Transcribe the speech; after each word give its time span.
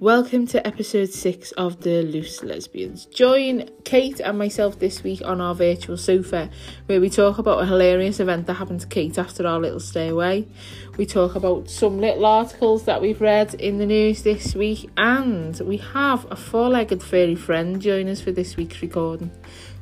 Welcome 0.00 0.46
to 0.46 0.66
episode 0.66 1.10
six 1.10 1.52
of 1.52 1.82
The 1.82 2.02
Loose 2.02 2.42
Lesbians. 2.42 3.04
Join 3.04 3.68
Kate 3.84 4.18
and 4.18 4.38
myself 4.38 4.78
this 4.78 5.02
week 5.02 5.20
on 5.26 5.42
our 5.42 5.54
virtual 5.54 5.98
sofa 5.98 6.48
where 6.86 7.02
we 7.02 7.10
talk 7.10 7.36
about 7.36 7.62
a 7.62 7.66
hilarious 7.66 8.18
event 8.18 8.46
that 8.46 8.54
happened 8.54 8.80
to 8.80 8.86
Kate 8.86 9.18
after 9.18 9.46
our 9.46 9.60
little 9.60 9.78
stay 9.78 10.08
away. 10.08 10.48
We 10.96 11.04
talk 11.04 11.34
about 11.34 11.68
some 11.68 12.00
little 12.00 12.24
articles 12.24 12.84
that 12.84 13.02
we've 13.02 13.20
read 13.20 13.52
in 13.52 13.76
the 13.76 13.84
news 13.84 14.22
this 14.22 14.54
week, 14.54 14.88
and 14.96 15.60
we 15.60 15.76
have 15.76 16.26
a 16.32 16.36
four 16.36 16.70
legged 16.70 17.02
furry 17.02 17.34
friend 17.34 17.82
join 17.82 18.08
us 18.08 18.22
for 18.22 18.32
this 18.32 18.56
week's 18.56 18.80
recording. 18.80 19.30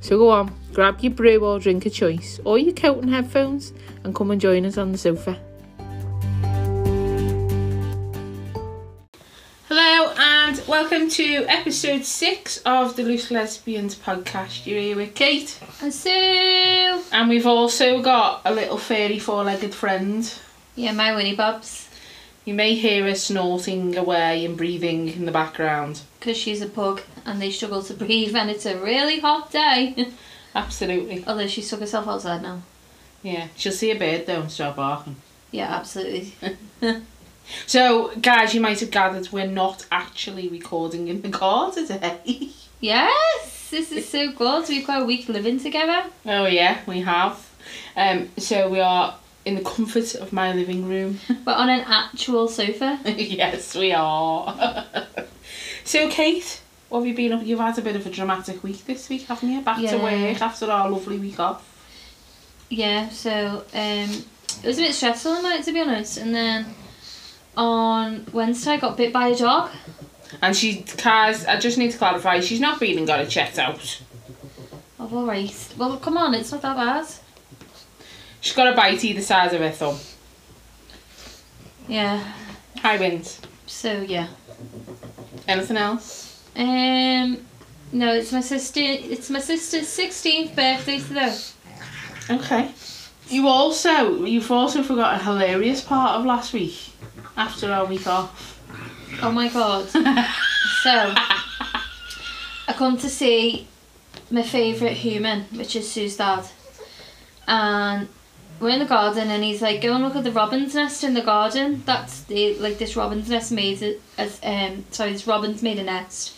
So 0.00 0.18
go 0.18 0.30
on, 0.30 0.52
grab 0.72 0.98
your 0.98 1.12
brew 1.12 1.44
or 1.44 1.60
drink 1.60 1.86
of 1.86 1.94
choice, 1.94 2.40
or 2.44 2.58
your 2.58 2.74
coat 2.74 3.04
and 3.04 3.10
headphones, 3.10 3.72
and 4.02 4.16
come 4.16 4.32
and 4.32 4.40
join 4.40 4.66
us 4.66 4.78
on 4.78 4.90
the 4.90 4.98
sofa. 4.98 5.38
And 10.48 10.62
welcome 10.66 11.10
to 11.10 11.44
episode 11.46 12.04
six 12.04 12.56
of 12.64 12.96
the 12.96 13.02
Loose 13.02 13.30
Lesbians 13.30 13.94
podcast. 13.94 14.64
You're 14.64 14.80
here 14.80 14.96
with 14.96 15.14
Kate, 15.14 15.58
And 15.82 15.92
so, 15.92 16.10
and 16.10 17.28
we've 17.28 17.46
also 17.46 18.00
got 18.00 18.40
a 18.46 18.54
little 18.54 18.78
fairy 18.78 19.18
four 19.18 19.44
legged 19.44 19.74
friend. 19.74 20.32
yeah, 20.74 20.92
my 20.92 21.14
Winnie 21.14 21.34
Bobs, 21.36 21.88
You 22.46 22.54
may 22.54 22.74
hear 22.74 23.04
her 23.04 23.14
snorting 23.14 23.96
away 23.96 24.44
and 24.46 24.56
breathing 24.56 25.08
in 25.08 25.26
the 25.26 25.32
background. 25.32 26.00
because 26.18 26.36
she's 26.38 26.62
a 26.62 26.68
pug 26.68 27.02
and 27.26 27.42
they 27.42 27.50
struggle 27.50 27.82
to 27.82 27.92
breathe, 27.94 28.34
and 28.34 28.48
it's 28.50 28.64
a 28.66 28.78
really 28.78 29.20
hot 29.20 29.50
day. 29.52 30.08
Absolutely. 30.54 31.24
Although 31.26 31.46
she's 31.46 31.66
stuck 31.66 31.80
herself 31.80 32.08
outside 32.08 32.42
now. 32.42 32.62
Yeah, 33.22 33.48
she'll 33.56 33.72
see 33.72 33.90
a 33.90 33.98
bird 33.98 34.26
though 34.26 34.40
and 34.40 34.50
start 34.50 34.76
barking. 34.76 35.16
Yeah, 35.50 35.74
absolutely. 35.74 36.32
So, 37.66 38.12
guys, 38.20 38.54
you 38.54 38.60
might 38.60 38.80
have 38.80 38.90
gathered 38.90 39.30
we're 39.32 39.46
not 39.46 39.86
actually 39.90 40.48
recording 40.48 41.08
in 41.08 41.22
the 41.22 41.30
car 41.30 41.72
today. 41.72 42.50
yes, 42.80 43.68
this 43.70 43.92
is 43.92 44.08
so 44.08 44.32
good. 44.32 44.68
We've 44.68 44.86
got 44.86 45.02
a 45.02 45.04
week 45.04 45.28
living 45.28 45.60
together. 45.60 46.04
oh, 46.26 46.46
yeah, 46.46 46.80
we 46.86 47.00
have. 47.00 47.46
Um, 47.96 48.30
so, 48.36 48.68
we 48.68 48.80
are 48.80 49.14
in 49.44 49.54
the 49.54 49.62
comfort 49.62 50.14
of 50.14 50.32
my 50.32 50.52
living 50.52 50.86
room. 50.88 51.20
We're 51.46 51.54
on 51.54 51.70
an 51.70 51.84
actual 51.86 52.48
sofa. 52.48 53.00
yes, 53.04 53.74
we 53.74 53.92
are. 53.92 54.86
so, 55.84 56.08
Kate, 56.10 56.60
what 56.88 57.00
have 57.00 57.06
you 57.06 57.14
been 57.14 57.32
up? 57.32 57.44
You've 57.44 57.58
had 57.58 57.78
a 57.78 57.82
bit 57.82 57.96
of 57.96 58.06
a 58.06 58.10
dramatic 58.10 58.62
week 58.62 58.84
this 58.86 59.08
week, 59.08 59.22
haven't 59.22 59.50
you? 59.50 59.60
Back 59.62 59.78
to 59.78 59.98
work 59.98 60.40
after 60.40 60.70
our 60.70 60.90
lovely 60.90 61.18
week 61.18 61.40
off. 61.40 61.64
Yeah, 62.70 63.08
so 63.08 63.64
um, 63.72 64.24
it 64.62 64.66
was 64.66 64.78
a 64.78 64.82
bit 64.82 64.94
stressful 64.94 65.42
night 65.42 65.64
to 65.64 65.72
be 65.72 65.80
honest. 65.80 66.18
And 66.18 66.34
then 66.34 66.66
on 67.58 68.24
Wednesday, 68.32 68.78
got 68.78 68.96
bit 68.96 69.12
by 69.12 69.28
a 69.28 69.36
dog. 69.36 69.70
And 70.40 70.56
she, 70.56 70.82
Kaz, 70.82 71.46
I 71.48 71.58
just 71.58 71.76
need 71.76 71.90
to 71.90 71.98
clarify, 71.98 72.40
she's 72.40 72.60
not 72.60 72.78
been 72.78 72.96
and 72.96 73.06
got 73.06 73.20
it 73.20 73.28
checked 73.28 73.58
out. 73.58 74.00
Oh, 75.00 75.10
alright. 75.12 75.74
Well, 75.76 75.96
come 75.98 76.16
on, 76.16 76.34
it's 76.34 76.52
not 76.52 76.62
that 76.62 76.76
bad. 76.76 77.06
She's 78.40 78.54
got 78.54 78.72
a 78.72 78.76
bite 78.76 79.04
either 79.04 79.20
side 79.20 79.52
of 79.52 79.60
her 79.60 79.70
thumb. 79.70 79.98
Yeah. 81.88 82.32
High 82.78 82.98
winds. 82.98 83.40
So 83.66 84.02
yeah. 84.02 84.28
Anything 85.48 85.76
else? 85.76 86.44
Um, 86.54 87.44
no, 87.90 88.14
it's 88.14 88.32
my 88.32 88.40
sister. 88.40 88.80
It's 88.80 89.30
my 89.30 89.40
sister's 89.40 89.88
sixteenth 89.88 90.54
birthday 90.54 91.00
today. 91.00 91.36
Okay. 92.30 92.70
You 93.28 93.48
also, 93.48 94.24
you've 94.24 94.50
also 94.50 94.82
forgot 94.82 95.20
a 95.20 95.24
hilarious 95.24 95.80
part 95.80 96.18
of 96.18 96.26
last 96.26 96.52
week 96.52 96.78
after 97.38 97.72
our 97.72 97.86
week 97.86 98.06
off. 98.06 98.60
Oh 99.22 99.32
my 99.32 99.48
god! 99.48 99.88
so, 99.88 100.02
I 100.84 102.72
come 102.74 102.98
to 102.98 103.08
see 103.08 103.66
my 104.30 104.42
favourite 104.42 104.96
human, 104.96 105.44
which 105.54 105.74
is 105.76 105.90
Sue's 105.90 106.16
dad, 106.16 106.44
and 107.46 108.08
we're 108.60 108.70
in 108.70 108.80
the 108.80 108.84
garden, 108.84 109.30
and 109.30 109.42
he's 109.42 109.62
like, 109.62 109.80
"Go 109.80 109.94
and 109.94 110.04
look 110.04 110.16
at 110.16 110.24
the 110.24 110.32
robin's 110.32 110.74
nest 110.74 111.04
in 111.04 111.14
the 111.14 111.22
garden. 111.22 111.82
That's 111.86 112.22
the 112.24 112.54
like 112.54 112.78
this 112.78 112.96
robin's 112.96 113.30
nest 113.30 113.52
made 113.52 113.80
it 113.82 114.02
as 114.18 114.40
um 114.42 114.84
sorry, 114.90 115.12
this 115.12 115.26
robin's 115.26 115.62
made 115.62 115.78
a 115.78 115.84
nest." 115.84 116.34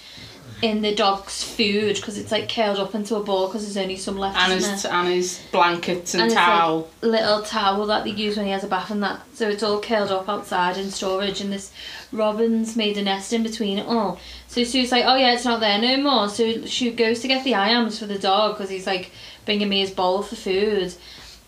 In 0.62 0.82
the 0.82 0.94
dog's 0.94 1.42
food 1.42 1.96
because 1.96 2.18
it's 2.18 2.30
like 2.30 2.48
curled 2.50 2.78
up 2.78 2.94
into 2.94 3.16
a 3.16 3.22
ball 3.22 3.46
because 3.46 3.62
there's 3.62 3.82
only 3.82 3.96
some 3.96 4.18
left. 4.18 4.36
And 4.36 4.52
his, 4.52 4.82
there? 4.82 4.92
and 4.92 5.08
his 5.08 5.40
blankets 5.52 6.12
and, 6.14 6.22
And 6.22 6.28
it's 6.30 6.36
like- 6.36 6.44
towel. 6.46 6.90
little 7.00 7.42
towel 7.42 7.86
that 7.86 8.04
they 8.04 8.10
use 8.10 8.36
when 8.36 8.44
he 8.46 8.52
has 8.52 8.62
a 8.64 8.66
bath 8.68 8.90
and 8.90 9.02
that. 9.02 9.20
So 9.34 9.48
it's 9.48 9.62
all 9.62 9.80
curled 9.80 10.10
up 10.10 10.28
outside 10.28 10.76
in 10.76 10.90
storage 10.90 11.40
and 11.40 11.50
this 11.52 11.72
robin's 12.12 12.76
made 12.76 12.98
a 12.98 13.02
nest 13.02 13.32
in 13.32 13.42
between 13.42 13.78
it 13.78 13.86
all. 13.86 14.20
So 14.48 14.62
Sue's 14.64 14.92
like, 14.92 15.04
oh 15.06 15.16
yeah, 15.16 15.32
it's 15.32 15.44
not 15.44 15.60
there 15.60 15.78
no 15.80 15.96
more. 15.96 16.28
So 16.28 16.66
she 16.66 16.90
goes 16.90 17.20
to 17.20 17.28
get 17.28 17.42
the 17.44 17.54
iams 17.54 17.98
for 17.98 18.06
the 18.06 18.18
dog 18.18 18.56
because 18.56 18.68
he's 18.70 18.86
like 18.86 19.12
bringing 19.46 19.68
me 19.68 19.80
his 19.80 19.90
bowl 19.90 20.22
for 20.22 20.36
food. 20.36 20.92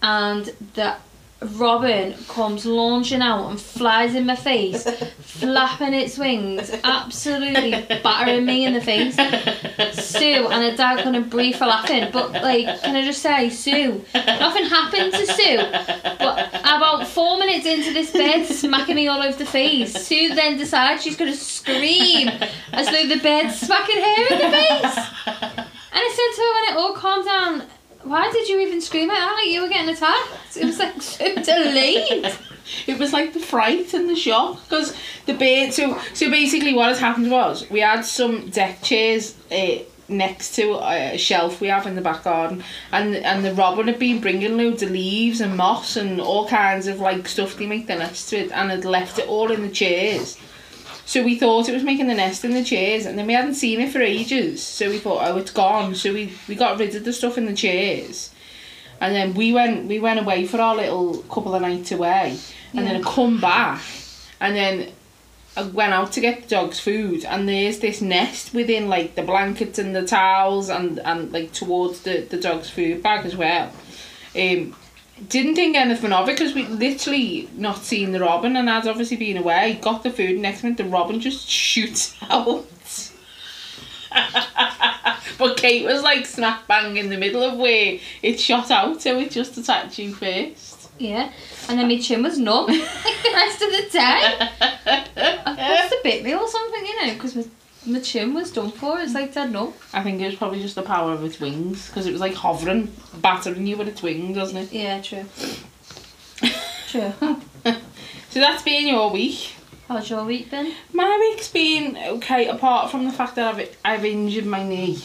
And 0.02 0.46
the 0.74 0.96
robin 1.58 2.14
comes 2.28 2.64
launching 2.64 3.22
out 3.22 3.50
and 3.50 3.60
flies 3.60 4.14
in 4.14 4.26
my 4.26 4.36
face, 4.36 4.84
flapping 5.20 5.94
its 5.94 6.18
wings, 6.18 6.70
absolutely 6.84 7.70
battering 8.02 8.44
me 8.44 8.64
in 8.66 8.74
the 8.74 8.80
face. 8.80 9.14
Sue 9.94 10.46
and 10.48 10.70
her 10.70 10.76
dad 10.76 11.02
couldn't 11.02 11.28
breathe 11.28 11.56
for 11.56 11.66
laughing. 11.66 12.08
But 12.12 12.32
like, 12.32 12.82
can 12.82 12.96
I 12.96 13.04
just 13.04 13.22
say, 13.22 13.50
Sue, 13.50 14.04
nothing 14.14 14.66
happened 14.66 15.12
to 15.12 15.26
Sue. 15.26 15.56
But 16.18 16.48
about 16.60 17.06
four 17.08 17.38
minutes 17.38 17.66
into 17.66 17.92
this 17.92 18.10
bed 18.12 18.46
smacking 18.46 18.96
me 18.96 19.08
all 19.08 19.22
over 19.22 19.36
the 19.36 19.46
face, 19.46 19.92
Sue 20.06 20.34
then 20.34 20.56
decides 20.56 21.02
she's 21.02 21.16
gonna 21.16 21.34
scream 21.34 22.28
as 22.72 22.86
though 22.86 23.06
the 23.06 23.20
bed's 23.22 23.60
smacking 23.60 23.96
her 23.96 24.34
in 24.34 24.38
the 24.38 24.56
face. 24.56 25.08
And 25.94 26.00
I 26.00 26.08
said 26.08 26.36
to 26.36 26.42
her 26.42 26.54
when 26.54 26.72
it 26.72 26.76
all 26.80 26.94
calmed 26.94 27.26
down, 27.26 27.68
why 28.04 28.30
did 28.30 28.48
you 28.48 28.60
even 28.60 28.80
scream 28.80 29.10
at 29.10 29.32
like 29.34 29.46
you 29.46 29.62
were 29.62 29.68
getting 29.68 29.94
attacked? 29.94 30.56
It 30.56 30.64
was 30.64 30.78
like 30.78 31.00
so 31.02 31.34
delayed. 31.34 32.34
It 32.86 32.98
was 32.98 33.12
like 33.12 33.32
the 33.32 33.40
fright 33.40 33.92
and 33.94 34.08
the 34.08 34.16
shock 34.16 34.62
because 34.64 34.96
the 35.26 35.34
bed. 35.34 35.72
So 35.72 35.98
so 36.14 36.30
basically, 36.30 36.74
what 36.74 36.88
has 36.88 37.00
happened 37.00 37.30
was 37.30 37.68
we 37.70 37.80
had 37.80 38.04
some 38.04 38.50
deck 38.50 38.82
chairs 38.82 39.36
uh, 39.50 39.78
next 40.08 40.54
to 40.56 40.78
a 40.82 41.16
shelf 41.16 41.60
we 41.60 41.68
have 41.68 41.86
in 41.86 41.94
the 41.94 42.00
back 42.00 42.24
garden, 42.24 42.62
and 42.92 43.16
and 43.16 43.44
the 43.44 43.54
robin 43.54 43.88
had 43.88 43.98
been 43.98 44.20
bringing 44.20 44.56
loads 44.56 44.82
of 44.82 44.90
leaves 44.90 45.40
and 45.40 45.56
moss 45.56 45.96
and 45.96 46.20
all 46.20 46.48
kinds 46.48 46.86
of 46.86 47.00
like 47.00 47.28
stuff 47.28 47.56
they 47.56 47.66
make 47.66 47.86
the 47.86 47.96
nest 47.96 48.32
with, 48.32 48.52
and 48.52 48.70
had 48.70 48.84
left 48.84 49.18
it 49.18 49.28
all 49.28 49.50
in 49.50 49.62
the 49.62 49.68
chairs. 49.68 50.38
So 51.04 51.22
we 51.22 51.36
thought 51.36 51.68
it 51.68 51.74
was 51.74 51.82
making 51.82 52.06
the 52.06 52.14
nest 52.14 52.44
in 52.44 52.52
the 52.52 52.64
chairs, 52.64 53.06
and 53.06 53.18
then 53.18 53.26
we 53.26 53.32
hadn't 53.32 53.54
seen 53.54 53.80
it 53.80 53.92
for 53.92 54.00
ages. 54.00 54.62
So 54.62 54.88
we 54.88 54.98
thought, 54.98 55.22
oh, 55.22 55.36
it's 55.36 55.50
gone. 55.50 55.94
So 55.94 56.12
we, 56.12 56.32
we 56.48 56.54
got 56.54 56.78
rid 56.78 56.94
of 56.94 57.04
the 57.04 57.12
stuff 57.12 57.36
in 57.36 57.46
the 57.46 57.54
chairs, 57.54 58.30
and 59.00 59.14
then 59.14 59.34
we 59.34 59.52
went 59.52 59.88
we 59.88 59.98
went 59.98 60.20
away 60.20 60.46
for 60.46 60.60
our 60.60 60.76
little 60.76 61.18
couple 61.22 61.54
of 61.54 61.62
nights 61.62 61.92
away, 61.92 62.38
and 62.72 62.86
then 62.86 62.96
I 62.96 63.02
come 63.02 63.40
back, 63.40 63.82
and 64.40 64.56
then 64.56 64.92
I 65.56 65.62
went 65.64 65.92
out 65.92 66.12
to 66.12 66.20
get 66.20 66.42
the 66.42 66.48
dog's 66.48 66.80
food, 66.80 67.24
and 67.24 67.48
there's 67.48 67.80
this 67.80 68.00
nest 68.00 68.54
within 68.54 68.88
like 68.88 69.16
the 69.16 69.22
blankets 69.22 69.78
and 69.78 69.94
the 69.94 70.06
towels, 70.06 70.70
and 70.70 70.98
and 71.00 71.32
like 71.32 71.52
towards 71.52 72.02
the 72.02 72.20
the 72.20 72.38
dog's 72.38 72.70
food 72.70 73.02
bag 73.02 73.26
as 73.26 73.36
well. 73.36 73.72
Um, 74.34 74.74
didn't 75.28 75.54
think 75.54 75.76
anything 75.76 76.12
of 76.12 76.28
it 76.28 76.36
because 76.36 76.54
we 76.54 76.66
literally 76.66 77.48
not 77.56 77.78
seen 77.78 78.12
the 78.12 78.20
robin 78.20 78.56
and 78.56 78.68
I'd 78.68 78.86
obviously 78.86 79.16
been 79.16 79.36
away. 79.36 79.78
Got 79.80 80.02
the 80.02 80.10
food 80.10 80.38
next 80.38 80.62
minute, 80.62 80.78
the 80.78 80.84
robin 80.84 81.20
just 81.20 81.48
shoots 81.48 82.16
out. 82.30 82.66
but 85.38 85.56
Kate 85.56 85.86
was 85.86 86.02
like 86.02 86.26
snap 86.26 86.66
bang 86.66 86.96
in 86.96 87.08
the 87.08 87.16
middle 87.16 87.42
of 87.42 87.58
where 87.58 87.98
it 88.22 88.38
shot 88.38 88.70
out, 88.70 89.00
so 89.00 89.18
it 89.18 89.30
just 89.30 89.56
attacked 89.56 89.98
you 89.98 90.12
first. 90.12 90.90
Yeah. 90.98 91.32
And 91.68 91.78
then 91.78 91.88
my 91.88 91.98
chin 91.98 92.22
was 92.22 92.38
numb 92.38 92.66
like 92.66 92.76
the 93.22 93.30
rest 93.32 93.62
of 93.62 93.70
the 93.70 93.88
day. 93.90 94.48
I 95.46 95.56
must 95.56 95.94
have 95.94 96.02
bit 96.02 96.22
me 96.22 96.34
or 96.34 96.46
something, 96.46 96.86
you 96.86 97.06
know, 97.06 97.14
because 97.14 97.36
my, 97.36 97.44
my 97.86 98.00
chin 98.00 98.34
was 98.34 98.50
done 98.52 98.70
for. 98.70 98.98
It's 99.00 99.14
like 99.14 99.34
dead 99.34 99.52
numb. 99.52 99.72
I 99.92 100.02
think 100.02 100.20
it 100.20 100.26
was 100.26 100.36
probably 100.36 100.60
just 100.62 100.74
the 100.74 100.82
power 100.82 101.12
of 101.12 101.24
its 101.24 101.40
wings 101.40 101.88
because 101.88 102.06
it 102.06 102.12
was 102.12 102.20
like 102.20 102.34
hovering, 102.34 102.92
battering 103.20 103.66
you 103.66 103.76
with 103.76 103.88
its 103.88 104.02
wings, 104.02 104.36
wasn't 104.36 104.64
it? 104.64 104.72
Yeah, 104.72 105.00
true. 105.02 105.24
True. 106.88 107.12
So 107.64 108.40
that's 108.40 108.62
been 108.62 108.86
your 108.86 109.10
week. 109.10 109.52
How's 109.88 110.10
your 110.10 110.24
week 110.24 110.50
been? 110.50 110.72
My 110.92 111.16
week's 111.20 111.48
been 111.48 111.96
okay, 111.96 112.48
apart 112.48 112.90
from 112.90 113.04
the 113.06 113.12
fact 113.12 113.36
that 113.36 113.54
I've 113.54 113.76
I've 113.84 114.04
injured 114.04 114.46
my 114.46 114.62
knee 114.62 115.02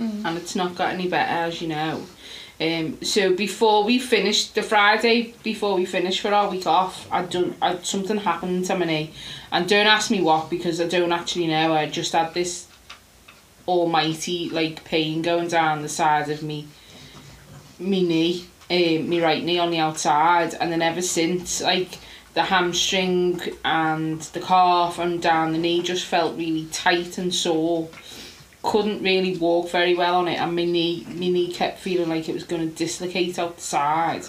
Mm. 0.00 0.24
and 0.24 0.38
it's 0.38 0.54
not 0.54 0.76
got 0.76 0.92
any 0.94 1.08
better, 1.08 1.28
as 1.48 1.60
you 1.60 1.66
know. 1.66 2.06
Um, 2.60 3.00
so 3.02 3.34
before 3.34 3.84
we 3.84 4.00
finished 4.00 4.56
the 4.56 4.64
Friday 4.64 5.34
before 5.44 5.76
we 5.76 5.86
finished 5.86 6.20
for 6.20 6.34
our 6.34 6.50
week 6.50 6.66
off, 6.66 7.06
I 7.10 7.22
done 7.22 7.54
I 7.62 7.78
something 7.78 8.16
happened 8.16 8.64
to 8.64 8.78
knee, 8.78 9.12
and 9.52 9.68
don't 9.68 9.86
ask 9.86 10.10
me 10.10 10.20
what 10.20 10.50
because 10.50 10.80
I 10.80 10.88
don't 10.88 11.12
actually 11.12 11.46
know. 11.46 11.72
I 11.72 11.86
just 11.86 12.12
had 12.12 12.34
this 12.34 12.66
almighty 13.68 14.48
like 14.48 14.82
pain 14.84 15.22
going 15.22 15.46
down 15.46 15.82
the 15.82 15.88
side 15.88 16.30
of 16.30 16.42
me, 16.42 16.66
me 17.78 18.02
knee, 18.02 18.46
um, 18.70 19.08
me 19.08 19.20
right 19.22 19.44
knee 19.44 19.60
on 19.60 19.70
the 19.70 19.78
outside, 19.78 20.54
and 20.54 20.72
then 20.72 20.82
ever 20.82 21.02
since 21.02 21.60
like 21.60 21.98
the 22.34 22.42
hamstring 22.42 23.40
and 23.64 24.20
the 24.20 24.40
calf 24.40 24.98
and 24.98 25.22
down 25.22 25.52
the 25.52 25.58
knee 25.58 25.82
just 25.82 26.04
felt 26.04 26.36
really 26.36 26.66
tight 26.72 27.18
and 27.18 27.32
sore. 27.32 27.88
Couldn't 28.68 29.02
really 29.02 29.38
walk 29.38 29.70
very 29.70 29.94
well 29.94 30.16
on 30.16 30.28
it, 30.28 30.38
and 30.38 30.54
my 30.54 30.66
knee, 30.66 31.06
my 31.08 31.28
knee 31.28 31.50
kept 31.50 31.78
feeling 31.78 32.10
like 32.10 32.28
it 32.28 32.34
was 32.34 32.44
going 32.44 32.68
to 32.68 32.74
dislocate 32.74 33.38
out 33.38 33.56
the 33.56 33.62
side. 33.62 34.24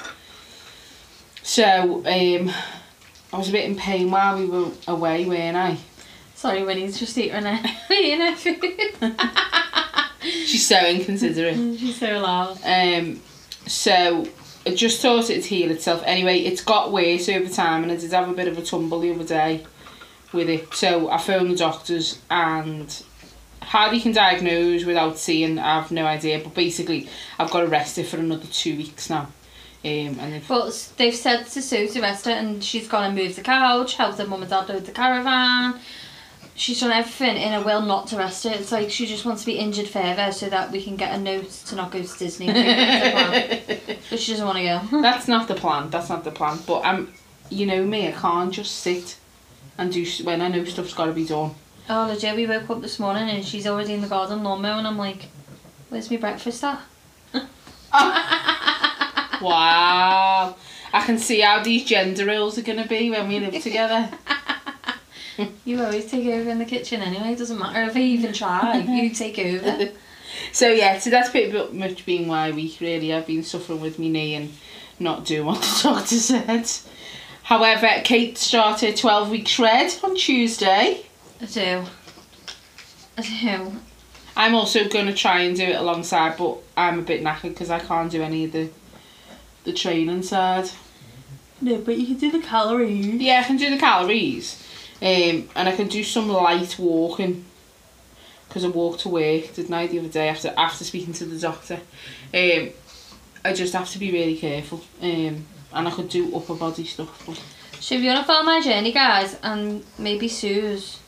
So, 1.43 2.05
um, 2.05 2.49
I 3.33 3.37
was 3.37 3.49
a 3.49 3.51
bit 3.51 3.65
in 3.65 3.75
pain 3.75 4.09
while 4.09 4.39
we 4.39 4.45
were 4.45 4.71
away, 4.87 5.25
weren't 5.25 5.57
I? 5.57 5.77
Sorry, 6.35 6.63
Winnie's 6.63 6.97
just 6.97 7.17
eating 7.17 7.43
her, 7.43 7.59
eating 7.93 8.21
her 8.21 8.35
food. 8.35 9.19
She's 10.21 10.65
so 10.65 10.79
inconsiderate. 10.85 11.55
She's 11.77 11.99
so 11.99 12.19
loud. 12.19 12.59
Um, 12.63 13.19
so 13.67 14.25
I 14.65 14.73
just 14.73 15.01
thought 15.01 15.29
it'd 15.29 15.43
heal 15.43 15.69
itself. 15.69 16.01
Anyway, 16.05 16.39
it's 16.39 16.63
got 16.63 16.93
worse 16.93 17.27
over 17.27 17.49
time, 17.49 17.83
and 17.83 17.91
I 17.91 17.97
did 17.97 18.11
have 18.13 18.29
a 18.29 18.33
bit 18.33 18.47
of 18.47 18.57
a 18.57 18.61
tumble 18.61 19.01
the 19.01 19.11
other 19.11 19.25
day 19.25 19.65
with 20.31 20.49
it. 20.49 20.73
So 20.73 21.09
I 21.09 21.17
phoned 21.17 21.51
the 21.51 21.57
doctors, 21.57 22.19
and 22.31 23.03
how 23.69 23.87
they 23.91 23.99
can 23.99 24.11
diagnose 24.11 24.83
without 24.83 25.19
seeing, 25.19 25.59
I 25.59 25.75
have 25.79 25.91
no 25.91 26.07
idea. 26.07 26.39
But 26.39 26.55
basically, 26.55 27.07
I've 27.37 27.51
got 27.51 27.65
arrested 27.65 28.07
for 28.07 28.17
another 28.17 28.47
two 28.47 28.75
weeks 28.75 29.11
now. 29.11 29.27
Um, 29.85 30.17
and 30.19 30.33
they've, 30.33 30.47
But 30.47 30.89
they've 30.97 31.13
said 31.13 31.45
to 31.45 31.61
Sue 31.61 31.87
to 31.89 32.01
rest 32.01 32.25
her 32.25 32.31
and 32.31 32.63
she's 32.63 32.87
gone 32.87 33.03
and 33.03 33.15
moved 33.15 33.35
the 33.35 33.43
couch, 33.43 33.93
helped 33.93 34.17
her 34.17 34.25
mum 34.25 34.41
and 34.41 34.49
dad 34.49 34.69
load 34.69 34.87
the 34.87 34.91
caravan. 34.91 35.79
She's 36.55 36.79
done 36.79 36.91
everything 36.91 37.37
in 37.37 37.53
her 37.53 37.63
will 37.63 37.83
not 37.83 38.07
to 38.07 38.17
rest 38.17 38.43
her. 38.45 38.49
It's 38.49 38.71
like 38.71 38.89
she 38.89 39.05
just 39.05 39.23
wants 39.23 39.43
to 39.43 39.45
be 39.45 39.59
injured 39.59 39.87
further 39.87 40.31
so 40.31 40.49
that 40.49 40.71
we 40.71 40.81
can 40.83 40.95
get 40.95 41.13
a 41.13 41.19
note 41.19 41.51
to 41.67 41.75
not 41.75 41.91
go 41.91 42.01
to 42.01 42.17
Disney. 42.17 42.49
I 42.49 42.53
think 42.53 42.65
that's 42.65 43.67
the 43.67 43.75
plan. 43.75 43.97
but 44.09 44.19
she 44.19 44.31
doesn't 44.31 44.47
want 44.47 44.57
to 44.57 44.63
go. 44.63 45.01
that's 45.03 45.27
not 45.27 45.47
the 45.47 45.53
plan. 45.53 45.91
That's 45.91 46.09
not 46.09 46.23
the 46.23 46.31
plan. 46.31 46.57
But 46.65 46.81
I'm, 46.85 47.13
you 47.51 47.67
know 47.67 47.85
me, 47.85 48.07
I 48.07 48.13
can't 48.13 48.51
just 48.51 48.77
sit 48.77 49.17
and 49.77 49.93
do 49.93 50.03
when 50.23 50.41
I 50.41 50.47
know 50.47 50.65
stuff's 50.65 50.95
got 50.95 51.05
to 51.05 51.13
be 51.13 51.27
done. 51.27 51.53
Oh, 51.91 52.05
legit, 52.05 52.35
we 52.35 52.45
woke 52.45 52.69
up 52.69 52.81
this 52.81 52.99
morning 52.99 53.29
and 53.29 53.43
she's 53.43 53.65
already 53.65 53.93
in 53.93 54.01
the 54.01 54.07
garden 54.07 54.43
lawnmower 54.43 54.77
and 54.77 54.85
I'm 54.85 54.97
like, 54.97 55.29
where's 55.89 56.11
my 56.11 56.17
breakfast 56.17 56.63
at? 56.63 56.81
Wow. 59.41 60.55
I 60.91 61.05
can 61.05 61.17
see 61.17 61.39
how 61.39 61.63
these 61.63 61.85
gender 61.85 62.25
roles 62.25 62.57
are 62.57 62.61
going 62.61 62.81
to 62.81 62.87
be 62.87 63.09
when 63.09 63.27
we 63.27 63.39
live 63.39 63.61
together. 63.61 64.09
You 65.63 65.81
always 65.81 66.11
take 66.11 66.27
over 66.27 66.49
in 66.49 66.59
the 66.59 66.65
kitchen 66.65 67.01
anyway. 67.01 67.31
It 67.31 67.37
doesn't 67.37 67.57
matter 67.57 67.83
if 67.83 67.95
I 67.95 68.01
even 68.01 68.33
try. 68.33 68.79
You 68.79 69.09
take 69.15 69.39
over. 69.39 69.93
So 70.51 70.67
yeah, 70.67 70.99
so 70.99 71.09
that's 71.09 71.29
pretty 71.29 71.57
much 71.71 72.05
been 72.05 72.27
my 72.27 72.51
week 72.51 72.81
really. 72.81 73.13
I've 73.13 73.25
been 73.25 73.43
suffering 73.43 73.79
with 73.79 73.97
my 73.99 74.09
knee 74.09 74.35
and 74.35 74.51
not 74.99 75.23
doing 75.23 75.45
what 75.45 75.61
the 75.61 75.79
doctor 75.83 76.15
said. 76.15 76.69
However, 77.43 77.87
Kate 78.03 78.37
started 78.37 78.97
12 78.97 79.29
week 79.29 79.47
shred 79.47 79.93
on 80.03 80.17
Tuesday. 80.17 81.05
I 81.41 81.45
do. 81.45 81.83
I 83.17 83.21
do. 83.21 83.71
I'm 84.35 84.55
also 84.55 84.87
going 84.87 85.07
to 85.07 85.13
try 85.13 85.41
and 85.41 85.55
do 85.55 85.63
it 85.63 85.75
alongside, 85.75 86.37
but 86.37 86.57
I'm 86.77 86.99
a 86.99 87.01
bit 87.01 87.23
knackered 87.23 87.49
because 87.49 87.69
I 87.69 87.79
can't 87.79 88.11
do 88.11 88.21
any 88.21 88.45
of 88.45 88.51
the 88.51 88.69
the 89.65 89.73
training 89.73 90.23
side. 90.23 90.69
No, 91.61 91.77
but 91.79 91.97
you 91.97 92.05
can 92.07 92.15
do 92.17 92.31
the 92.31 92.39
calories. 92.39 93.05
Yeah, 93.05 93.41
I 93.41 93.43
can 93.43 93.57
do 93.57 93.69
the 93.69 93.77
calories, 93.77 94.63
um, 95.01 95.49
and 95.55 95.67
I 95.67 95.75
can 95.75 95.87
do 95.87 96.03
some 96.03 96.29
light 96.29 96.77
walking. 96.79 97.45
Because 98.47 98.63
I 98.63 98.69
walked 98.69 99.01
to 99.01 99.09
work, 99.09 99.53
didn't 99.53 99.73
I, 99.73 99.85
the 99.85 99.99
other 99.99 100.07
day 100.07 100.29
after 100.29 100.53
after 100.57 100.83
speaking 100.83 101.13
to 101.13 101.25
the 101.25 101.37
doctor. 101.37 101.81
Um, 102.33 102.69
I 103.45 103.53
just 103.53 103.73
have 103.73 103.89
to 103.91 103.99
be 103.99 104.11
really 104.11 104.37
careful, 104.37 104.81
um, 105.01 105.45
and 105.73 105.87
I 105.87 105.91
could 105.91 106.09
do 106.09 106.35
upper 106.35 106.55
body 106.55 106.85
stuff. 106.85 107.23
But 107.25 107.39
So 107.79 107.95
if 107.95 108.01
you 108.01 108.07
want 108.07 108.21
to 108.21 108.25
follow 108.25 108.43
my 108.43 108.59
journey, 108.61 108.91
guys, 108.91 109.37
and 109.43 109.83
maybe 109.97 110.27
Sue's, 110.27 110.99
just 110.99 110.99
go, 110.99 111.07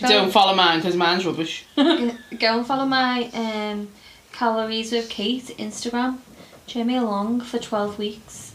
don't 0.00 0.30
follow 0.30 0.54
mine 0.54 0.78
because 0.78 0.96
mine's 0.96 1.26
rubbish. 1.26 1.64
go 1.76 2.58
and 2.58 2.66
follow 2.66 2.86
my 2.86 3.30
um, 3.34 3.88
calories 4.32 4.92
with 4.92 5.08
Kate 5.08 5.44
Instagram. 5.58 6.18
Cheer 6.66 6.84
me 6.84 6.96
along 6.96 7.42
for 7.42 7.58
12 7.58 7.98
weeks. 7.98 8.52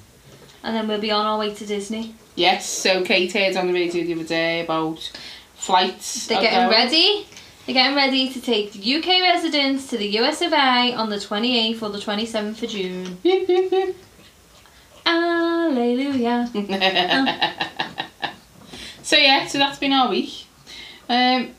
And 0.63 0.75
then 0.75 0.87
we'll 0.87 0.99
be 0.99 1.11
on 1.11 1.25
our 1.25 1.37
way 1.39 1.53
to 1.53 1.65
Disney. 1.65 2.15
yes, 2.35 2.67
so 2.67 3.03
Kate 3.03 3.31
heard 3.31 3.55
on 3.55 3.67
the 3.67 3.73
radio 3.73 4.03
the 4.03 4.13
other 4.13 4.23
day 4.25 4.61
about 4.61 5.11
flights. 5.55 6.27
They're 6.27 6.41
getting 6.41 6.59
going. 6.59 6.71
ready. 6.71 7.27
They're 7.65 7.75
getting 7.75 7.95
ready 7.95 8.29
to 8.33 8.41
take 8.41 8.75
UK 8.75 9.21
residents 9.21 9.87
to 9.91 9.97
the 9.97 10.07
US 10.19 10.41
of 10.41 10.51
A 10.51 10.93
on 10.93 11.09
the 11.09 11.17
28th 11.17 11.81
or 11.83 11.89
the 11.89 11.99
27th 11.99 12.63
of 12.63 12.69
June. 12.69 13.17
Alleluia. 15.05 16.49
so 19.03 19.15
yeah, 19.17 19.47
so 19.47 19.57
that's 19.57 19.79
been 19.79 19.93
our 19.93 20.09
week, 20.09 20.45
um, 21.09 21.51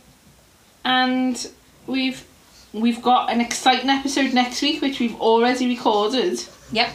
and 0.84 1.50
we've 1.86 2.24
we've 2.72 3.02
got 3.02 3.30
an 3.30 3.40
exciting 3.40 3.90
episode 3.90 4.32
next 4.32 4.62
week, 4.62 4.80
which 4.80 5.00
we've 5.00 5.20
already 5.20 5.66
recorded. 5.66 6.42
Yep. 6.72 6.90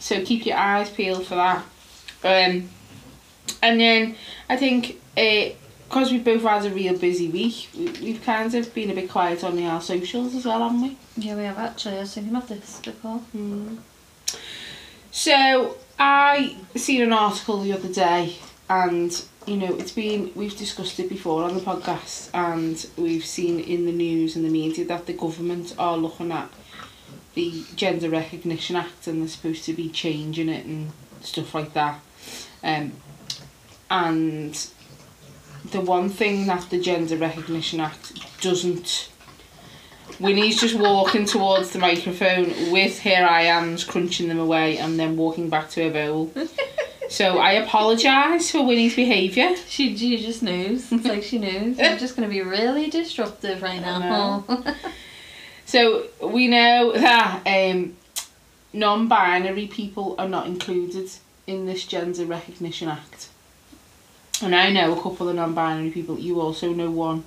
So 0.00 0.24
keep 0.24 0.44
your 0.44 0.56
eyes 0.56 0.90
peeled 0.90 1.26
for 1.26 1.36
that. 1.36 1.64
Um, 2.24 2.68
and 3.62 3.80
then 3.80 4.16
I 4.48 4.56
think 4.56 5.00
it 5.16 5.56
because 5.88 6.10
we've 6.10 6.24
both 6.24 6.42
had 6.42 6.64
a 6.64 6.70
real 6.70 6.98
busy 6.98 7.28
week, 7.28 7.68
we, 7.76 7.84
we've 8.02 8.22
kind 8.22 8.52
of 8.52 8.74
been 8.74 8.90
a 8.90 8.94
bit 8.94 9.08
quiet 9.08 9.44
on 9.44 9.62
our 9.62 9.80
socials 9.80 10.34
as 10.34 10.44
well, 10.44 10.60
haven't 10.60 10.82
we? 10.82 10.96
Yeah, 11.16 11.36
we 11.36 11.44
have 11.44 11.58
actually. 11.58 11.96
I 11.96 12.00
was 12.00 12.14
thinking 12.14 12.34
about 12.34 12.48
this 12.48 12.80
before. 12.80 13.20
So 15.12 15.76
I 15.98 16.56
seen 16.74 17.02
an 17.02 17.12
article 17.12 17.62
the 17.62 17.72
other 17.72 17.92
day, 17.92 18.36
and 18.68 19.24
you 19.46 19.56
know 19.56 19.74
it's 19.76 19.92
been 19.92 20.32
we've 20.34 20.56
discussed 20.56 20.98
it 20.98 21.08
before 21.08 21.44
on 21.44 21.54
the 21.54 21.60
podcast, 21.60 22.30
and 22.32 22.86
we've 22.96 23.24
seen 23.24 23.60
in 23.60 23.86
the 23.86 23.92
news 23.92 24.36
and 24.36 24.44
the 24.44 24.50
media 24.50 24.84
that 24.86 25.06
the 25.06 25.12
government 25.12 25.74
are 25.78 25.96
looking 25.96 26.32
at 26.32 26.48
the 27.34 27.64
Gender 27.74 28.08
Recognition 28.08 28.76
Act, 28.76 29.06
and 29.06 29.20
they're 29.20 29.28
supposed 29.28 29.64
to 29.64 29.72
be 29.72 29.88
changing 29.88 30.48
it 30.48 30.64
and 30.64 30.92
stuff 31.20 31.54
like 31.54 31.74
that. 31.74 32.00
Um, 32.62 32.92
and 33.90 34.66
the 35.70 35.80
one 35.80 36.08
thing 36.08 36.46
that 36.46 36.70
the 36.70 36.80
Gender 36.80 37.16
Recognition 37.16 37.80
Act 37.80 38.40
doesn't 38.40 39.10
Winnie's 40.20 40.60
just 40.60 40.76
walking 40.76 41.24
towards 41.24 41.70
the 41.70 41.78
microphone 41.78 42.70
with 42.70 43.00
her 43.00 43.10
Iams 43.10 43.84
crunching 43.84 44.28
them 44.28 44.38
away 44.38 44.78
and 44.78 44.98
then 44.98 45.16
walking 45.16 45.48
back 45.48 45.70
to 45.70 45.84
her 45.84 45.90
bowl. 45.90 46.32
so 47.08 47.38
I 47.38 47.52
apologise 47.52 48.50
for 48.50 48.64
Winnie's 48.64 48.94
behaviour. 48.96 49.54
She, 49.68 49.96
she 49.96 50.16
just 50.18 50.42
knows. 50.42 50.90
It's 50.92 51.04
like 51.04 51.22
she 51.22 51.38
knows. 51.38 51.78
I'm 51.80 51.98
just 51.98 52.16
going 52.16 52.28
to 52.28 52.32
be 52.34 52.42
really 52.42 52.90
disruptive 52.90 53.62
right 53.62 53.80
now. 53.80 54.44
So 55.66 56.04
we 56.22 56.46
know 56.46 56.92
that 56.92 57.40
um, 57.46 57.96
non-binary 58.74 59.66
people 59.68 60.14
are 60.18 60.28
not 60.28 60.46
included 60.46 61.10
in 61.46 61.64
this 61.66 61.86
Gender 61.86 62.26
Recognition 62.26 62.88
Act. 62.88 63.28
And 64.42 64.54
I 64.54 64.70
know 64.70 64.92
a 64.96 65.00
couple 65.00 65.28
of 65.28 65.36
non-binary 65.36 65.90
people. 65.90 66.18
You 66.18 66.40
also 66.40 66.72
know 66.74 66.90
one 66.90 67.24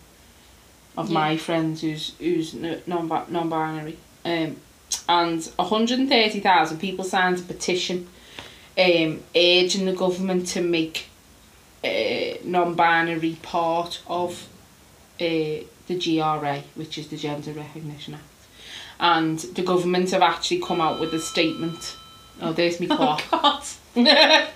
of 0.95 1.07
Yeah. 1.09 1.13
my 1.15 1.37
friends 1.37 1.81
who's 1.81 2.13
who's 2.19 2.53
non 2.53 3.07
non-binary. 3.27 3.97
Um, 4.23 4.57
and 5.09 5.43
130,000 5.55 6.77
people 6.79 7.05
signed 7.05 7.39
a 7.39 7.41
petition 7.41 8.07
um, 8.77 9.23
urging 9.35 9.85
the 9.85 9.93
government 9.93 10.47
to 10.47 10.61
make 10.61 11.07
uh, 11.83 12.37
non-binary 12.43 13.37
part 13.41 14.01
of 14.07 14.47
uh, 15.19 15.63
the 15.87 15.97
GRA, 15.99 16.63
which 16.75 16.97
is 16.97 17.07
the 17.07 17.17
Gender 17.17 17.53
Recognition 17.53 18.15
Act. 18.15 18.23
And 18.99 19.39
the 19.39 19.63
government 19.63 20.11
have 20.11 20.21
actually 20.21 20.61
come 20.61 20.81
out 20.81 20.99
with 20.99 21.13
a 21.13 21.19
statement. 21.19 21.97
Oh, 22.41 22.53
there's 22.53 22.79
me 22.79 22.87
clock. 22.97 23.23
God. 23.31 23.63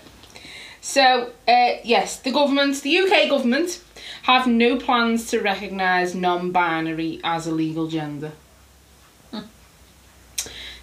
so, 0.81 1.31
uh, 1.47 1.71
yes, 1.83 2.19
the 2.19 2.31
government, 2.31 2.81
the 2.81 2.97
UK 2.97 3.29
government, 3.29 3.83
have 4.23 4.47
no 4.47 4.77
plans 4.77 5.27
to 5.31 5.39
recognise 5.39 6.13
non 6.13 6.51
binary 6.51 7.19
as 7.23 7.47
a 7.47 7.51
legal 7.51 7.87
gender. 7.87 8.31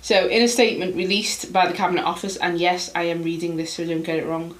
So, 0.08 0.26
in 0.26 0.40
a 0.40 0.48
statement 0.48 0.96
released 0.96 1.52
by 1.52 1.66
the 1.66 1.74
Cabinet 1.74 2.02
Office, 2.02 2.38
and 2.38 2.58
yes, 2.58 2.90
I 2.94 3.02
am 3.02 3.22
reading 3.24 3.58
this 3.58 3.74
so 3.74 3.82
I 3.82 3.88
don't 3.88 4.02
get 4.02 4.18
it 4.18 4.24
wrong, 4.24 4.56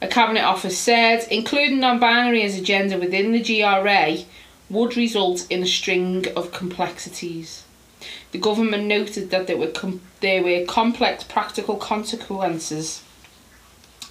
a 0.00 0.06
Cabinet 0.06 0.44
Office 0.44 0.78
said 0.78 1.26
including 1.32 1.80
non 1.80 1.98
binary 1.98 2.44
as 2.44 2.56
a 2.56 2.62
gender 2.62 2.96
within 2.96 3.32
the 3.32 3.42
GRA 3.42 4.18
would 4.70 4.96
result 4.96 5.48
in 5.50 5.64
a 5.64 5.66
string 5.66 6.26
of 6.36 6.52
complexities. 6.52 7.64
The 8.30 8.38
government 8.38 8.84
noted 8.84 9.30
that 9.30 9.48
there 9.48 9.56
were 9.56 9.72
com- 9.72 10.00
there 10.20 10.44
were 10.44 10.64
complex 10.64 11.24
practical 11.24 11.74
consequences. 11.74 13.02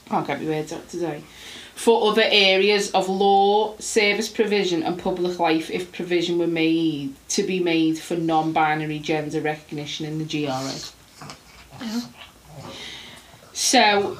Can't 0.10 0.28
get 0.28 0.42
my 0.42 0.50
words 0.50 0.74
out 0.74 0.90
today. 0.90 1.24
For 1.84 2.10
other 2.10 2.24
areas 2.24 2.92
of 2.92 3.10
law, 3.10 3.76
service 3.78 4.30
provision, 4.30 4.84
and 4.84 4.98
public 4.98 5.38
life, 5.38 5.70
if 5.70 5.92
provision 5.92 6.40
were 6.40 6.48
made 6.48 7.14
to 7.28 7.44
be 7.44 7.60
made 7.60 8.00
for 8.00 8.16
non-binary 8.16 9.00
gender 9.00 9.42
recognition 9.42 10.06
in 10.06 10.18
the 10.18 10.24
GRA. 10.24 10.72
So, 13.52 14.16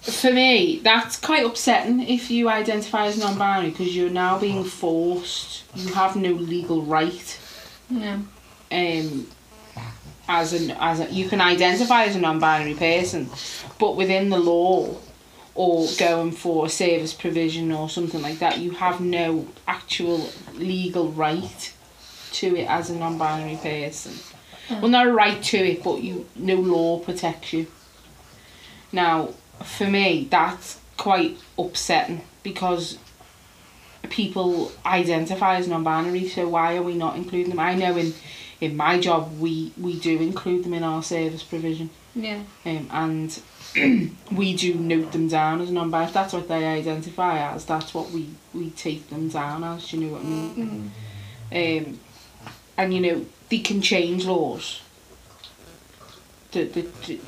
for 0.00 0.32
me, 0.32 0.80
that's 0.82 1.16
quite 1.20 1.46
upsetting 1.46 2.00
if 2.00 2.32
you 2.32 2.48
identify 2.48 3.06
as 3.06 3.16
non-binary 3.16 3.70
because 3.70 3.94
you're 3.94 4.10
now 4.10 4.36
being 4.40 4.64
forced. 4.64 5.62
You 5.76 5.94
have 5.94 6.16
no 6.16 6.32
legal 6.32 6.82
right. 6.82 7.38
Yeah. 7.90 8.18
Um, 8.72 9.28
as 10.28 10.52
an 10.52 10.72
as 10.72 10.98
a, 10.98 11.08
you 11.12 11.28
can 11.28 11.40
identify 11.40 12.06
as 12.06 12.16
a 12.16 12.20
non-binary 12.20 12.74
person, 12.74 13.30
but 13.78 13.94
within 13.94 14.30
the 14.30 14.38
law, 14.38 14.96
or 15.58 15.88
going 15.98 16.30
for 16.30 16.66
a 16.66 16.68
service 16.68 17.12
provision 17.12 17.72
or 17.72 17.88
something 17.90 18.22
like 18.22 18.38
that, 18.38 18.58
you 18.58 18.70
have 18.70 19.00
no 19.00 19.44
actual 19.66 20.30
legal 20.54 21.10
right 21.10 21.74
to 22.30 22.54
it 22.54 22.68
as 22.70 22.90
a 22.90 22.94
non-binary 22.96 23.56
person. 23.56 24.12
Well, 24.70 24.86
not 24.86 25.08
a 25.08 25.12
right 25.12 25.42
to 25.42 25.56
it, 25.58 25.82
but 25.82 26.00
you 26.00 26.28
no 26.36 26.54
law 26.54 27.00
protects 27.00 27.52
you. 27.52 27.66
Now, 28.92 29.30
for 29.64 29.88
me, 29.88 30.28
that's 30.30 30.78
quite 30.96 31.38
upsetting 31.58 32.20
because 32.44 32.96
people 34.10 34.70
identify 34.86 35.56
as 35.56 35.66
non-binary. 35.66 36.28
So 36.28 36.48
why 36.48 36.76
are 36.76 36.82
we 36.82 36.94
not 36.94 37.16
including 37.16 37.48
them? 37.50 37.58
I 37.58 37.74
know 37.74 37.96
in 37.96 38.14
in 38.60 38.76
my 38.76 39.00
job 39.00 39.40
we 39.40 39.72
we 39.76 39.98
do 39.98 40.20
include 40.20 40.64
them 40.64 40.74
in 40.74 40.84
our 40.84 41.02
service 41.02 41.42
provision, 41.42 41.90
Yeah. 42.14 42.42
um, 42.64 42.88
and 42.92 43.40
we 44.32 44.56
do 44.56 44.74
note 44.74 45.12
them 45.12 45.28
down 45.28 45.60
as 45.60 45.70
non-binary. 45.70 46.08
If 46.08 46.14
that's 46.14 46.32
what 46.32 46.48
they 46.48 46.64
identify 46.66 47.38
as, 47.52 47.64
that's 47.64 47.94
what 47.94 48.10
we 48.10 48.30
we 48.54 48.70
take 48.70 49.08
them 49.10 49.28
down 49.28 49.64
as. 49.64 49.88
Do 49.88 49.98
you 49.98 50.06
know 50.06 50.12
what 50.14 50.22
I 50.22 50.24
mean? 50.24 50.92
Um, 51.50 52.00
and 52.76 52.94
you 52.94 53.00
know 53.00 53.26
they 53.48 53.58
can 53.58 53.80
change 53.80 54.26
laws. 54.26 54.82
The, 56.52 56.64
the, 56.64 56.82
the, 57.06 57.20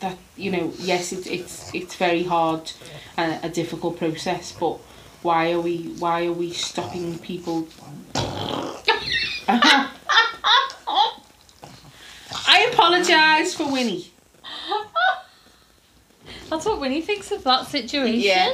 that 0.00 0.18
you 0.36 0.50
know 0.50 0.72
yes 0.78 1.12
it's 1.12 1.26
it's 1.26 1.74
it's 1.74 1.94
very 1.94 2.24
hard 2.24 2.72
and 3.16 3.42
a 3.44 3.48
difficult 3.48 3.98
process 3.98 4.52
but 4.52 4.78
why 5.22 5.52
are 5.52 5.60
we 5.60 5.94
why 5.98 6.26
are 6.26 6.32
we 6.32 6.52
stopping 6.52 7.18
people 7.18 7.68
I 12.48 12.68
apologise 12.72 13.54
for 13.54 13.70
Winnie 13.70 14.12
That's 16.50 16.64
what 16.66 16.80
Winnie 16.80 17.02
thinks 17.02 17.30
of 17.32 17.42
that 17.44 17.66
situation. 17.66 18.20
Yeah. 18.20 18.52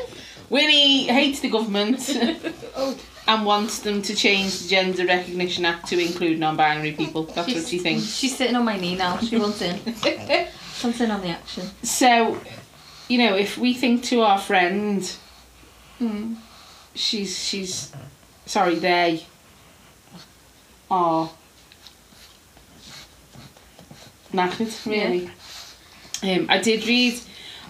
Winnie 0.50 1.06
hates 1.06 1.40
the 1.40 1.48
government 1.48 2.08
and 3.28 3.46
wants 3.46 3.78
them 3.80 4.02
to 4.02 4.14
change 4.14 4.60
the 4.60 4.68
Gender 4.68 5.06
Recognition 5.06 5.64
Act 5.64 5.88
to 5.88 5.98
include 5.98 6.38
non-binary 6.38 6.92
people 6.92 7.22
that's 7.24 7.54
what 7.54 7.66
she 7.66 7.78
thinks 7.78 8.04
She's 8.14 8.36
sitting 8.36 8.56
on 8.56 8.64
my 8.64 8.76
knee 8.78 8.96
now. 8.96 9.18
She 9.18 9.36
wants 9.38 9.62
in. 9.62 9.78
wants 10.82 11.00
in 11.00 11.10
on 11.10 11.20
the 11.22 11.28
action. 11.28 11.64
So, 11.82 12.38
you 13.08 13.18
know, 13.18 13.34
if 13.36 13.56
we 13.56 13.72
think 13.74 14.02
to 14.04 14.22
our 14.22 14.38
friend, 14.38 15.10
Mm. 16.00 16.36
she's 16.94 17.38
she's 17.38 17.92
sorry, 18.44 18.74
they 18.74 19.24
are 20.90 21.30
knackered, 24.32 24.86
really. 24.86 25.30
Um, 26.22 26.46
I 26.48 26.58
did 26.58 26.86
read 26.86 27.20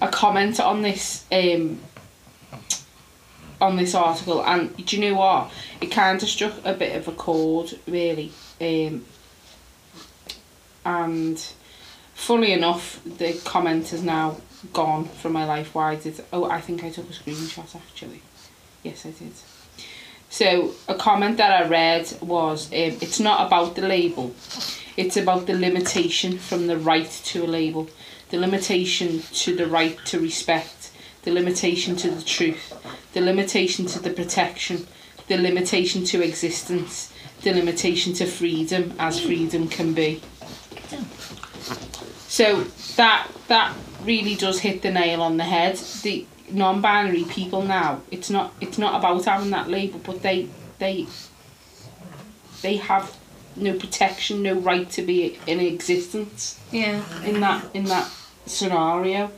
a 0.02 0.08
comment 0.08 0.60
on 0.60 0.82
this 0.82 1.24
um 1.32 1.80
on 3.62 3.76
this 3.76 3.94
article, 3.94 4.44
and 4.44 4.76
do 4.84 4.96
you 4.96 5.10
know 5.10 5.18
what? 5.18 5.50
It 5.80 5.86
kind 5.86 6.20
of 6.20 6.28
struck 6.28 6.54
a 6.64 6.74
bit 6.74 6.96
of 6.96 7.06
a 7.06 7.12
chord, 7.12 7.78
really. 7.86 8.32
Um, 8.60 9.04
and 10.84 11.38
funny 12.14 12.52
enough, 12.52 13.00
the 13.04 13.40
comment 13.44 13.90
has 13.90 14.02
now 14.02 14.38
gone 14.72 15.04
from 15.04 15.32
my 15.32 15.44
life. 15.44 15.74
Why 15.74 15.94
did? 15.94 16.24
Oh, 16.32 16.44
I 16.44 16.60
think 16.60 16.82
I 16.82 16.90
took 16.90 17.08
a 17.08 17.12
screenshot 17.12 17.74
actually. 17.76 18.22
Yes, 18.82 19.06
I 19.06 19.10
did. 19.10 19.32
So 20.28 20.72
a 20.88 20.96
comment 20.96 21.36
that 21.36 21.52
I 21.62 21.68
read 21.68 22.12
was, 22.20 22.66
um, 22.66 22.98
"It's 23.00 23.20
not 23.20 23.46
about 23.46 23.76
the 23.76 23.82
label; 23.82 24.34
it's 24.96 25.16
about 25.16 25.46
the 25.46 25.54
limitation 25.54 26.38
from 26.38 26.66
the 26.66 26.78
right 26.78 27.10
to 27.26 27.44
a 27.44 27.46
label, 27.46 27.88
the 28.32 28.38
limitation 28.38 29.22
to 29.32 29.54
the 29.54 29.66
right 29.66 29.98
to 30.06 30.18
respect, 30.18 30.90
the 31.22 31.30
limitation 31.30 31.94
to 31.96 32.10
the 32.10 32.22
truth, 32.22 32.72
the 33.12 33.20
limitation 33.20 33.84
to 33.84 34.00
the 34.00 34.08
protection, 34.08 34.86
the 35.28 35.36
limitation 35.36 36.02
to 36.02 36.24
existence, 36.24 37.12
the 37.42 37.52
limitation 37.52 38.14
to 38.14 38.24
freedom 38.24 38.94
as 38.98 39.20
freedom 39.20 39.68
can 39.68 39.92
be." 39.92 40.22
So 42.26 42.64
that 42.96 43.28
that 43.48 43.76
really 44.02 44.34
does 44.34 44.60
hit 44.60 44.80
the 44.80 44.90
nail 44.90 45.20
on 45.20 45.36
the 45.36 45.44
head. 45.44 45.76
The 46.02 46.24
non-binary 46.50 47.24
people 47.24 47.60
now, 47.60 48.00
it's 48.10 48.30
not 48.30 48.54
it's 48.62 48.78
not 48.78 48.94
about 48.98 49.26
having 49.26 49.50
that 49.50 49.68
label, 49.68 50.00
but 50.02 50.22
they 50.22 50.48
they 50.78 51.06
they 52.62 52.76
have 52.76 53.14
no 53.56 53.74
protection, 53.74 54.42
no 54.42 54.54
right 54.54 54.88
to 54.92 55.02
be 55.02 55.38
in 55.46 55.60
existence 55.60 56.58
Yeah. 56.70 57.02
in 57.26 57.40
that 57.40 57.66
in 57.74 57.84
that 57.84 58.08
scenario. 58.46 59.30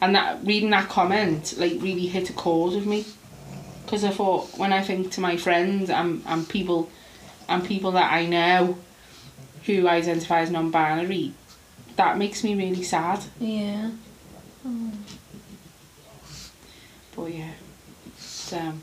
And 0.00 0.14
that 0.14 0.44
reading 0.44 0.70
that 0.70 0.88
comment 0.88 1.54
like 1.58 1.72
really 1.80 2.06
hit 2.06 2.30
a 2.30 2.32
chord 2.32 2.74
with 2.74 2.86
me. 2.86 3.04
Because 3.84 4.04
I 4.04 4.10
thought 4.10 4.56
when 4.58 4.72
I 4.72 4.82
think 4.82 5.12
to 5.12 5.20
my 5.20 5.36
friends 5.36 5.90
and, 5.90 6.22
and 6.26 6.48
people 6.48 6.90
and 7.48 7.64
people 7.64 7.92
that 7.92 8.12
I 8.12 8.26
know 8.26 8.78
who 9.64 9.88
identify 9.88 10.40
as 10.40 10.50
non-binary, 10.50 11.32
that 11.96 12.18
makes 12.18 12.44
me 12.44 12.54
really 12.54 12.82
sad. 12.82 13.20
Yeah. 13.40 13.90
But 17.16 17.34
yeah, 17.34 17.50
so 18.18 18.74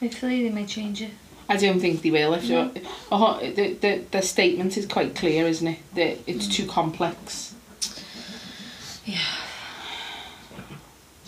Hopefully 0.00 0.42
they 0.42 0.50
may 0.50 0.64
change 0.66 1.02
it. 1.02 1.10
I 1.48 1.56
don't 1.56 1.80
think 1.80 2.02
they 2.02 2.10
will. 2.10 2.32
If 2.34 2.48
No. 2.48 2.72
uh, 3.12 3.40
the, 3.40 3.74
the 3.74 4.04
the 4.10 4.22
statement 4.22 4.76
is 4.78 4.86
quite 4.86 5.14
clear, 5.14 5.46
isn't 5.46 5.66
it? 5.66 5.78
That 5.94 6.18
it's 6.26 6.46
too 6.48 6.66
complex. 6.66 7.54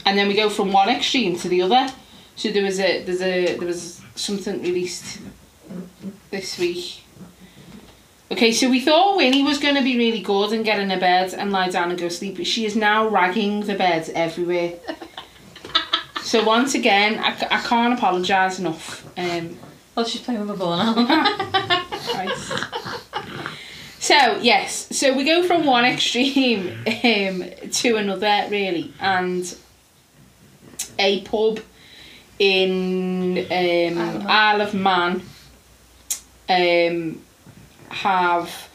And 0.04 0.18
then 0.18 0.28
we 0.28 0.34
go 0.34 0.48
from 0.50 0.72
one 0.72 0.88
extreme 0.88 1.36
to 1.38 1.48
the 1.48 1.62
other. 1.62 1.92
So 2.36 2.50
there 2.50 2.64
was 2.64 2.80
a 2.80 3.04
there's 3.04 3.22
a 3.22 3.56
there 3.56 3.66
was 3.66 4.00
something 4.14 4.62
released 4.62 5.20
this 6.30 6.58
week. 6.58 7.02
Okay, 8.30 8.50
so 8.50 8.70
we 8.70 8.80
thought 8.80 9.18
Winnie 9.18 9.42
was 9.42 9.58
going 9.58 9.74
to 9.74 9.82
be 9.82 9.98
really 9.98 10.22
good 10.22 10.52
and 10.52 10.64
get 10.64 10.80
in 10.80 10.90
a 10.90 10.98
bed 10.98 11.34
and 11.34 11.52
lie 11.52 11.68
down 11.68 11.90
and 11.90 11.98
go 11.98 12.08
sleep, 12.08 12.38
but 12.38 12.46
she 12.46 12.64
is 12.64 12.74
now 12.74 13.06
ragging 13.06 13.60
the 13.60 13.74
bed 13.74 14.10
everywhere. 14.14 14.72
so 16.22 16.42
once 16.42 16.74
again, 16.74 17.18
I, 17.18 17.36
I 17.50 17.60
can't 17.60 17.92
apologise 17.92 18.58
enough. 18.58 19.06
Um, 19.18 19.58
Oh, 19.94 20.04
she's 20.04 20.22
playing 20.22 20.40
with 20.40 20.50
a 20.50 20.54
ball 20.54 20.76
now. 20.76 21.28
So 23.98 24.36
yes, 24.38 24.88
so 24.90 25.16
we 25.16 25.22
go 25.22 25.44
from 25.44 25.64
one 25.64 25.84
extreme 25.84 26.76
um, 26.86 27.44
to 27.70 27.96
another 27.96 28.48
really, 28.50 28.92
and 28.98 29.56
a 30.98 31.22
pub 31.22 31.60
in 32.38 33.38
um, 33.38 34.26
Isle 34.26 34.60
of 34.62 34.74
Man 34.74 35.22
um, 36.48 37.22
have 37.88 38.68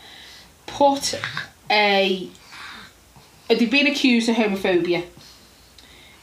put 0.66 1.20
a 1.70 2.30
they've 3.50 3.72
been 3.72 3.88
accused 3.88 4.30
of 4.30 4.36
homophobia. 4.36 5.04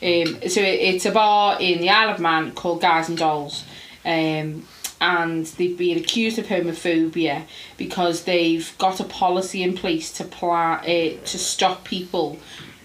Um, 0.03 0.49
so 0.49 0.61
it, 0.61 0.81
it's 0.81 1.07
a 1.07 1.11
bar 1.11 1.59
in 1.61 1.81
the 1.81 1.91
Isle 1.91 2.15
of 2.15 2.21
Man 2.21 2.53
called 2.53 2.81
Guys 2.81 3.09
and 3.09 3.19
Dolls. 3.19 3.65
Um, 4.05 4.67
and 5.01 5.45
they've 5.47 5.77
been 5.77 5.99
accused 5.99 6.39
of 6.39 6.47
homophobia 6.47 7.45
because 7.77 8.25
they've 8.25 8.75
got 8.79 9.01
a 9.01 9.05
policy 9.05 9.63
in 9.63 9.75
place 9.75 10.13
to 10.13 10.25
pla- 10.25 10.81
uh, 10.83 10.85
to 10.85 11.39
stop 11.39 11.85
people 11.85 12.39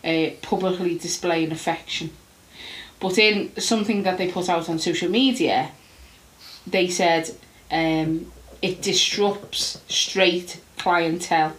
uh, 0.03 0.27
publicly 0.41 0.97
displaying 0.97 1.51
affection. 1.51 2.09
But 2.99 3.17
in 3.17 3.51
something 3.59 4.03
that 4.03 4.17
they 4.17 4.29
put 4.31 4.49
out 4.49 4.69
on 4.69 4.77
social 4.79 5.09
media, 5.09 5.71
they 6.67 6.87
said 6.89 7.29
um, 7.71 8.31
it 8.61 8.81
disrupts 8.81 9.81
straight 9.87 10.59
clientele, 10.77 11.53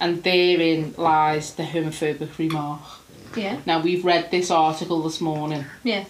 and 0.00 0.22
therein 0.22 0.94
lies 0.96 1.54
the 1.54 1.64
homophobic 1.64 2.38
remark. 2.38 2.80
yeah. 3.36 3.58
Now 3.66 3.80
we've 3.82 4.04
read 4.04 4.30
this 4.30 4.50
article 4.50 5.02
this 5.02 5.20
morning 5.20 5.64
Yeah. 5.84 6.04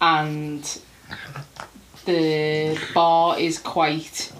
and 0.00 0.62
the 2.06 2.78
bar 2.94 3.38
is 3.38 3.58
quite 3.58 4.32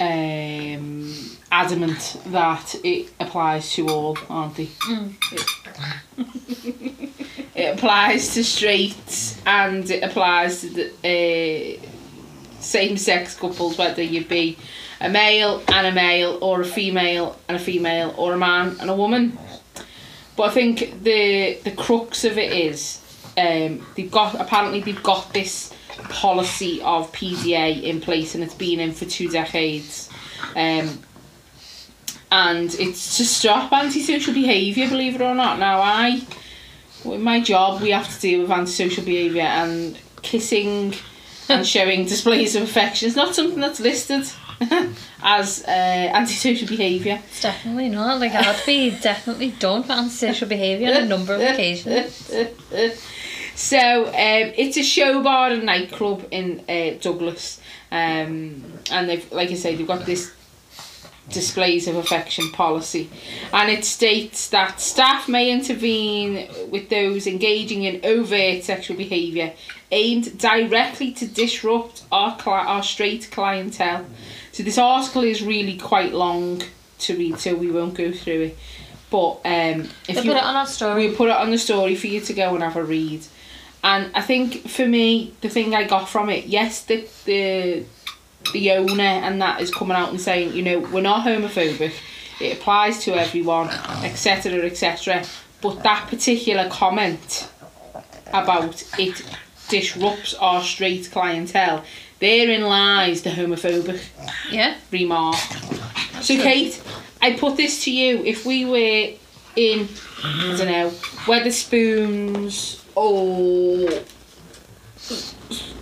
um, 0.00 1.14
adamant 1.50 2.20
that 2.26 2.74
it 2.84 3.12
applies 3.18 3.72
to 3.74 3.88
all, 3.88 4.18
aren't 4.28 4.56
they? 4.56 4.68
It, 5.32 5.46
it 7.54 7.76
applies 7.76 8.34
to 8.34 8.44
straights 8.44 9.40
and 9.46 9.88
it 9.90 10.02
applies 10.02 10.60
to 10.62 10.68
the 10.70 11.78
uh, 11.78 11.86
same-sex 12.60 13.34
couples, 13.34 13.78
whether 13.78 14.02
you 14.02 14.24
be 14.24 14.56
a 15.00 15.08
male 15.08 15.62
and 15.68 15.86
a 15.86 15.92
male, 15.92 16.38
or 16.40 16.60
a 16.60 16.64
female 16.64 17.38
and 17.48 17.56
a 17.56 17.60
female, 17.60 18.14
or 18.16 18.34
a 18.34 18.38
man 18.38 18.76
and 18.80 18.90
a 18.90 18.94
woman. 18.94 19.38
But 20.36 20.44
I 20.44 20.50
think 20.50 21.02
the 21.02 21.58
the 21.64 21.72
crux 21.72 22.24
of 22.24 22.38
it 22.38 22.52
is 22.52 23.00
um, 23.36 23.84
they've 23.96 24.10
got 24.10 24.40
apparently 24.40 24.80
they've 24.80 25.02
got 25.02 25.32
this 25.32 25.74
policy 26.08 26.80
of 26.82 27.12
PDA 27.12 27.82
in 27.82 28.00
place 28.00 28.34
and 28.34 28.42
it's 28.42 28.54
been 28.54 28.80
in 28.80 28.92
for 28.92 29.04
two 29.04 29.28
decades. 29.28 30.08
Um, 30.56 31.00
and 32.30 32.74
it's 32.74 33.16
to 33.16 33.24
stop 33.24 33.72
antisocial 33.72 34.32
behaviour, 34.32 34.88
believe 34.88 35.16
it 35.16 35.20
or 35.20 35.34
not. 35.34 35.58
Now, 35.58 35.80
I, 35.80 36.22
with 37.04 37.20
my 37.20 37.40
job, 37.40 37.82
we 37.82 37.90
have 37.90 38.12
to 38.14 38.20
deal 38.20 38.42
with 38.42 38.50
antisocial 38.50 39.04
behaviour 39.04 39.42
and 39.42 39.98
kissing 40.22 40.94
and 41.48 41.66
showing 41.66 42.04
displays 42.04 42.54
of 42.54 42.62
affection 42.62 43.08
is 43.08 43.16
not 43.16 43.34
something 43.34 43.60
that's 43.60 43.80
listed 43.80 44.24
as 45.22 45.64
uh, 45.66 45.70
antisocial 45.70 46.68
behaviour. 46.68 47.20
It's 47.26 47.42
definitely 47.42 47.88
not. 47.88 48.20
Like 48.20 48.32
I'd 48.32 48.62
be 48.64 48.90
definitely 49.02 49.50
done 49.52 49.82
for 49.82 49.92
antisocial 49.92 50.48
behaviour 50.48 50.94
on 50.94 51.02
a 51.02 51.06
number 51.06 51.34
of 51.34 51.40
occasions. 51.40 52.30
so 53.54 54.06
um, 54.06 54.12
it's 54.14 54.76
a 54.76 54.82
show 54.82 55.22
bar 55.22 55.50
and 55.50 55.64
nightclub 55.64 56.26
in 56.30 56.62
uh, 56.68 56.96
Douglas, 57.00 57.60
um, 57.90 58.62
and 58.90 59.08
they've, 59.08 59.32
like 59.32 59.50
I 59.50 59.54
say, 59.54 59.74
they've 59.74 59.86
got 59.86 60.06
this 60.06 60.32
displays 61.30 61.86
of 61.88 61.96
affection 61.96 62.50
policy, 62.52 63.08
and 63.52 63.70
it 63.70 63.84
states 63.84 64.48
that 64.50 64.80
staff 64.80 65.28
may 65.28 65.50
intervene 65.50 66.48
with 66.70 66.88
those 66.90 67.26
engaging 67.26 67.84
in 67.84 68.00
overt 68.04 68.62
sexual 68.64 68.96
behaviour 68.96 69.52
aimed 69.92 70.38
directly 70.38 71.12
to 71.12 71.26
disrupt 71.26 72.04
our 72.12 72.36
cli- 72.36 72.52
our 72.52 72.82
straight 72.82 73.28
clientele. 73.30 74.04
So 74.52 74.62
this 74.62 74.78
article 74.78 75.22
is 75.24 75.42
really 75.42 75.76
quite 75.76 76.12
long 76.12 76.62
to 77.00 77.16
read, 77.16 77.38
so 77.38 77.54
we 77.54 77.70
won't 77.70 77.94
go 77.94 78.12
through 78.12 78.42
it. 78.42 78.58
But 79.10 79.40
um, 79.44 79.88
if 80.06 80.06
They 80.06 80.14
you 80.22 80.30
put 80.30 80.36
it 80.36 80.44
on 80.44 80.54
our 80.54 80.66
story. 80.66 81.08
we 81.08 81.14
put 81.16 81.28
it 81.28 81.36
on 81.36 81.50
the 81.50 81.58
story 81.58 81.96
for 81.96 82.06
you 82.06 82.20
to 82.20 82.32
go 82.32 82.54
and 82.54 82.62
have 82.62 82.76
a 82.76 82.84
read. 82.84 83.24
And 83.82 84.10
I 84.14 84.20
think 84.20 84.68
for 84.68 84.86
me, 84.86 85.34
the 85.40 85.48
thing 85.48 85.74
I 85.74 85.84
got 85.84 86.08
from 86.08 86.30
it, 86.30 86.46
yes, 86.46 86.84
the 86.84 87.08
the 87.24 87.84
the 88.52 88.72
owner 88.72 89.02
and 89.02 89.40
that 89.40 89.60
is 89.60 89.70
coming 89.72 89.96
out 89.96 90.10
and 90.10 90.20
saying, 90.20 90.52
you 90.54 90.62
know, 90.62 90.78
we're 90.78 91.00
not 91.02 91.24
homophobic. 91.26 91.92
It 92.40 92.58
applies 92.58 93.02
to 93.04 93.14
everyone, 93.14 93.68
etc., 94.02 94.62
etc. 94.64 95.24
But 95.60 95.82
that 95.82 96.08
particular 96.08 96.68
comment 96.70 97.48
about 98.32 98.82
it 98.98 99.22
disrupts 99.68 100.34
our 100.34 100.62
straight 100.62 101.10
clientele. 101.10 101.84
Therein 102.18 102.62
lies 102.62 103.22
the 103.22 103.30
homophobic 103.30 104.00
Yeah. 104.50 104.76
remark. 104.90 105.36
So, 106.22 106.36
Kate, 106.36 106.80
I 107.22 107.32
put 107.32 107.56
this 107.56 107.84
to 107.84 107.90
you. 107.90 108.22
If 108.24 108.44
we 108.46 108.64
were 108.64 109.10
in, 109.56 109.88
I 110.24 110.54
don't 110.56 110.66
know, 110.66 110.90
Wetherspoons 111.26 112.80
or 112.94 113.88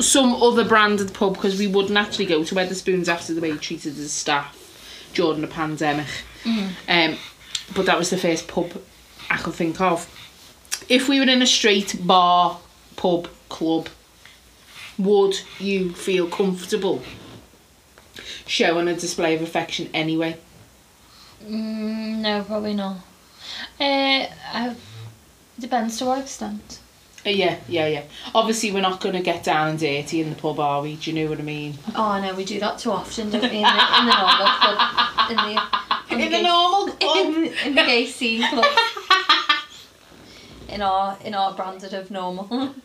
some 0.01 0.35
other 0.35 0.65
brand 0.65 0.99
branded 0.99 1.15
pub, 1.15 1.35
because 1.35 1.59
we 1.59 1.67
wouldn't 1.67 1.97
actually 1.97 2.27
go 2.27 2.45
to 2.45 2.55
Wetherspoons 2.55 3.09
after 3.09 3.35
the 3.35 3.41
way 3.41 3.53
we 3.53 3.59
treated 3.59 3.97
the 3.97 4.09
staff 4.09 4.55
during 5.15 5.41
the 5.41 5.47
pandemic. 5.47 6.07
Um, 6.89 7.17
but 7.75 7.87
that 7.87 7.99
was 7.99 8.11
the 8.11 8.19
first 8.19 8.49
pub 8.49 8.73
I 9.31 9.37
could 9.37 9.55
think 9.55 9.81
of. 9.81 10.09
If 10.89 11.09
we 11.09 11.21
were 11.21 11.27
in 11.27 11.43
a 11.43 11.47
straight 11.47 12.07
bar, 12.07 12.59
pub, 12.97 13.29
club, 13.49 13.89
would 14.99 15.41
you 15.59 15.93
feel 15.93 16.29
comfortable 16.29 17.03
showing 18.47 18.89
a 18.89 18.95
display 18.95 19.35
of 19.35 19.43
affection 19.43 19.89
anyway? 19.93 20.37
Mm, 21.45 22.19
no, 22.19 22.43
probably 22.45 22.75
not. 22.75 22.97
Uh, 23.79 24.75
depends 25.59 25.99
to 25.99 26.07
what 26.07 26.21
extent. 26.21 26.81
Uh, 27.29 27.31
yeah, 27.31 27.59
yeah, 27.69 27.87
yeah. 27.87 28.03
Obviously, 28.35 28.73
we're 28.73 28.81
not 28.81 29.01
going 29.01 29.15
to 29.15 29.21
get 29.23 29.45
down 29.45 29.69
and 29.69 29.79
dirty 29.79 30.23
in 30.23 30.31
the 30.31 30.37
pub, 30.37 30.59
are 30.59 30.81
we? 30.81 30.97
Do 30.97 31.11
you 31.11 31.23
know 31.23 31.29
what 31.31 31.39
I 31.39 31.43
mean? 31.43 31.75
Oh 31.95 32.19
no, 32.21 32.35
we 32.35 32.45
do 32.45 32.59
that 32.61 32.79
too 32.79 32.91
often, 32.91 33.29
don't 33.31 33.43
we? 33.43 33.49
In 33.49 33.63
the, 33.63 33.99
in 33.99 34.07
the 34.07 34.17
normal 34.17 34.47
club, 34.47 35.31
in 35.31 35.37
the 35.37 35.53
in 35.53 35.59
In 36.11 36.19
the 36.21 36.25
the 36.25 36.31
gay- 36.31 36.43
normal 36.43 36.97
in, 37.01 37.45
in 37.67 37.75
the 37.75 37.83
gay 37.83 38.07
scene 38.07 38.49
club. 38.49 38.65
In 40.71 40.81
our 40.81 41.19
in 41.25 41.35
our 41.35 41.53
branded 41.53 41.93
of 41.95 42.11
normal. 42.11 42.75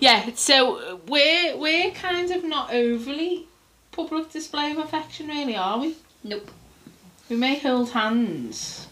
Yeah, 0.00 0.30
so 0.34 0.98
we're 1.08 1.58
we're 1.58 1.90
kind 1.90 2.30
of 2.30 2.42
not 2.42 2.72
overly 2.72 3.46
public 3.92 4.30
display 4.32 4.70
of 4.72 4.78
affection, 4.78 5.28
really, 5.28 5.56
are 5.56 5.78
we? 5.78 5.94
nope. 6.24 6.50
We 7.28 7.36
may 7.36 7.58
hold 7.58 7.90
hands. 7.90 8.86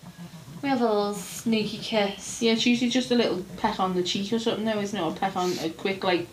We 0.63 0.69
have 0.69 0.81
a 0.81 0.85
little 0.85 1.15
sneaky 1.15 1.79
kiss. 1.79 2.43
Yeah, 2.43 2.53
it's 2.53 2.67
usually 2.67 2.91
just 2.91 3.11
a 3.11 3.15
little 3.15 3.45
peck 3.59 3.79
on 3.79 3.95
the 3.95 4.03
cheek 4.03 4.33
or 4.33 4.39
something, 4.39 4.65
though, 4.65 4.81
isn't 4.81 4.99
it? 4.99 5.03
Or 5.03 5.15
peck 5.15 5.37
on 5.37 5.53
a 5.61 5.71
quick 5.71 6.03
like. 6.03 6.27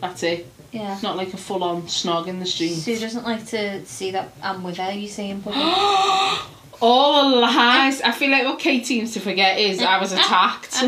That's 0.00 0.22
it. 0.22 0.46
Yeah. 0.72 0.92
It's 0.92 1.02
not 1.02 1.16
like 1.16 1.32
a 1.32 1.36
full 1.36 1.64
on 1.64 1.82
snog 1.82 2.26
in 2.26 2.38
the 2.38 2.46
street. 2.46 2.74
Sue 2.74 2.98
doesn't 2.98 3.24
like 3.24 3.46
to 3.46 3.84
see 3.86 4.10
that 4.12 4.32
I'm 4.42 4.62
with 4.62 4.76
her. 4.76 4.92
You 4.92 5.08
see 5.08 5.30
in 5.30 5.42
public. 5.42 5.64
All 6.82 7.40
lies. 7.40 8.02
I 8.02 8.12
feel 8.12 8.30
like 8.30 8.44
what 8.44 8.58
Kate 8.58 8.86
seems 8.86 9.14
to 9.14 9.20
forget 9.20 9.58
is 9.58 9.80
I 9.80 9.98
was 9.98 10.12
attacked. 10.12 10.84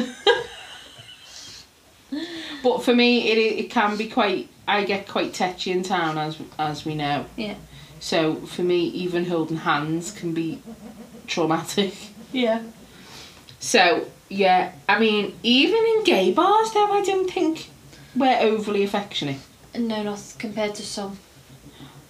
but 2.62 2.83
for 2.85 2.95
me, 2.95 3.31
it 3.31 3.38
it 3.38 3.71
can 3.71 3.97
be 3.97 4.09
quite. 4.09 4.51
I 4.67 4.85
get 4.85 5.09
quite 5.09 5.33
touchy 5.33 5.73
in 5.73 5.83
town, 5.83 6.19
as 6.19 6.38
as 6.59 6.85
we 6.85 6.95
know. 6.95 7.25
Yeah. 7.37 7.55
So 8.01 8.37
for 8.37 8.62
me, 8.62 8.85
even 8.88 9.25
holding 9.25 9.57
hands 9.57 10.12
can 10.12 10.35
be 10.35 10.61
traumatic. 11.27 11.95
Yeah. 12.33 12.62
So 13.61 14.07
yeah, 14.29 14.73
I 14.88 14.99
mean, 14.99 15.38
even 15.43 15.77
in 15.77 16.05
gay 16.05 16.33
bars, 16.33 16.73
though, 16.73 16.93
I 16.93 17.03
don't 17.03 17.31
think 17.31 17.71
we're 18.14 18.38
overly 18.41 18.83
affectionate. 18.83 19.41
No, 19.77 20.03
not 20.03 20.21
compared 20.38 20.75
to 20.77 20.83
some. 20.83 21.19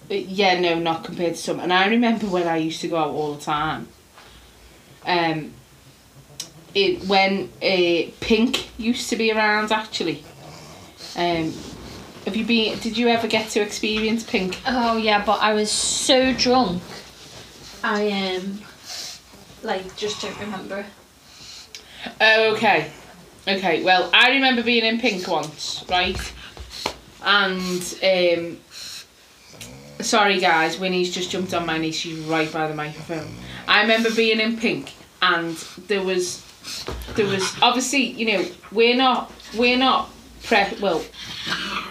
Uh, 0.09 0.15
Yeah, 0.15 0.59
no, 0.59 0.79
not 0.79 1.03
compared 1.03 1.35
to 1.35 1.41
some. 1.41 1.59
And 1.59 1.71
I 1.71 1.87
remember 1.87 2.27
when 2.27 2.47
I 2.47 2.57
used 2.57 2.81
to 2.81 2.87
go 2.87 2.97
out 2.97 3.11
all 3.11 3.33
the 3.35 3.41
time. 3.41 3.87
Um, 5.05 5.53
it 6.75 7.05
when 7.07 7.49
uh, 7.63 8.11
Pink 8.19 8.69
used 8.79 9.09
to 9.09 9.15
be 9.15 9.31
around 9.31 9.71
actually. 9.71 10.23
Um, 11.15 11.53
have 12.25 12.35
you 12.35 12.45
been? 12.45 12.77
Did 12.79 12.97
you 12.97 13.07
ever 13.07 13.27
get 13.27 13.49
to 13.51 13.61
experience 13.61 14.23
Pink? 14.23 14.59
Oh 14.67 14.97
yeah, 14.97 15.23
but 15.25 15.41
I 15.41 15.53
was 15.53 15.71
so 15.71 16.33
drunk. 16.33 16.83
I 17.83 18.11
um, 18.35 18.59
like 19.63 19.95
just 19.95 20.21
don't 20.21 20.39
remember. 20.39 20.85
Okay. 22.21 22.91
Okay, 23.47 23.83
well, 23.83 24.09
I 24.13 24.31
remember 24.31 24.63
being 24.63 24.85
in 24.85 24.99
Pink 24.99 25.27
once, 25.27 25.83
right? 25.89 26.33
And, 27.23 27.81
um, 28.03 28.57
sorry 30.01 30.39
guys, 30.39 30.77
Winnie's 30.77 31.13
just 31.13 31.31
jumped 31.31 31.53
on 31.53 31.65
my 31.65 31.77
knee, 31.77 31.91
she's 31.91 32.19
right 32.19 32.51
by 32.51 32.67
the 32.67 32.75
microphone. 32.75 33.33
I 33.67 33.81
remember 33.81 34.13
being 34.13 34.39
in 34.39 34.57
Pink 34.57 34.93
and 35.21 35.55
there 35.87 36.03
was, 36.03 36.45
there 37.15 37.25
was, 37.25 37.55
obviously, 37.61 38.03
you 38.03 38.25
know, 38.25 38.45
we're 38.71 38.95
not, 38.95 39.31
we're 39.57 39.77
not, 39.77 40.09
pre- 40.43 40.77
well, 40.79 41.03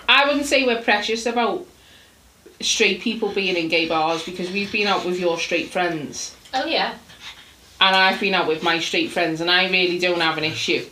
I 0.09 0.27
wouldn't 0.27 0.47
say 0.47 0.65
we're 0.65 0.83
precious 0.83 1.27
about 1.27 1.67
straight 2.61 3.01
people 3.01 3.33
being 3.33 3.57
in 3.57 3.69
gay 3.69 3.89
bars 3.89 4.25
because 4.25 4.51
we've 4.51 4.71
been 4.71 4.87
out 4.87 5.05
with 5.05 5.19
your 5.19 5.39
straight 5.39 5.71
friends 5.71 6.37
Oh 6.55 6.67
yeah. 6.67 6.95
And 7.81 7.95
I've 7.97 8.21
been 8.21 8.35
out 8.35 8.49
with 8.49 8.63
my 8.63 8.79
straight 8.81 9.11
friends, 9.11 9.41
and 9.41 9.51
I 9.51 9.69
really 9.71 9.99
don't 9.99 10.21
have 10.21 10.39
an 10.39 10.45
issue. 10.45 10.87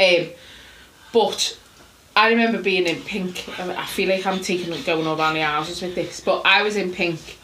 Um, 0.00 0.28
but 1.12 1.58
I 2.16 2.30
remember 2.30 2.60
being 2.62 2.86
in 2.86 3.00
pink. 3.02 3.48
I 3.58 3.86
feel 3.86 4.08
like 4.08 4.26
I'm 4.26 4.40
taking 4.40 4.70
going 4.84 5.06
all 5.06 5.18
around 5.18 5.34
the 5.34 5.42
houses 5.44 5.80
with 5.82 5.94
this, 5.94 6.20
but 6.20 6.42
I 6.44 6.62
was 6.62 6.76
in 6.76 6.92
pink 6.92 7.38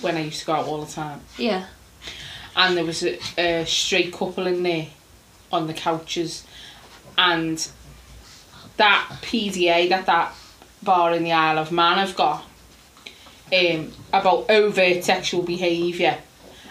when 0.00 0.16
I 0.16 0.20
used 0.22 0.40
to 0.40 0.46
go 0.46 0.52
out 0.52 0.66
all 0.66 0.84
the 0.84 0.90
time, 0.92 1.20
Yeah. 1.36 1.66
and 2.54 2.76
there 2.76 2.84
was 2.84 3.02
a, 3.04 3.18
a 3.36 3.66
straight 3.66 4.12
couple 4.12 4.46
in 4.46 4.62
there 4.62 4.86
on 5.50 5.66
the 5.66 5.74
couches, 5.74 6.44
and 7.16 7.68
that 8.76 9.08
PDA 9.22 9.88
that 9.88 10.06
that 10.06 10.32
bar 10.84 11.12
in 11.14 11.24
the 11.24 11.32
Isle 11.32 11.58
of 11.58 11.72
Man 11.72 11.98
have 11.98 12.14
got 12.14 12.44
um, 13.52 13.90
about 14.12 14.48
overt 14.50 15.02
sexual 15.02 15.42
behaviour. 15.42 16.18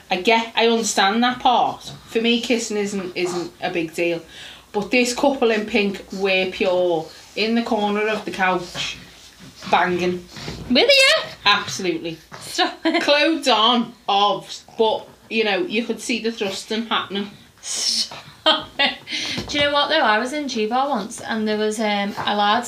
I 0.09 0.21
get, 0.21 0.53
I 0.55 0.67
understand 0.67 1.21
that 1.23 1.39
part. 1.39 1.83
For 2.07 2.21
me, 2.21 2.39
kissing 2.41 2.77
isn't 2.77 3.15
isn't 3.15 3.51
a 3.61 3.69
big 3.71 3.93
deal, 3.93 4.21
but 4.71 4.89
this 4.91 5.13
couple 5.13 5.51
in 5.51 5.65
pink 5.65 6.03
were 6.13 6.49
pure 6.51 7.05
in 7.35 7.55
the 7.55 7.63
corner 7.63 8.07
of 8.07 8.23
the 8.25 8.31
couch, 8.31 8.97
banging, 9.69 10.25
With 10.69 10.89
you? 10.89 11.13
absolutely 11.45 12.17
Stop 12.39 12.77
it. 12.85 13.01
clothes 13.03 13.47
on, 13.47 13.93
obs, 14.07 14.63
but 14.77 15.07
you 15.29 15.43
know 15.43 15.59
you 15.59 15.83
could 15.83 15.99
see 16.01 16.21
the 16.21 16.31
thrusting 16.31 16.87
happening. 16.87 17.29
Stop 17.61 18.69
it. 18.79 18.97
Do 19.47 19.57
you 19.57 19.65
know 19.65 19.73
what 19.73 19.89
though? 19.89 19.99
I 19.99 20.19
was 20.19 20.31
in 20.33 20.47
bar 20.69 20.89
once 20.89 21.19
and 21.21 21.47
there 21.47 21.57
was 21.57 21.79
um, 21.79 22.13
a 22.25 22.35
lad 22.35 22.67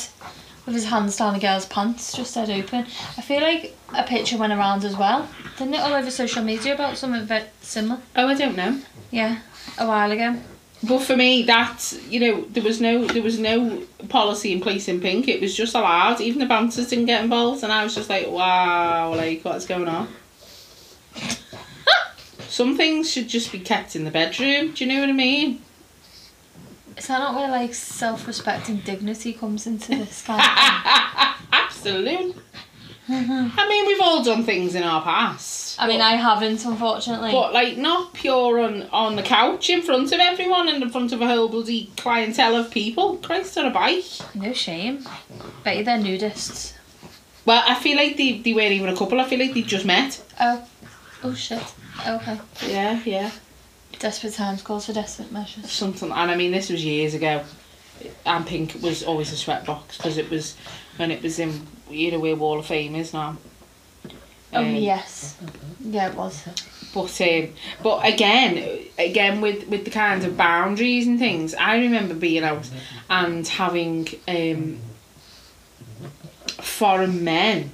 with 0.69 0.75
his 0.75 0.85
hands 0.85 1.17
down 1.17 1.33
the 1.33 1.39
girl's 1.39 1.65
pants 1.65 2.13
just 2.15 2.35
dead 2.35 2.49
open. 2.49 2.85
I 3.17 3.21
feel 3.21 3.41
like 3.41 3.75
a 3.95 4.03
picture 4.03 4.37
went 4.37 4.53
around 4.53 4.85
as 4.85 4.95
well. 4.95 5.27
Didn't 5.57 5.73
it 5.73 5.79
all 5.81 5.93
over 5.93 6.11
social 6.11 6.43
media 6.43 6.75
about 6.75 6.97
something 6.97 7.25
bit 7.25 7.49
similar? 7.61 7.99
Oh, 8.15 8.27
I 8.27 8.35
don't 8.35 8.55
know. 8.55 8.79
Yeah. 9.11 9.39
a 9.77 9.87
while 9.87 10.11
ago. 10.11 10.35
But 10.81 10.99
for 10.99 11.17
me, 11.17 11.43
that 11.43 11.93
you 12.07 12.19
know 12.19 12.41
there 12.49 12.63
was 12.63 12.79
no 12.79 13.05
there 13.05 13.23
was 13.23 13.37
no 13.37 13.83
policy 14.07 14.53
in 14.53 14.61
place 14.61 14.87
in 14.87 15.01
pink. 15.01 15.27
It 15.27 15.41
was 15.41 15.55
just 15.55 15.75
allowed. 15.75 16.21
Even 16.21 16.39
the 16.39 16.45
bouncers 16.45 16.87
didn't 16.87 17.07
get 17.07 17.21
involved, 17.23 17.63
and 17.63 17.71
I 17.71 17.83
was 17.83 17.95
just 17.95 18.09
like, 18.09 18.27
wow, 18.27 19.13
like 19.13 19.43
what's 19.43 19.65
going 19.65 19.89
on? 19.89 20.07
Some 22.47 22.77
things 22.77 23.11
should 23.11 23.27
just 23.27 23.51
be 23.51 23.59
kept 23.59 23.95
in 23.95 24.05
the 24.05 24.11
bedroom. 24.11 24.71
Do 24.71 24.85
you 24.85 24.93
know 24.93 25.01
what 25.01 25.09
I 25.09 25.13
mean? 25.13 25.61
Is 26.99 27.07
that 27.07 27.19
not 27.19 27.33
where 27.33 27.49
like 27.49 27.73
self-respect 27.73 28.69
and 28.69 28.83
dignity 28.83 29.33
comes 29.33 29.65
into 29.65 29.89
this 29.95 30.21
kind 30.25 30.41
of 30.41 30.45
thing? 30.45 31.49
Absolute. 31.51 32.35
I 33.11 33.67
mean, 33.67 33.87
we've 33.87 34.01
all 34.01 34.23
done 34.23 34.43
things 34.43 34.75
in 34.75 34.83
our 34.83 35.01
past. 35.01 35.81
I 35.81 35.87
mean, 35.87 36.01
I 36.01 36.11
haven't, 36.11 36.63
unfortunately. 36.63 37.31
But 37.31 37.53
like 37.53 37.77
not 37.77 38.13
pure 38.13 38.59
on 38.59 38.83
on 38.91 39.15
the 39.15 39.23
couch 39.23 39.69
in 39.69 39.81
front 39.81 40.11
of 40.11 40.19
everyone 40.19 40.69
and 40.69 40.83
in 40.83 40.89
front 40.91 41.11
of 41.11 41.21
a 41.21 41.27
whole 41.27 41.47
bloody 41.47 41.91
clientele 41.97 42.55
of 42.55 42.69
people. 42.69 43.17
Christ 43.17 43.57
on 43.57 43.65
a 43.65 43.71
bike. 43.71 44.03
No 44.35 44.53
shame. 44.53 45.05
Bet 45.63 45.77
you 45.77 45.83
they're 45.83 45.97
nudists. 45.97 46.73
Well, 47.45 47.63
I 47.65 47.75
feel 47.75 47.97
like 47.97 48.17
they, 48.17 48.39
they 48.39 48.53
weren't 48.53 48.73
even 48.73 48.89
a 48.89 48.95
couple. 48.95 49.19
I 49.19 49.27
feel 49.27 49.39
like 49.39 49.53
they 49.53 49.63
just 49.63 49.85
met. 49.85 50.21
Oh. 50.39 50.67
Oh 51.23 51.33
shit. 51.33 51.63
Okay. 52.07 52.39
Yeah, 52.67 53.01
yeah. 53.05 53.31
Desperate 53.99 54.33
times 54.33 54.61
calls 54.61 54.85
for 54.85 54.93
desperate 54.93 55.31
measures. 55.31 55.69
Something. 55.71 56.11
And 56.11 56.31
I 56.31 56.35
mean, 56.35 56.51
this 56.51 56.69
was 56.69 56.83
years 56.83 57.13
ago. 57.13 57.43
And 58.25 58.47
Pink 58.47 58.75
was 58.81 59.03
always 59.03 59.31
a 59.33 59.35
sweatbox 59.35 59.97
because 59.97 60.17
it 60.17 60.29
was 60.29 60.55
when 60.95 61.11
it 61.11 61.21
was 61.21 61.37
in 61.37 61.67
you 61.89 62.11
know 62.11 62.19
where 62.19 62.35
Wall 62.35 62.59
of 62.59 62.65
Fame 62.65 62.95
is 62.95 63.13
now. 63.13 63.37
Oh 64.53 64.61
Um, 64.61 64.75
yes. 64.75 65.37
Yeah, 65.81 66.09
it 66.09 66.15
was. 66.15 66.43
But 66.93 67.21
um, 67.21 67.53
but 67.83 68.05
again, 68.05 68.79
again 68.97 69.41
with 69.41 69.67
with 69.67 69.83
the 69.85 69.91
kind 69.91 70.23
of 70.23 70.37
boundaries 70.37 71.07
and 71.07 71.19
things, 71.19 71.53
I 71.55 71.77
remember 71.77 72.13
being 72.13 72.43
out 72.43 72.69
and 73.09 73.45
having 73.45 74.07
um, 74.27 74.79
foreign 76.47 77.23
men 77.23 77.71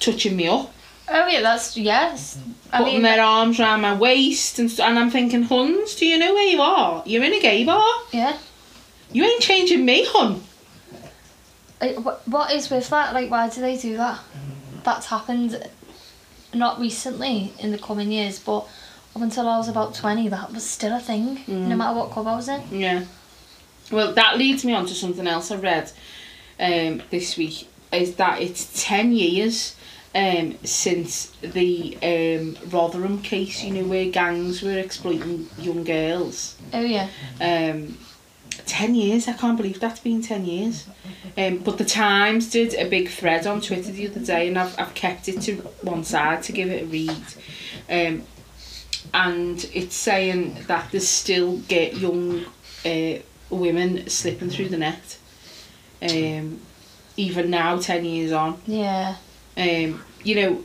touching 0.00 0.36
me 0.36 0.48
up, 0.48 0.72
Oh 1.14 1.26
yeah, 1.28 1.42
that's 1.42 1.76
yes. 1.76 2.38
I 2.72 2.78
putting 2.78 2.94
mean, 2.94 3.02
their 3.02 3.22
arms 3.22 3.60
around 3.60 3.82
my 3.82 3.94
waist, 3.94 4.58
and 4.58 4.70
st- 4.70 4.88
and 4.88 4.98
I'm 4.98 5.10
thinking, 5.10 5.42
Huns, 5.42 5.94
do 5.94 6.06
you 6.06 6.18
know 6.18 6.32
where 6.32 6.46
you 6.48 6.60
are? 6.62 7.02
You're 7.04 7.22
in 7.24 7.34
a 7.34 7.40
gay 7.40 7.64
bar. 7.64 7.86
yeah. 8.12 8.36
You 9.12 9.24
ain't 9.24 9.42
changing 9.42 9.84
me, 9.84 10.06
hun. 10.08 10.42
Wh- 11.82 12.28
What 12.28 12.52
is 12.52 12.70
with 12.70 12.88
that? 12.90 13.12
Like, 13.12 13.30
why 13.30 13.48
do 13.50 13.60
they 13.60 13.76
do 13.76 13.96
that? 13.98 14.20
That's 14.84 15.06
happened 15.06 15.62
not 16.54 16.80
recently 16.80 17.52
in 17.58 17.72
the 17.72 17.78
coming 17.78 18.10
years, 18.10 18.38
but 18.38 18.66
up 19.14 19.20
until 19.22 19.48
I 19.48 19.58
was 19.58 19.68
about 19.68 19.94
20, 19.94 20.28
that 20.28 20.52
was 20.52 20.64
still 20.64 20.94
a 20.96 21.00
thing, 21.00 21.40
no 21.46 21.76
matter 21.76 21.94
what 21.98 22.10
club 22.10 22.26
I 22.26 22.36
was 22.36 22.48
in. 22.48 22.62
Yeah. 22.70 23.04
Well, 23.90 24.14
that 24.14 24.38
leads 24.38 24.64
me 24.64 24.72
on 24.74 24.86
to 24.86 24.94
something 24.94 25.26
else 25.26 25.50
I 25.50 25.56
read 25.56 25.90
um, 26.58 27.02
this 27.10 27.36
week. 27.36 27.68
Is 27.92 28.14
that 28.14 28.40
it's 28.40 28.82
ten 28.82 29.12
years 29.12 29.76
um, 30.14 30.58
since 30.64 31.28
the 31.40 31.96
um, 32.02 32.56
Rotherham 32.70 33.22
case, 33.22 33.62
you 33.62 33.72
know, 33.72 33.88
where 33.88 34.10
gangs 34.10 34.62
were 34.62 34.78
exploiting 34.78 35.48
young 35.58 35.84
girls. 35.84 36.56
Oh, 36.72 36.80
yeah. 36.80 37.08
Um, 37.40 37.96
ten 38.66 38.94
years, 38.94 39.28
I 39.28 39.32
can't 39.32 39.56
believe 39.56 39.80
that's 39.80 40.00
been 40.00 40.22
ten 40.22 40.44
years. 40.44 40.86
Um, 41.36 41.58
but 41.58 41.78
the 41.78 41.84
Times 41.84 42.50
did 42.50 42.74
a 42.74 42.88
big 42.88 43.08
thread 43.08 43.46
on 43.46 43.60
Twitter 43.60 43.90
the 43.90 44.08
other 44.08 44.20
day, 44.20 44.48
and 44.48 44.58
I've, 44.58 44.78
I've 44.78 44.94
kept 44.94 45.28
it 45.28 45.40
to 45.42 45.56
one 45.82 46.04
side 46.04 46.42
to 46.44 46.52
give 46.52 46.70
it 46.70 46.82
a 46.82 46.86
read. 46.86 47.24
Um, 47.88 48.22
and 49.14 49.68
it's 49.74 49.96
saying 49.96 50.56
that 50.66 50.90
there's 50.90 51.08
still 51.08 51.58
get 51.68 51.96
young 51.96 52.44
uh, 52.84 53.18
women 53.50 54.08
slipping 54.08 54.50
through 54.50 54.68
the 54.68 54.78
net. 54.78 55.18
Um, 56.02 56.60
even 57.16 57.50
now, 57.50 57.78
ten 57.78 58.04
years 58.04 58.32
on 58.32 58.60
Yeah. 58.66 59.16
Um, 59.56 60.02
you 60.24 60.34
know, 60.36 60.64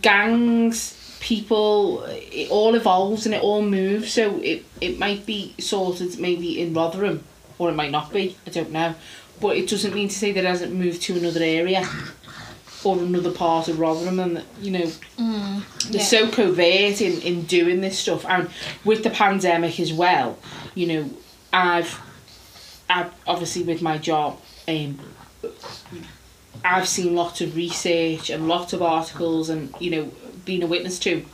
gangs, 0.00 1.16
people, 1.20 2.02
it 2.04 2.50
all 2.50 2.74
evolves 2.74 3.26
and 3.26 3.34
it 3.34 3.42
all 3.42 3.62
moves. 3.62 4.12
So 4.12 4.38
it, 4.38 4.64
it 4.80 4.98
might 4.98 5.24
be 5.26 5.54
sorted 5.58 6.18
maybe 6.18 6.60
in 6.60 6.74
Rotherham, 6.74 7.24
or 7.58 7.70
it 7.70 7.74
might 7.74 7.90
not 7.90 8.12
be. 8.12 8.36
I 8.46 8.50
don't 8.50 8.70
know. 8.72 8.94
But 9.40 9.56
it 9.56 9.68
doesn't 9.68 9.94
mean 9.94 10.08
to 10.08 10.14
say 10.14 10.32
that 10.32 10.44
it 10.44 10.46
hasn't 10.46 10.72
moved 10.72 11.02
to 11.02 11.16
another 11.16 11.42
area 11.42 11.88
or 12.84 12.98
another 12.98 13.30
part 13.30 13.68
of 13.68 13.78
Rotherham, 13.78 14.18
and 14.18 14.42
you 14.60 14.70
know 14.72 14.90
Mm. 15.18 15.62
they're 15.90 16.00
so 16.00 16.28
covert 16.28 17.00
in, 17.00 17.20
in 17.22 17.42
doing 17.44 17.80
this 17.80 17.98
stuff 17.98 18.24
and 18.26 18.50
with 18.84 19.04
the 19.04 19.10
pandemic 19.10 19.78
as 19.78 19.92
well 19.92 20.36
you 20.74 20.86
know 20.88 21.10
i've 21.52 22.00
i've 22.90 23.12
obviously 23.26 23.62
with 23.62 23.82
my 23.82 23.98
job 23.98 24.40
um 24.66 24.98
i've 26.64 26.88
seen 26.88 27.14
lots 27.14 27.40
of 27.40 27.56
research 27.56 28.30
and 28.30 28.48
lots 28.48 28.72
of 28.72 28.82
articles 28.82 29.48
and 29.48 29.74
you 29.80 29.90
know 29.90 30.10
been 30.44 30.62
a 30.62 30.66
witness 30.66 30.98
to 30.98 31.24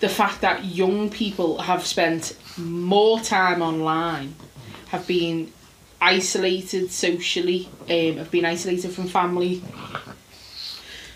the 0.00 0.08
fact 0.08 0.40
that 0.40 0.64
young 0.64 1.10
people 1.10 1.58
have 1.58 1.86
spent 1.86 2.36
more 2.56 3.18
time 3.20 3.62
online 3.62 4.34
have 4.88 5.06
been 5.06 5.52
isolated 6.04 6.90
socially 6.90 7.68
um, 7.88 8.18
have 8.18 8.30
been 8.30 8.44
isolated 8.44 8.90
from 8.90 9.06
family. 9.06 9.62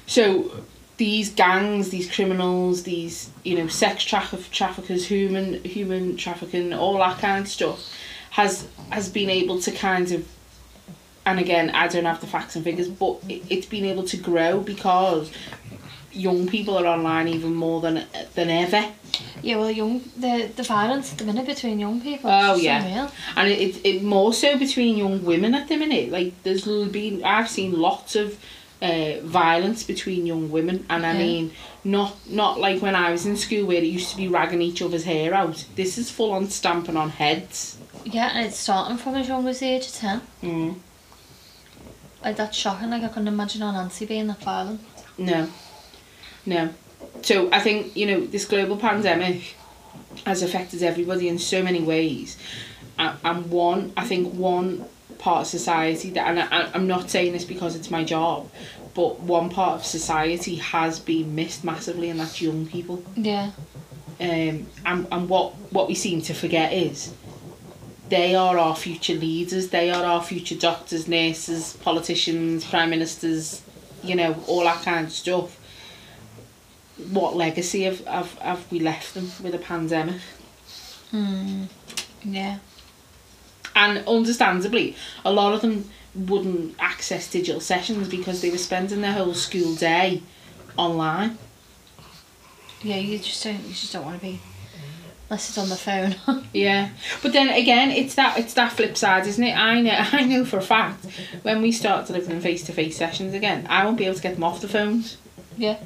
So 0.07 0.65
these 0.97 1.31
gangs, 1.35 1.91
these 1.91 2.11
criminals, 2.11 2.83
these 2.85 3.31
you 3.45 3.57
know 3.57 3.69
sex 3.69 4.03
traffic 4.05 4.51
traffickers, 4.51 5.07
human 5.07 5.63
human 5.65 6.17
trafficking, 6.17 6.73
all 6.73 6.99
that 6.99 7.19
kind 7.19 7.45
of 7.45 7.51
stuff, 7.51 7.93
has 8.31 8.67
has 8.91 9.09
been 9.11 9.29
able 9.29 9.61
to 9.61 9.71
kind 9.71 10.11
of, 10.13 10.27
and 11.27 11.39
again 11.39 11.71
I 11.71 11.89
don't 11.89 12.05
have 12.05 12.21
the 12.21 12.27
facts 12.27 12.57
and 12.57 12.65
figures, 12.65 12.89
but 12.89 13.19
it, 13.29 13.43
it's 13.51 13.67
been 13.67 13.85
able 13.85 14.05
to 14.05 14.17
grow 14.17 14.61
because 14.61 15.31
young 16.13 16.49
people 16.49 16.77
are 16.79 16.87
online 16.87 17.29
even 17.29 17.55
more 17.55 17.81
than 17.81 18.05
than 18.35 18.49
ever, 18.51 18.85
Yeah, 19.43 19.57
well, 19.59 19.71
young 19.71 20.01
the 20.17 20.51
the 20.57 20.63
violence 20.63 21.13
at 21.13 21.19
the 21.19 21.25
minute 21.25 21.47
between 21.47 21.79
young 21.79 22.01
people. 22.01 22.31
Oh, 22.31 22.55
yeah. 22.57 22.83
unreal. 22.85 23.11
and 23.37 23.49
it, 23.49 23.59
it, 23.61 23.87
it 23.87 24.03
more 24.03 24.33
so 24.33 24.59
between 24.59 24.97
young 24.97 25.25
women 25.25 25.55
at 25.55 25.69
the 25.69 25.77
minute. 25.77 26.11
Like 26.11 26.33
there's 26.43 26.65
been 26.91 27.23
I've 27.25 27.49
seen 27.49 27.79
lots 27.79 28.17
of 28.17 28.39
uh, 28.81 29.21
violence 29.23 29.83
between 29.83 30.25
young 30.27 30.51
women, 30.51 30.87
and 30.89 31.05
I 31.05 31.13
Yeah. 31.13 31.19
mean 31.19 31.53
not 31.85 32.17
not 32.29 32.59
like 32.59 32.81
when 32.83 32.95
I 32.97 33.11
was 33.13 33.27
in 33.27 33.37
school 33.37 33.67
where 33.67 33.79
it 33.79 33.85
used 33.85 34.11
to 34.11 34.17
be 34.17 34.29
ragging 34.29 34.63
each 34.63 34.81
other's 34.83 35.05
hair 35.05 35.35
out. 35.35 35.65
This 35.77 35.99
is 35.99 36.11
full 36.11 36.33
on 36.33 36.49
stamping 36.49 36.97
on 36.97 37.11
heads. 37.11 37.77
Yeah, 38.05 38.31
and 38.35 38.47
it's 38.47 38.57
starting 38.59 38.97
from 38.97 39.15
as 39.17 39.29
young 39.29 39.47
as 39.47 39.61
the 39.61 39.67
age 39.69 39.87
of 39.87 39.93
ten. 39.95 40.21
Mm. 40.43 40.75
Like 42.23 42.37
that's 42.37 42.57
shocking. 42.57 42.91
Like 42.91 43.03
I 43.03 43.09
couldn't 43.09 43.29
imagine 43.29 43.63
our 43.63 43.73
Nancy 43.73 44.07
being 44.07 44.27
that 44.27 44.43
violent. 44.43 44.81
No, 45.17 45.49
no. 46.47 46.71
So 47.23 47.51
I 47.53 47.61
think 47.61 47.97
you 47.97 48.07
know 48.07 48.27
this 48.27 48.45
global 48.45 48.77
pandemic 48.77 49.57
has 50.27 50.43
affected 50.43 50.83
everybody 50.83 51.29
in 51.29 51.39
so 51.39 51.63
many 51.63 51.83
ways, 51.83 52.37
and 52.99 53.51
one 53.51 53.93
I 53.97 54.05
think 54.05 54.35
one 54.35 54.85
part 55.19 55.43
of 55.43 55.47
society 55.49 56.11
that 56.11 56.29
and 56.29 56.41
I, 56.41 56.71
I'm 56.75 56.87
not 56.87 57.11
saying 57.11 57.33
this 57.33 57.45
because 57.45 57.77
it's 57.77 57.91
my 57.91 58.05
job, 58.05 58.51
but 58.95 59.21
one 59.21 59.51
part 59.51 59.81
of 59.81 59.85
society 59.85 60.57
has 60.57 60.99
been 60.99 61.35
missed 61.35 61.65
massively, 61.65 62.11
and 62.11 62.19
that's 62.19 62.41
young 62.41 62.67
people. 62.67 63.03
Yeah. 63.15 63.51
Um, 64.21 64.67
and 64.85 65.07
and 65.13 65.29
what 65.29 65.55
what 65.73 65.87
we 65.87 65.95
seem 65.95 66.21
to 66.23 66.35
forget 66.35 66.73
is 66.73 67.15
they 68.09 68.35
are 68.35 68.59
our 68.59 68.77
future 68.77 69.15
leaders. 69.15 69.69
They 69.69 69.91
are 69.91 70.05
our 70.05 70.23
future 70.23 70.57
doctors, 70.57 71.09
nurses, 71.09 71.77
politicians, 71.83 72.65
prime 72.65 72.91
ministers. 72.91 73.63
You 74.03 74.15
know 74.15 74.43
all 74.47 74.65
that 74.65 74.83
kind 74.85 75.07
of 75.07 75.13
stuff. 75.13 75.59
What 77.11 77.37
legacy 77.37 77.83
have 77.83 78.05
have, 78.07 78.33
have 78.39 78.73
we 78.73 78.81
left 78.81 79.15
them 79.15 79.31
with 79.43 79.55
a 79.55 79.59
pandemic? 79.59 80.21
Hmm. 81.11 81.65
Yeah. 82.25 82.59
And 83.75 84.07
understandably, 84.09 84.97
a 85.25 85.33
lot 85.33 85.55
of 85.55 85.61
them 85.61 85.89
wouldn't 86.15 86.75
access 86.79 87.31
digital 87.31 87.61
sessions 87.61 88.09
because 88.09 88.41
they 88.41 88.51
were 88.51 88.59
spending 88.59 89.03
their 89.03 89.13
whole 89.13 89.35
school 89.35 89.75
day 89.77 90.23
online. 90.77 91.39
Yeah, 92.83 92.97
you 92.97 93.19
just 93.19 93.43
don't. 93.43 93.63
You 93.63 93.75
just 93.75 93.93
don't 93.93 94.05
want 94.05 94.21
to 94.21 94.27
be. 94.27 94.41
Unless 95.31 95.49
it's 95.51 95.59
on 95.59 95.69
the 95.69 95.77
phone. 95.77 96.15
Yeah, 96.55 96.89
but 97.23 97.33
then 97.35 97.49
again, 97.51 97.91
it's 97.91 98.15
that 98.15 98.39
it's 98.39 98.55
that 98.55 98.73
flip 98.73 98.97
side, 98.97 99.27
isn't 99.27 99.45
it? 99.45 99.55
I 99.57 99.81
know, 99.83 99.91
I 100.13 100.25
know 100.25 100.45
for 100.45 100.57
a 100.59 100.63
fact 100.63 101.05
when 101.43 101.61
we 101.63 101.71
start 101.73 102.07
delivering 102.07 102.41
face 102.41 102.63
to 102.65 102.73
face 102.73 102.97
sessions 102.97 103.35
again, 103.35 103.67
I 103.69 103.85
won't 103.85 103.99
be 103.99 104.05
able 104.07 104.17
to 104.17 104.23
get 104.23 104.35
them 104.35 104.45
off 104.45 104.61
the 104.63 104.69
phones. 104.69 105.19
yeah. 105.57 105.77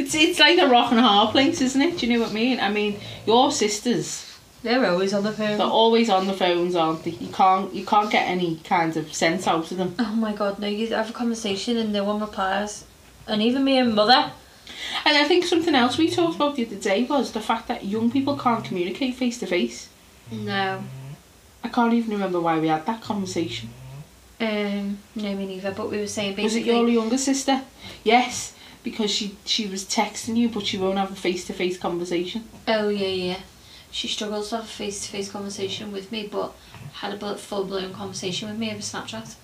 It's 0.00 0.14
it's 0.14 0.38
like 0.38 0.58
a 0.58 0.68
rock 0.68 0.90
and 0.92 1.00
a 1.00 1.02
hard 1.02 1.32
place, 1.32 1.60
isn't 1.60 1.82
it? 1.82 1.98
Do 1.98 2.06
you 2.06 2.12
know 2.14 2.20
what 2.20 2.30
I 2.30 2.34
mean? 2.34 2.60
I 2.60 2.70
mean, 2.70 3.00
your 3.26 3.50
sisters, 3.50 4.24
They're 4.62 4.86
always 4.86 5.12
on 5.12 5.24
the 5.24 5.32
phone. 5.32 5.58
they're 5.58 5.66
always 5.66 6.08
on 6.08 6.26
the 6.28 6.32
phones, 6.34 6.76
aren't 6.76 7.02
they? 7.04 7.10
You 7.10 7.32
can't 7.32 7.74
you 7.74 7.84
can't 7.84 8.10
get 8.10 8.26
any 8.28 8.56
kind 8.64 8.96
of 8.96 9.12
sense 9.12 9.46
out 9.48 9.70
of 9.72 9.76
them. 9.76 9.94
Oh 9.98 10.14
my 10.14 10.32
god, 10.32 10.60
no, 10.60 10.68
you 10.68 10.86
have 10.94 11.10
a 11.10 11.12
conversation 11.12 11.76
and 11.76 11.92
no 11.92 12.04
one 12.04 12.20
replies. 12.20 12.84
And 13.26 13.42
even 13.42 13.64
me 13.64 13.76
and 13.78 13.92
mother, 13.94 14.30
And 15.04 15.16
I 15.16 15.24
think 15.24 15.44
something 15.44 15.74
else 15.74 15.98
we 15.98 16.10
talked 16.10 16.36
about 16.36 16.56
the 16.56 16.66
other 16.66 16.76
day 16.76 17.04
was 17.04 17.32
the 17.32 17.40
fact 17.40 17.68
that 17.68 17.84
young 17.84 18.10
people 18.10 18.36
can't 18.36 18.64
communicate 18.64 19.14
face 19.14 19.38
to 19.38 19.46
face. 19.46 19.88
No. 20.30 20.82
I 21.64 21.68
can't 21.68 21.94
even 21.94 22.10
remember 22.10 22.40
why 22.40 22.58
we 22.58 22.68
had 22.68 22.86
that 22.86 23.02
conversation. 23.02 23.70
Um, 24.40 24.98
no, 25.14 25.34
me 25.34 25.46
neither. 25.46 25.72
But 25.72 25.90
we 25.90 25.98
were 25.98 26.06
saying 26.06 26.40
Was 26.42 26.54
it 26.54 26.64
your 26.64 26.88
younger 26.88 27.18
sister? 27.18 27.62
Yes, 28.04 28.54
because 28.84 29.10
she 29.10 29.36
she 29.44 29.66
was 29.66 29.84
texting 29.84 30.36
you, 30.36 30.48
but 30.48 30.66
she 30.66 30.78
won't 30.78 30.98
have 30.98 31.10
a 31.10 31.16
face 31.16 31.46
to 31.46 31.52
face 31.52 31.76
conversation. 31.76 32.44
Oh 32.66 32.88
yeah, 32.88 33.08
yeah. 33.08 33.40
She 33.90 34.06
struggles 34.06 34.50
to 34.50 34.56
have 34.56 34.64
a 34.64 34.68
face 34.68 35.04
to 35.04 35.10
face 35.10 35.30
conversation 35.30 35.90
with 35.90 36.12
me, 36.12 36.28
but 36.30 36.54
had 36.92 37.20
a 37.20 37.36
full 37.36 37.64
blown 37.64 37.92
conversation 37.92 38.48
with 38.48 38.58
me 38.58 38.70
over 38.70 38.80
Snapchat. 38.80 39.34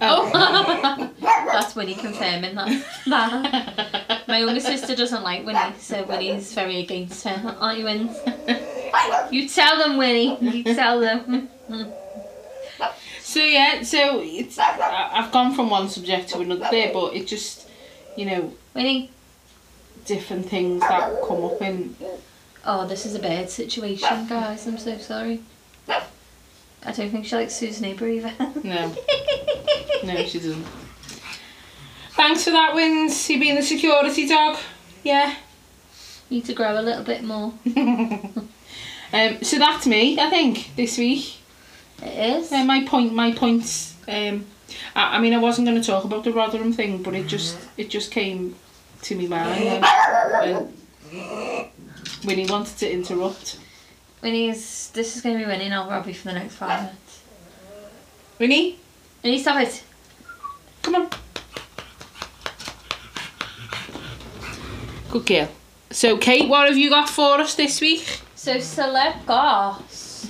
Oh. 0.00 0.30
oh. 0.34 1.10
That's 1.20 1.74
Winnie 1.74 1.94
confirming 1.94 2.54
that. 2.54 2.84
that. 3.06 4.28
My 4.28 4.38
younger 4.38 4.60
sister 4.60 4.94
doesn't 4.94 5.22
like 5.24 5.44
Winnie, 5.44 5.74
so 5.78 6.04
Winnie's 6.04 6.52
very 6.52 6.80
against 6.80 7.24
her. 7.24 7.56
Aren't 7.58 7.78
you, 7.78 7.84
Wins? 7.84 8.16
You 9.30 9.48
tell 9.48 9.78
them, 9.78 9.96
Winnie. 9.96 10.38
You 10.40 10.62
tell 10.64 11.00
them. 11.00 11.48
So 13.20 13.40
yeah, 13.40 13.82
so 13.82 14.20
it's 14.24 14.58
I- 14.58 15.10
I've 15.12 15.30
gone 15.30 15.54
from 15.54 15.68
one 15.68 15.90
subject 15.90 16.30
to 16.30 16.38
another 16.38 16.66
there, 16.70 16.90
but 16.94 17.14
it 17.14 17.26
just 17.26 17.68
you 18.16 18.24
know 18.24 18.54
Winnie. 18.72 19.10
different 20.06 20.48
things 20.48 20.80
that 20.80 21.12
come 21.28 21.44
up 21.44 21.60
in. 21.60 21.94
Oh, 22.64 22.86
this 22.86 23.04
is 23.04 23.14
a 23.14 23.18
bad 23.18 23.50
situation, 23.50 24.26
guys. 24.28 24.66
I'm 24.66 24.78
so 24.78 24.96
sorry. 24.96 25.42
I 26.84 26.92
don't 26.92 27.10
think 27.10 27.26
she 27.26 27.36
likes 27.36 27.54
Sue's 27.54 27.80
neighbour 27.80 28.08
either. 28.08 28.32
No, 28.62 28.94
no, 30.04 30.24
she 30.24 30.38
doesn't. 30.38 30.66
Thanks 32.12 32.44
for 32.44 32.50
that, 32.50 32.74
Wins. 32.74 33.28
You 33.28 33.38
being 33.38 33.54
the 33.54 33.62
security 33.62 34.26
dog. 34.28 34.56
Yeah. 35.04 35.34
Need 36.30 36.44
to 36.46 36.54
grow 36.54 36.78
a 36.78 36.82
little 36.82 37.04
bit 37.04 37.22
more. 37.22 37.54
Um, 39.12 39.42
so 39.42 39.58
that's 39.58 39.86
me, 39.86 40.18
I 40.20 40.28
think, 40.28 40.74
this 40.76 40.98
week. 40.98 41.36
It 42.02 42.36
is. 42.36 42.52
Uh, 42.52 42.64
my 42.64 42.84
point, 42.84 43.14
my 43.14 43.32
points. 43.32 43.96
Um, 44.06 44.46
I, 44.94 45.16
I 45.16 45.20
mean, 45.20 45.32
I 45.32 45.38
wasn't 45.38 45.66
going 45.66 45.80
to 45.80 45.86
talk 45.86 46.04
about 46.04 46.24
the 46.24 46.32
Rotherham 46.32 46.72
thing, 46.72 47.02
but 47.02 47.14
it 47.14 47.26
just, 47.26 47.56
it 47.76 47.88
just 47.88 48.10
came 48.10 48.54
to 49.02 49.14
me 49.14 49.26
mind. 49.26 49.64
And, 49.64 49.84
and 51.24 51.68
Winnie 52.24 52.46
wanted 52.46 52.76
to 52.78 52.92
interrupt. 52.92 53.58
Winnie's. 54.22 54.90
This 54.90 55.16
is 55.16 55.22
going 55.22 55.38
to 55.38 55.44
be 55.44 55.50
Winnie 55.50 55.68
now, 55.68 55.88
Robbie, 55.88 56.12
for 56.12 56.28
the 56.28 56.34
next 56.34 56.54
five 56.56 56.82
minutes. 56.82 57.22
Winnie, 58.38 58.78
Winnie, 59.22 59.38
stop 59.38 59.60
it. 59.62 59.82
come 60.82 60.94
on. 60.96 61.10
Good 65.10 65.26
girl. 65.26 65.48
So, 65.90 66.18
Kate, 66.18 66.48
what 66.48 66.68
have 66.68 66.76
you 66.76 66.90
got 66.90 67.08
for 67.08 67.40
us 67.40 67.54
this 67.54 67.80
week? 67.80 68.20
So, 68.34 68.56
celeb 68.56 69.24
goss. 69.26 70.28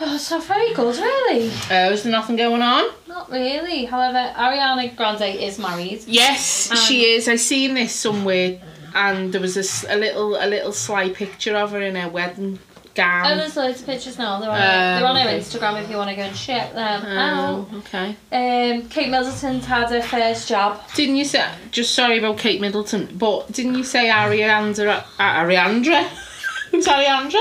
Oh, 0.00 0.14
it's 0.14 0.30
not 0.30 0.44
very 0.44 0.72
good, 0.74 0.94
really. 0.96 1.50
Oh, 1.72 1.90
is 1.90 2.04
there 2.04 2.12
nothing 2.12 2.36
going 2.36 2.62
on? 2.62 2.88
Not 3.08 3.28
really. 3.32 3.84
However, 3.86 4.32
Ariana 4.36 4.94
Grande 4.96 5.22
is 5.40 5.58
married. 5.58 6.04
Yes, 6.06 6.70
Um, 6.70 6.76
she 6.76 7.04
is. 7.14 7.26
I've 7.28 7.40
seen 7.40 7.74
this 7.74 7.92
somewhere, 7.96 8.60
and 8.94 9.32
there 9.32 9.40
was 9.40 9.56
a, 9.56 9.60
s- 9.60 9.84
a 9.88 9.96
little 9.96 10.36
a 10.36 10.46
little 10.46 10.72
sly 10.72 11.10
picture 11.10 11.56
of 11.56 11.70
her 11.72 11.80
in 11.80 11.94
her 11.96 12.08
wedding 12.08 12.58
gown. 12.94 13.26
Oh, 13.32 13.36
there's 13.36 13.56
loads 13.56 13.80
of 13.80 13.86
pictures 13.86 14.18
now. 14.18 14.40
They're 14.40 14.50
on, 14.50 14.56
Um, 14.56 14.60
they're 14.62 15.06
on 15.06 15.16
her 15.16 15.28
okay. 15.28 15.38
Instagram 15.38 15.82
if 15.82 15.88
you 15.90 15.96
want 15.96 16.10
to 16.10 16.16
go 16.16 16.22
and 16.22 16.34
check 16.36 16.72
them 16.74 17.02
Oh, 17.06 17.68
okay. 17.78 18.16
Um, 18.32 18.88
Kate 18.88 19.08
Middleton's 19.08 19.64
had 19.66 19.88
her 19.90 20.02
first 20.02 20.48
job. 20.48 20.80
Didn't 20.94 21.14
you 21.16 21.24
say? 21.24 21.48
Just 21.70 21.94
sorry 21.94 22.18
about 22.18 22.38
Kate 22.38 22.60
Middleton, 22.60 23.08
but 23.16 23.52
didn't 23.52 23.76
you 23.76 23.84
say 23.84 24.08
Ariandra? 24.08 25.04
Uh, 25.18 25.22
Ariandra? 25.22 26.02
Who's 26.72 26.86
Ariandra? 26.86 27.40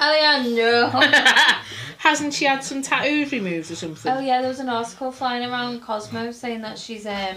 Alejandro. 0.00 0.88
Hasn't 1.98 2.34
she 2.34 2.46
had 2.46 2.64
some 2.64 2.82
tattoos 2.82 3.30
removed 3.30 3.70
or 3.70 3.76
something? 3.76 4.10
oh 4.12 4.18
yeah, 4.18 4.40
there 4.40 4.48
was 4.48 4.58
an 4.58 4.68
article 4.68 5.12
flying 5.12 5.48
around 5.48 5.80
Cosmo 5.82 6.32
saying 6.32 6.62
that 6.62 6.76
she's 6.78 7.06
um 7.06 7.36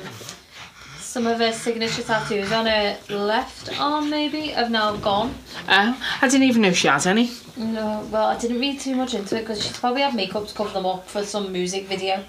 some 1.16 1.28
of 1.28 1.40
her 1.40 1.54
signature 1.54 2.04
tattoos 2.04 2.52
on 2.52 2.66
her 2.66 2.98
left 3.10 3.70
arm 3.80 4.10
maybe 4.10 4.48
have 4.48 4.70
now 4.70 4.98
gone. 4.98 5.34
Oh, 5.70 6.18
I 6.22 6.28
didn't 6.28 6.44
even 6.44 6.62
know 6.62 6.74
she 6.74 6.90
has 6.90 7.08
any. 7.08 7.32
No, 7.56 8.06
well 8.12 8.28
I 8.28 8.38
didn't 8.38 8.60
read 8.60 8.82
too 8.82 8.98
much 8.98 9.14
into 9.14 9.38
it 9.38 9.40
because 9.44 9.64
she's 9.64 9.78
probably 9.78 10.02
had 10.02 10.14
makeup 10.14 10.46
to 10.46 10.54
cover 10.54 10.74
them 10.74 10.86
up 10.86 11.08
for 11.08 11.24
some 11.24 11.54
music 11.54 11.88
video. 11.88 12.22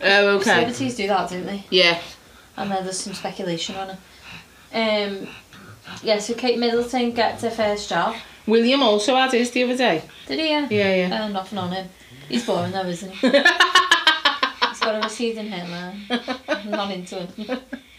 Oh, 0.00 0.36
okay. 0.36 0.44
Celebrities 0.44 0.94
do 0.94 1.08
that, 1.08 1.30
don't 1.30 1.46
they? 1.46 1.64
Yeah. 1.70 2.00
And 2.56 2.70
then 2.70 2.84
there's 2.84 3.00
some 3.00 3.12
speculation 3.12 3.74
on 3.74 3.90
it. 3.90 3.98
Um, 4.72 5.26
yeah, 6.04 6.20
so 6.20 6.34
Kate 6.34 6.60
Middleton 6.60 7.10
gets 7.10 7.42
her 7.42 7.50
first 7.50 7.88
job. 7.88 8.14
William 8.46 8.84
also 8.84 9.16
had 9.16 9.32
his 9.32 9.50
the 9.50 9.64
other 9.64 9.76
day. 9.76 10.04
Did 10.28 10.38
he? 10.38 10.48
Yeah. 10.48 10.68
Yeah, 10.70 11.08
yeah. 11.08 11.24
Uh, 11.24 11.28
nothing 11.28 11.58
on 11.58 11.72
him. 11.72 11.88
He's 12.28 12.46
boring 12.46 12.70
though, 12.70 12.86
isn't 12.86 13.10
he? 13.10 13.30
He's 13.30 14.80
got 14.80 14.94
a 14.94 15.00
receding 15.02 15.48
hairline. 15.48 16.02
I'm 16.46 16.70
not 16.70 16.92
into 16.92 17.26
him. 17.26 17.58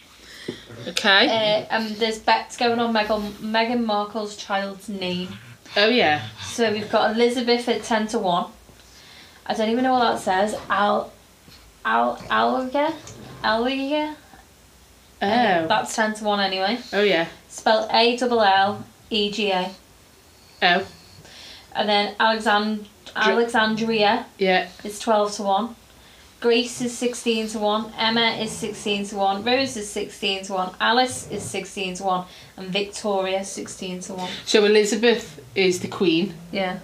Okay. 0.88 1.27
Uh, 1.27 1.65
and 1.75 1.95
there's 1.95 2.19
bets 2.19 2.58
going 2.58 2.79
on 2.79 2.93
Meghan, 2.93 3.32
Meghan 3.34 3.86
Markle's 3.86 4.36
child's 4.36 4.89
name. 4.89 5.29
oh 5.77 5.88
yeah. 5.88 6.27
So 6.43 6.71
we've 6.71 6.91
got 6.91 7.15
Elizabeth 7.15 7.67
at 7.69 7.84
10 7.84 8.08
to 8.08 8.19
1. 8.19 8.51
I 9.45 9.53
don't 9.53 9.69
even 9.69 9.84
know 9.84 9.93
what 9.93 10.13
that 10.13 10.19
says. 10.19 10.56
Al. 10.69 11.12
Al. 11.86 12.17
Alga? 12.29 12.93
Alga? 13.43 14.15
Oh. 15.21 15.67
That's 15.67 15.95
10 15.95 16.15
to 16.15 16.23
1 16.25 16.39
anyway. 16.41 16.77
Oh 16.91 17.01
yeah. 17.03 17.27
Spelled 17.47 17.89
A 17.91 18.17
double 18.17 18.41
L 18.41 18.84
E 19.10 19.32
G 19.32 19.51
A. 19.51 19.71
Oh 20.62 20.86
And 21.75 21.88
then 21.89 22.15
Alexand- 22.19 22.86
Alexandria 23.15 24.25
yeah. 24.38 24.67
It's 24.84 24.99
12 24.99 25.34
to 25.34 25.43
1. 25.43 25.75
Grace 26.43 26.82
is 26.82 26.97
16 26.97 27.47
to 27.47 27.60
1. 27.60 27.93
Emma 27.97 28.32
is 28.32 28.51
16 28.51 29.06
to 29.06 29.15
1. 29.15 29.45
Rose 29.45 29.77
is 29.77 29.89
16 29.89 30.43
to 30.43 30.53
1. 30.53 30.75
Alice 30.82 31.32
is 31.32 31.41
16 31.41 31.95
to 31.95 32.03
1. 32.03 32.25
And 32.58 32.67
Victoria 32.67 33.45
16 33.45 34.01
to 34.01 34.13
1. 34.15 34.29
So 34.45 34.65
Elizabeth 34.65 35.39
is 35.56 35.79
the 35.79 35.88
queen, 35.88 36.34
Yeah. 36.51 36.79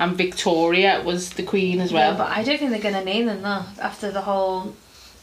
and 0.00 0.16
Victoria 0.16 1.00
was 1.04 1.30
the 1.30 1.44
queen 1.44 1.78
as 1.80 1.92
well. 1.92 2.10
Yeah, 2.10 2.18
but 2.18 2.36
I 2.36 2.42
don't 2.42 2.58
think 2.58 2.72
they're 2.72 2.90
going 2.90 2.94
to 2.94 3.04
name 3.04 3.26
them 3.26 3.42
that 3.42 3.66
after 3.80 4.10
the 4.10 4.22
whole 4.22 4.74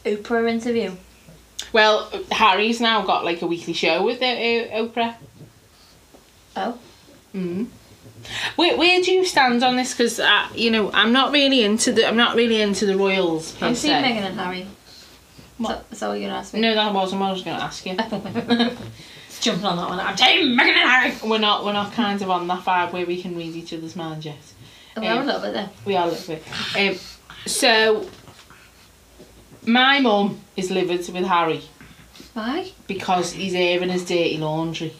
Oprah 0.06 0.48
interview. 0.48 0.92
Well, 1.74 2.10
Harry's 2.32 2.80
now 2.80 3.02
got 3.02 3.26
like 3.26 3.42
a 3.42 3.46
weekly 3.46 3.74
show 3.74 4.02
with 4.02 4.22
uh, 4.22 4.78
Oprah. 4.80 5.16
Oh. 6.56 6.78
Mm. 7.34 7.66
Where, 8.56 8.76
where 8.76 9.00
do 9.02 9.12
you 9.12 9.24
stand 9.24 9.62
on 9.62 9.76
this? 9.76 9.92
Because 9.92 10.20
uh, 10.20 10.48
you 10.54 10.70
know, 10.70 10.90
I'm 10.92 11.12
not 11.12 11.32
really 11.32 11.62
into 11.62 11.92
the 11.92 12.06
I'm 12.06 12.16
not 12.16 12.36
really 12.36 12.60
into 12.60 12.86
the 12.86 12.96
royals 12.96 13.52
per 13.52 13.66
I'm 13.66 13.74
se. 13.74 13.88
seeing 13.88 14.02
Meghan 14.02 14.28
and 14.28 14.40
Harry. 14.40 14.66
What? 15.58 15.88
That 15.90 16.08
what 16.08 16.20
you're 16.20 16.28
to 16.30 16.36
ask 16.36 16.52
me? 16.52 16.60
No, 16.60 16.74
that 16.74 16.92
wasn't 16.92 17.20
what 17.20 17.28
I 17.28 17.32
was 17.32 17.42
going 17.42 17.56
to 17.56 17.62
ask 17.62 17.86
you. 17.86 17.96
Jumping 19.40 19.64
on 19.64 19.76
that 19.76 19.88
one. 19.88 20.00
I'm 20.00 20.16
taking 20.16 20.48
Meghan 20.56 20.74
and 20.76 20.90
Harry. 20.90 21.28
we're 21.28 21.38
not 21.38 21.64
we're 21.64 21.72
not 21.72 21.92
kind 21.92 22.20
of 22.20 22.30
on 22.30 22.46
that 22.48 22.64
vibe 22.64 22.92
where 22.92 23.06
we 23.06 23.20
can 23.20 23.36
read 23.36 23.54
each 23.54 23.72
other's 23.72 23.96
minds 23.96 24.24
yet. 24.26 24.36
We 24.96 25.06
are 25.06 25.20
a 25.20 25.24
little 25.24 25.40
bit 25.42 25.52
there. 25.52 25.70
We 25.84 25.94
are 25.96 26.06
a 26.08 26.10
little 26.10 26.34
bit. 26.36 26.42
Um, 26.76 26.98
so, 27.44 28.08
my 29.66 30.00
mum 30.00 30.40
is 30.56 30.70
livid 30.70 31.00
with 31.12 31.24
Harry 31.26 31.62
Why? 32.32 32.72
because 32.86 33.32
he's 33.32 33.54
airing 33.54 33.90
his 33.90 34.02
dirty 34.02 34.38
laundry. 34.38 34.94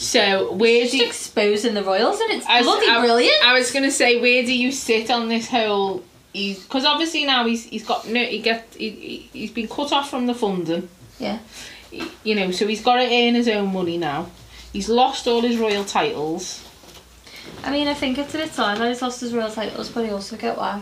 So 0.00 0.52
where 0.52 0.82
Just 0.82 0.92
do 0.92 0.98
you, 0.98 1.06
exposing 1.06 1.74
the 1.74 1.82
royals 1.82 2.20
and 2.20 2.30
it's 2.30 2.46
I 2.46 2.58
was- 2.58 2.66
bloody 2.66 2.86
I- 2.88 3.00
brilliant. 3.00 3.44
I 3.44 3.52
was 3.58 3.70
gonna 3.72 3.90
say, 3.90 4.20
where 4.20 4.44
do 4.44 4.54
you 4.56 4.70
sit 4.70 5.10
on 5.10 5.28
this 5.28 5.48
whole? 5.48 6.04
He's 6.32 6.62
because 6.62 6.84
obviously 6.84 7.24
now 7.24 7.46
he's 7.46 7.64
he's 7.64 7.84
got 7.84 8.06
no 8.06 8.24
he 8.24 8.38
get 8.38 8.68
he, 8.78 8.90
he- 8.90 9.28
he's 9.32 9.50
been 9.50 9.66
cut 9.66 9.92
off 9.92 10.08
from 10.08 10.26
the 10.26 10.34
funding. 10.34 10.88
Yeah. 11.18 11.38
He- 11.90 12.04
You 12.22 12.36
know, 12.36 12.50
so 12.52 12.66
he's 12.68 12.80
got 12.82 12.96
to 12.96 13.02
earn 13.04 13.34
his 13.34 13.48
own 13.48 13.72
money 13.72 13.98
now. 13.98 14.28
He's 14.72 14.88
lost 14.88 15.26
all 15.26 15.40
his 15.40 15.56
royal 15.56 15.84
titles. 15.84 16.62
I 17.64 17.70
mean, 17.72 17.88
I 17.88 17.94
think 17.94 18.18
it's 18.18 18.34
a 18.34 18.38
bit 18.38 18.52
sad 18.52 18.78
that 18.78 18.88
he's 18.88 19.02
lost 19.02 19.20
his 19.20 19.34
royal 19.34 19.50
titles, 19.50 19.88
but 19.88 20.04
I 20.04 20.10
also 20.10 20.36
get 20.36 20.56
why. 20.56 20.80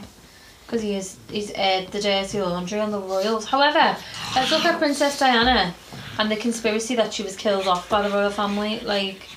Because 0.66 0.82
he 0.82 0.96
is, 0.96 1.16
he's 1.30 1.52
aired 1.54 1.92
the 1.92 2.02
dirty 2.02 2.40
laundry 2.42 2.80
on 2.80 2.90
the 2.90 2.98
royals. 2.98 3.46
However, 3.46 3.96
let's 4.34 4.50
look 4.50 4.64
at 4.64 4.78
Princess 4.78 5.16
Diana 5.18 5.72
and 6.18 6.30
the 6.30 6.36
conspiracy 6.36 6.96
that 6.96 7.12
she 7.12 7.22
was 7.22 7.36
killed 7.36 7.66
off 7.66 7.88
by 7.88 8.02
the 8.02 8.10
royal 8.10 8.30
family. 8.30 8.80
Like, 8.80 9.28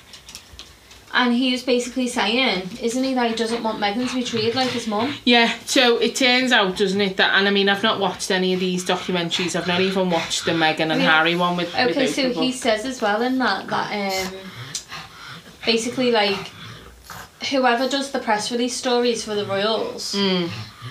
and 1.12 1.34
he 1.34 1.50
was 1.52 1.62
basically 1.62 2.06
saying, 2.06 2.62
isn't 2.80 3.02
he, 3.02 3.14
that 3.14 3.30
he 3.30 3.36
doesn't 3.36 3.62
want 3.62 3.80
Meghan 3.80 4.08
to 4.08 4.14
be 4.14 4.22
treated 4.22 4.54
like 4.54 4.68
his 4.70 4.86
mum? 4.86 5.12
Yeah, 5.24 5.52
so 5.66 5.98
it 5.98 6.14
turns 6.14 6.52
out, 6.52 6.76
doesn't 6.76 7.00
it, 7.00 7.16
that 7.16 7.34
and 7.34 7.48
I 7.48 7.50
mean 7.50 7.68
I've 7.68 7.82
not 7.82 7.98
watched 7.98 8.30
any 8.30 8.54
of 8.54 8.60
these 8.60 8.84
documentaries. 8.84 9.56
I've 9.56 9.66
not 9.66 9.80
even 9.80 10.08
watched 10.08 10.44
the 10.44 10.52
Meghan 10.52 10.90
and 10.92 11.00
Yeah. 11.02 11.16
Harry 11.18 11.34
one 11.34 11.56
with. 11.56 11.72
with 11.74 11.96
Okay, 11.96 12.06
so 12.06 12.30
he 12.30 12.52
says 12.52 12.84
as 12.84 13.00
well 13.02 13.22
in 13.22 13.38
that 13.38 13.66
that 13.66 14.28
um 14.28 14.34
basically 15.66 16.10
like 16.12 16.50
whoever 17.50 17.88
does 17.88 18.12
the 18.12 18.18
press 18.20 18.52
release 18.52 18.76
stories 18.76 19.24
for 19.24 19.34
the 19.34 19.44
royals, 19.46 20.14
Mm. 20.14 20.48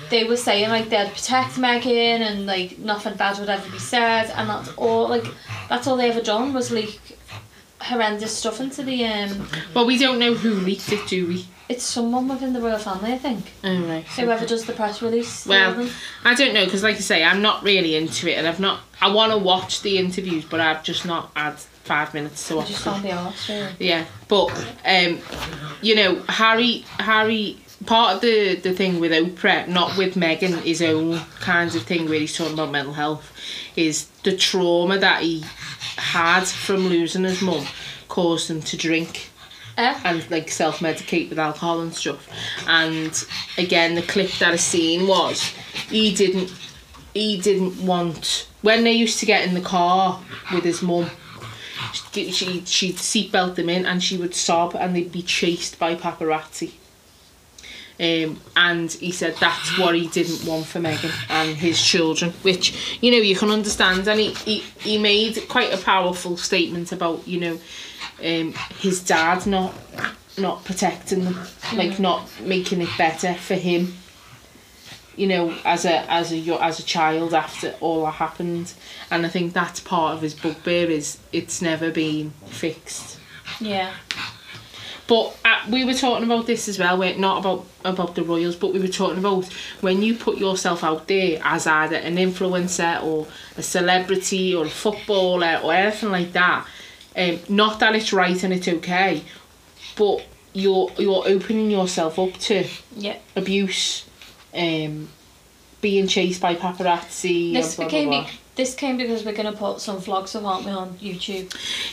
They 0.09 0.23
were 0.23 0.37
saying 0.37 0.69
like 0.69 0.89
they'd 0.89 1.11
protect 1.11 1.55
Meghan 1.55 2.21
and 2.21 2.45
like 2.45 2.77
nothing 2.79 3.15
bad 3.15 3.39
would 3.39 3.49
ever 3.49 3.69
be 3.69 3.79
said, 3.79 4.31
and 4.35 4.49
that's 4.49 4.69
all 4.75 5.07
like 5.07 5.25
that's 5.67 5.87
all 5.87 5.97
they 5.97 6.09
ever 6.09 6.21
done 6.21 6.53
was 6.53 6.71
leak 6.71 6.99
horrendous 7.81 8.37
stuff 8.37 8.59
into 8.59 8.83
the 8.83 9.05
um. 9.05 9.47
Well, 9.73 9.85
we 9.85 9.97
don't 9.97 10.19
know 10.19 10.33
who 10.33 10.51
leaked 10.53 10.91
it, 10.91 11.07
do 11.07 11.27
we? 11.27 11.45
It's 11.67 11.83
someone 11.83 12.27
within 12.27 12.53
the 12.53 12.61
royal 12.61 12.79
family, 12.79 13.13
I 13.13 13.17
think. 13.19 13.51
Oh, 13.63 13.83
right. 13.83 14.03
Whoever 14.03 14.45
does 14.45 14.65
the 14.65 14.73
press 14.73 15.03
release. 15.03 15.45
Well. 15.45 15.87
I 16.25 16.33
don't 16.33 16.53
know 16.53 16.65
because, 16.65 16.81
like 16.81 16.95
I 16.95 16.99
say, 16.99 17.23
I'm 17.23 17.43
not 17.43 17.63
really 17.63 17.95
into 17.95 18.29
it, 18.29 18.37
and 18.37 18.47
I've 18.47 18.59
not. 18.59 18.81
I 19.01 19.11
want 19.11 19.31
to 19.31 19.37
watch 19.37 19.81
the 19.81 19.97
interviews, 19.97 20.45
but 20.45 20.59
I've 20.59 20.83
just 20.83 21.05
not 21.05 21.31
had 21.35 21.57
five 21.83 22.13
minutes 22.13 22.47
to 22.47 22.55
watch 22.57 22.67
just 22.67 22.83
can't 22.83 23.03
be 23.03 23.09
arsed, 23.09 23.49
really. 23.49 23.75
Yeah, 23.79 24.05
but 24.27 24.49
um, 24.85 25.19
you 25.81 25.95
know, 25.95 26.21
Harry, 26.27 26.85
Harry, 26.99 27.57
part 27.85 28.15
of 28.15 28.21
the 28.21 28.55
the 28.55 28.73
thing 28.73 28.99
with 28.99 29.11
Oprah, 29.11 29.67
not 29.67 29.97
with 29.97 30.15
Meghan, 30.15 30.61
his 30.61 30.81
own 30.81 31.19
kinds 31.39 31.75
of 31.75 31.83
thing 31.83 32.09
where 32.09 32.19
he's 32.19 32.35
talking 32.35 32.53
about 32.53 32.71
mental 32.71 32.93
health, 32.93 33.31
is 33.75 34.07
the 34.23 34.35
trauma 34.35 34.97
that 34.97 35.21
he 35.21 35.43
had 35.97 36.45
from 36.45 36.87
losing 36.87 37.23
his 37.23 37.41
mum 37.41 37.65
caused 38.07 38.49
him 38.49 38.61
to 38.61 38.77
drink 38.77 39.29
Eh? 39.79 39.97
and 40.03 40.29
like 40.29 40.51
self 40.51 40.79
medicate 40.79 41.29
with 41.29 41.39
alcohol 41.39 41.79
and 41.79 41.95
stuff. 41.95 42.27
And 42.67 43.25
again, 43.57 43.95
the 43.95 44.01
clip 44.01 44.29
that 44.39 44.51
I 44.51 44.57
seen 44.57 45.07
was 45.07 45.41
he 45.89 46.13
didn't 46.13 46.51
he 47.13 47.39
didn't 47.39 47.81
want 47.85 48.49
when 48.61 48.83
they 48.83 48.91
used 48.91 49.19
to 49.21 49.25
get 49.25 49.47
in 49.47 49.53
the 49.53 49.61
car 49.61 50.21
with 50.53 50.65
his 50.65 50.81
mum. 50.81 51.09
She, 52.11 52.29
she 52.31 52.65
she'd 52.65 52.97
seatbelt 52.97 53.55
them 53.55 53.69
in 53.69 53.85
and 53.85 54.03
she 54.03 54.17
would 54.17 54.35
sob 54.35 54.75
and 54.75 54.93
they'd 54.93 55.13
be 55.13 55.21
chased 55.21 55.79
by 55.79 55.95
paparazzi. 55.95 56.71
Um, 57.99 58.39
and 58.55 58.89
he 58.89 59.11
said 59.11 59.35
that's 59.41 59.77
what 59.77 59.93
he 59.93 60.07
didn't 60.07 60.47
want 60.47 60.65
for 60.65 60.79
Meghan 60.79 61.11
and 61.29 61.57
his 61.57 61.81
children, 61.81 62.31
which 62.43 62.97
you 63.01 63.11
know 63.11 63.17
you 63.17 63.35
can 63.35 63.49
understand. 63.49 64.07
And 64.07 64.19
he, 64.19 64.33
he, 64.33 64.59
he 64.79 64.97
made 64.97 65.49
quite 65.49 65.73
a 65.73 65.77
powerful 65.77 66.37
statement 66.37 66.93
about 66.93 67.27
you 67.27 67.39
know 67.41 67.59
um, 68.23 68.53
his 68.79 69.03
dad 69.03 69.45
not 69.45 69.75
not 70.37 70.63
protecting 70.63 71.25
them, 71.25 71.39
like 71.73 71.99
not 71.99 72.25
making 72.41 72.81
it 72.81 72.89
better 72.97 73.33
for 73.33 73.55
him. 73.55 73.93
You 75.17 75.27
know, 75.27 75.53
as 75.65 75.83
a 75.83 76.09
as 76.09 76.31
a 76.31 76.63
as 76.63 76.79
a 76.79 76.83
child 76.83 77.33
after 77.33 77.75
all 77.81 78.05
that 78.05 78.11
happened, 78.11 78.73
and 79.11 79.25
I 79.25 79.29
think 79.29 79.51
that's 79.51 79.81
part 79.81 80.15
of 80.15 80.21
his 80.21 80.33
bugbear 80.33 80.89
is 80.89 81.19
it's 81.33 81.61
never 81.61 81.91
been 81.91 82.31
fixed. 82.45 83.19
Yeah. 83.59 83.93
But 85.09 85.35
uh, 85.43 85.61
we 85.71 85.83
were 85.85 85.95
talking 85.95 86.23
about 86.23 86.45
this 86.45 86.67
as 86.69 86.77
well. 86.77 86.95
We're 86.99 87.17
not 87.17 87.39
about 87.39 87.65
about 87.83 88.13
the 88.13 88.21
royals, 88.21 88.55
but 88.55 88.73
we 88.73 88.79
were 88.79 88.87
talking 88.87 89.17
about 89.17 89.51
when 89.81 90.03
you 90.03 90.13
put 90.13 90.37
yourself 90.37 90.83
out 90.83 91.07
there 91.07 91.41
as 91.43 91.65
either 91.65 91.95
an 91.95 92.17
influencer 92.17 93.03
or 93.03 93.25
a 93.57 93.63
celebrity 93.63 94.53
or 94.53 94.65
a 94.65 94.69
footballer 94.69 95.61
or 95.63 95.73
anything 95.73 96.11
like 96.11 96.31
that. 96.33 96.67
Um, 97.17 97.39
not 97.49 97.79
that 97.79 97.95
it's 97.95 98.13
right 98.13 98.41
and 98.43 98.53
it's 98.53 98.67
okay, 98.67 99.23
but 99.97 100.23
you're 100.53 100.91
you're 100.99 101.23
opening 101.27 101.71
yourself 101.71 102.19
up 102.19 102.33
to 102.41 102.67
Yeah. 102.95 103.17
abuse, 103.35 104.05
um, 104.53 105.09
being 105.81 106.07
chased 106.07 106.39
by 106.39 106.53
paparazzi. 106.53 107.53
This 107.53 107.75
blah, 107.77 107.89
blah, 107.89 108.05
blah. 108.05 108.27
This 108.59 108.75
came 108.75 108.97
because 108.97 109.23
we're 109.23 109.31
gonna 109.41 109.53
put 109.53 109.79
some 109.79 110.01
vlogs 110.01 110.35
of 110.35 110.45
aren't 110.45 110.65
we 110.65 110.71
on 110.71 110.89
YouTube. 110.97 111.47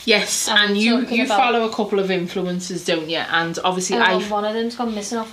yes, 0.05 0.49
I'm 0.49 0.69
and 0.71 0.77
you 0.77 0.99
you 1.07 1.23
about- 1.23 1.37
follow 1.39 1.63
a 1.63 1.73
couple 1.73 1.97
of 1.97 2.09
influencers, 2.09 2.85
don't 2.85 3.09
you? 3.09 3.23
And 3.39 3.57
obviously, 3.63 3.95
And 3.95 4.03
I 4.03 4.21
one 4.29 4.43
of 4.43 4.53
them's 4.53 4.75
gone 4.75 4.93
missing 4.93 5.17
off 5.17 5.31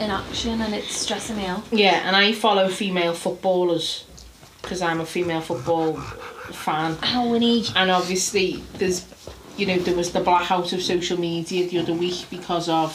in 0.00 0.10
action 0.10 0.60
and 0.60 0.74
it's 0.74 0.96
stressing 0.96 1.36
me 1.36 1.46
out. 1.46 1.62
Yeah, 1.70 2.02
and 2.06 2.16
I 2.16 2.32
follow 2.32 2.68
female 2.68 3.14
footballers 3.14 4.04
because 4.60 4.82
I'm 4.82 5.00
a 5.00 5.06
female 5.06 5.40
football 5.40 5.94
fan. 6.64 6.96
How 7.00 7.28
Winnie. 7.28 7.64
And 7.76 7.88
obviously, 7.92 8.64
there's, 8.78 9.06
you 9.56 9.66
know, 9.66 9.78
there 9.78 9.94
was 9.94 10.10
the 10.10 10.20
blackout 10.20 10.72
of 10.72 10.82
social 10.82 11.18
media 11.18 11.68
the 11.68 11.78
other 11.78 11.94
week 11.94 12.26
because 12.28 12.68
of 12.68 12.92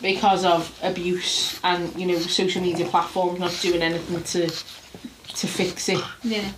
because 0.00 0.44
of 0.44 0.60
abuse 0.82 1.58
and 1.64 1.82
you 1.98 2.06
know 2.06 2.18
social 2.18 2.60
media 2.60 2.86
platforms 2.86 3.40
not 3.40 3.56
doing 3.62 3.80
anything 3.80 4.22
to 4.22 4.42
to 5.36 5.46
fix 5.46 5.88
it. 5.88 6.02
Yeah. 6.22 6.50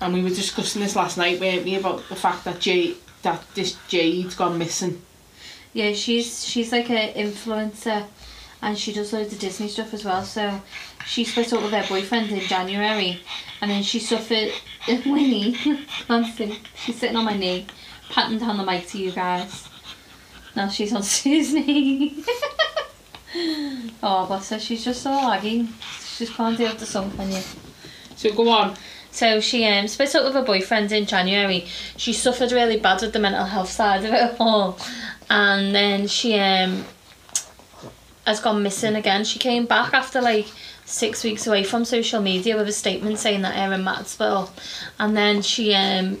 And 0.00 0.14
we 0.14 0.22
were 0.22 0.28
discussing 0.28 0.82
this 0.82 0.96
last 0.96 1.16
night, 1.16 1.40
weren't 1.40 1.64
we, 1.64 1.76
about 1.76 2.08
the 2.08 2.16
fact 2.16 2.44
that 2.44 2.60
Jade 2.60 2.96
that 3.22 3.42
this 3.54 3.76
Jade's 3.88 4.34
gone 4.34 4.58
missing. 4.58 5.02
Yeah, 5.72 5.92
she's 5.92 6.44
she's 6.44 6.70
like 6.70 6.90
an 6.90 7.14
influencer 7.14 8.06
and 8.62 8.78
she 8.78 8.92
does 8.92 9.12
loads 9.12 9.32
of 9.32 9.38
Disney 9.38 9.68
stuff 9.68 9.92
as 9.92 10.04
well. 10.04 10.22
So 10.22 10.62
she 11.04 11.24
split 11.24 11.52
up 11.52 11.62
with 11.62 11.72
her 11.72 11.84
boyfriend 11.88 12.30
in 12.30 12.40
January 12.40 13.20
and 13.60 13.70
then 13.70 13.82
she 13.82 13.98
suffered 13.98 14.52
Winnie. 14.88 15.56
Honestly, 16.08 16.58
she's 16.76 16.98
sitting 16.98 17.16
on 17.16 17.24
my 17.24 17.36
knee, 17.36 17.66
patting 18.10 18.38
down 18.38 18.56
the 18.56 18.64
mic 18.64 18.86
to 18.88 18.98
you 18.98 19.10
guys. 19.10 19.68
Now 20.54 20.68
she's 20.68 20.92
on 20.92 21.02
Sue's 21.14 21.52
knee. 21.52 22.24
oh, 24.02 24.26
bless 24.26 24.50
her, 24.50 24.58
she's 24.60 24.84
just 24.84 25.02
so 25.02 25.10
laggy. 25.10 25.68
She 26.14 26.26
just 26.26 26.36
can't 26.36 26.56
deal 26.56 26.68
with 26.68 26.78
the 26.78 26.86
sun, 26.86 27.10
can 27.10 27.32
you? 27.32 27.42
So 28.14 28.32
go 28.32 28.48
on. 28.48 28.76
So 29.10 29.40
she 29.40 29.64
um, 29.64 29.88
split 29.88 30.14
up 30.14 30.24
with 30.24 30.34
her 30.34 30.42
boyfriend 30.42 30.92
in 30.92 31.06
January. 31.06 31.66
She 31.96 32.12
suffered 32.12 32.52
really 32.52 32.78
bad 32.78 33.00
with 33.00 33.12
the 33.12 33.18
mental 33.18 33.44
health 33.44 33.70
side 33.70 34.04
of 34.04 34.12
it 34.12 34.36
all. 34.38 34.78
And 35.28 35.74
then 35.74 36.06
she 36.06 36.38
um, 36.38 36.84
has 38.24 38.38
gone 38.38 38.62
missing 38.62 38.94
again. 38.94 39.24
She 39.24 39.40
came 39.40 39.66
back 39.66 39.92
after 39.92 40.20
like 40.20 40.46
six 40.84 41.24
weeks 41.24 41.48
away 41.48 41.64
from 41.64 41.84
social 41.84 42.22
media 42.22 42.56
with 42.56 42.68
a 42.68 42.72
statement 42.72 43.18
saying 43.18 43.42
that 43.42 43.54
her 43.54 43.72
and 43.72 43.84
Matt 43.84 44.06
split 44.06 44.30
up. 44.30 44.56
And 45.00 45.16
then 45.16 45.42
she 45.42 45.74
um, 45.74 46.20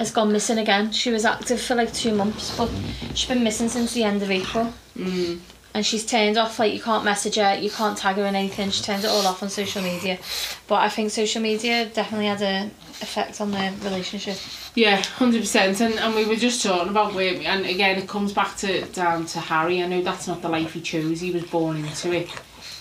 has 0.00 0.10
gone 0.10 0.32
missing 0.32 0.58
again. 0.58 0.90
She 0.90 1.10
was 1.10 1.24
active 1.24 1.60
for 1.60 1.76
like 1.76 1.92
two 1.92 2.12
months, 2.12 2.56
but 2.56 2.70
she's 3.14 3.28
been 3.28 3.44
missing 3.44 3.68
since 3.68 3.94
the 3.94 4.02
end 4.02 4.20
of 4.20 4.32
April. 4.32 4.72
Mm. 4.96 5.38
And 5.78 5.86
she's 5.86 6.04
turned 6.04 6.36
off 6.36 6.58
like 6.58 6.74
you 6.74 6.80
can't 6.80 7.04
message 7.04 7.36
her, 7.36 7.54
you 7.54 7.70
can't 7.70 7.96
tag 7.96 8.16
her 8.16 8.26
in 8.26 8.34
anything. 8.34 8.68
She 8.70 8.82
turns 8.82 9.04
it 9.04 9.10
all 9.10 9.24
off 9.24 9.44
on 9.44 9.48
social 9.48 9.80
media. 9.80 10.18
But 10.66 10.80
I 10.80 10.88
think 10.88 11.12
social 11.12 11.40
media 11.40 11.86
definitely 11.86 12.26
had 12.26 12.42
a 12.42 12.64
effect 13.00 13.40
on 13.40 13.52
their 13.52 13.70
relationship. 13.84 14.36
Yeah, 14.74 14.96
hundred 14.96 15.42
percent. 15.42 15.80
And 15.80 15.94
and 15.94 16.16
we 16.16 16.24
were 16.24 16.34
just 16.34 16.64
talking 16.64 16.88
about 16.88 17.14
where, 17.14 17.32
and 17.32 17.64
again, 17.64 17.96
it 17.96 18.08
comes 18.08 18.32
back 18.32 18.56
to 18.56 18.86
down 18.86 19.26
to 19.26 19.38
Harry. 19.38 19.80
I 19.80 19.86
know 19.86 20.02
that's 20.02 20.26
not 20.26 20.42
the 20.42 20.48
life 20.48 20.72
he 20.72 20.80
chose. 20.80 21.20
He 21.20 21.30
was 21.30 21.44
born 21.44 21.76
into 21.76 22.12
it. 22.12 22.28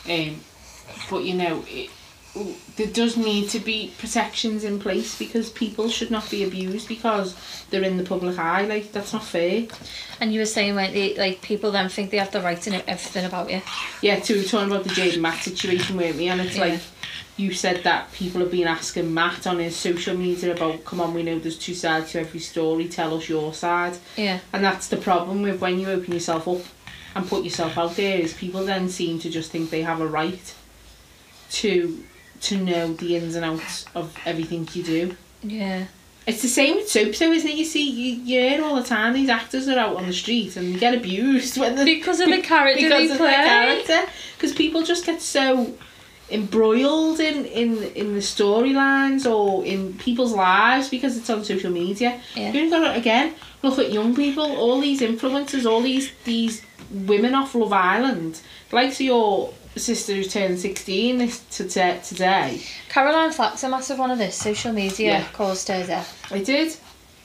Um, 0.10 0.42
but 1.12 1.24
you 1.24 1.36
know, 1.36 1.64
it, 1.68 1.92
there 2.76 2.88
does 2.88 3.18
need 3.18 3.50
to 3.50 3.60
be 3.60 3.94
protections 3.98 4.64
in 4.64 4.80
place 4.80 5.18
because 5.18 5.50
people 5.50 5.90
should 5.90 6.12
not 6.12 6.30
be 6.30 6.44
abused 6.44 6.88
because 6.88 7.36
they're 7.70 7.84
in 7.84 7.98
the 7.98 8.04
public 8.04 8.38
eye. 8.38 8.64
Like 8.66 8.92
that's 8.92 9.14
not 9.14 9.24
fair. 9.24 9.68
And 10.20 10.34
you 10.34 10.40
were 10.40 10.46
saying 10.46 10.76
like 10.76 10.94
they, 10.94 11.16
like 11.16 11.42
people 11.42 11.72
then 11.72 11.90
think 11.90 12.12
they 12.12 12.18
have 12.18 12.32
the 12.32 12.42
right 12.42 12.62
to 12.62 12.70
know 12.72 12.82
everything 12.88 13.26
about 13.26 13.50
you. 13.52 13.62
Yeah, 14.02 14.20
too. 14.20 14.36
We 14.36 14.42
were 14.42 14.48
talking 14.48 14.72
about 14.72 14.84
the 14.84 14.94
Jade 14.94 15.20
Matt 15.22 15.42
situation, 15.44 15.98
weren't 15.98 16.18
we? 16.18 16.28
And 16.28 16.42
it's 16.42 16.56
Yeah. 16.56 16.66
like 16.66 16.80
you 17.38 17.54
said 17.54 17.84
that 17.84 18.12
people 18.14 18.42
have 18.42 18.50
been 18.52 18.68
asking 18.68 19.14
Matt 19.14 19.46
on 19.46 19.60
his 19.60 19.76
social 19.76 20.18
media 20.18 20.54
about, 20.56 20.84
come 20.86 21.00
on, 21.00 21.14
we 21.14 21.22
know 21.22 21.38
there's 21.38 21.58
two 21.58 21.76
sides 21.76 22.12
to 22.12 22.20
every 22.20 22.40
story. 22.40 22.88
Tell 22.88 23.16
us 23.16 23.30
your 23.30 23.54
side. 23.54 23.98
Yeah. 24.16 24.40
And 24.54 24.64
that's 24.64 24.88
the 24.88 24.98
problem 24.98 25.44
with 25.44 25.62
when 25.62 25.80
you 25.80 25.88
open 25.90 26.14
yourself 26.14 26.48
up 26.48 26.62
and 27.16 27.28
put 27.28 27.44
yourself 27.44 27.78
out 27.78 27.96
there 27.96 28.18
is 28.20 28.34
people 28.34 28.66
then 28.66 28.90
seem 28.90 29.20
to 29.20 29.30
just 29.30 29.52
think 29.52 29.70
they 29.70 29.84
have 29.84 30.02
a 30.02 30.08
right 30.08 30.54
to 31.50 32.04
to 32.42 32.58
know 32.58 32.94
the 32.94 33.16
ins 33.16 33.36
and 33.36 33.46
outs 33.46 33.86
of 33.96 34.16
everything 34.26 34.68
you 34.74 34.84
do. 34.84 35.16
Yeah. 35.44 35.86
It's 36.26 36.42
the 36.42 36.48
same 36.50 36.76
with 36.76 36.90
soap 36.90 37.16
though, 37.16 37.32
isn't 37.32 37.50
it? 37.50 37.56
You 37.56 37.64
see, 37.64 37.90
you, 37.90 38.22
you 38.22 38.40
hear 38.42 38.62
all 38.64 38.76
the 38.76 38.84
time 38.84 39.14
these 39.14 39.30
actors 39.30 39.68
are 39.70 39.80
out 39.80 39.96
on 39.96 40.06
the 40.08 40.14
street 40.14 40.58
and 40.58 40.78
get 40.78 40.94
abused 40.94 41.58
when 41.58 41.84
Because 41.86 42.20
of 42.20 42.30
the 42.30 42.42
character 42.42 42.82
because 42.84 43.08
they 43.08 43.12
of 43.14 43.18
play. 43.18 43.28
their 43.32 43.46
character. 43.46 44.12
Because 44.36 44.54
people 44.54 44.84
just 44.84 45.06
get 45.06 45.22
so 45.22 45.74
embroiled 46.30 47.20
in, 47.22 47.46
in, 47.46 47.82
in 47.96 48.14
the 48.14 48.20
storylines 48.20 49.30
or 49.30 49.66
in 49.66 49.94
people's 49.98 50.34
lives 50.34 50.90
because 50.90 51.18
it's 51.18 51.30
on 51.30 51.44
social 51.46 51.72
media. 51.72 52.20
Yeah. 52.36 52.52
You've 52.52 52.70
got 52.72 52.80
to, 52.94 53.00
again, 53.00 53.34
look 53.64 53.80
at 53.80 53.92
young 53.92 54.14
people, 54.16 54.44
all 54.58 54.82
these 54.82 55.02
influencers, 55.02 55.66
all 55.70 55.82
these 55.82 56.12
these 56.26 56.62
women 56.92 57.34
off 57.36 57.56
Love 57.56 57.74
Island, 57.74 58.42
like 58.72 58.94
so 58.94 59.04
your 59.04 59.54
sister 59.80 60.14
who 60.16 60.24
turned 60.24 60.60
16 60.60 61.18
this 61.18 61.40
today, 61.50 62.00
today. 62.04 62.62
Caroline 62.90 63.32
Flack's 63.32 63.64
a 63.64 63.70
massive 63.70 64.00
one 64.00 64.12
of 64.12 64.18
this. 64.18 64.36
Social 64.36 64.72
media 64.74 65.20
Yeah. 65.20 65.24
caused 65.34 65.68
her 65.70 65.86
death. 65.86 66.32
It 66.32 66.46
did. 66.46 66.76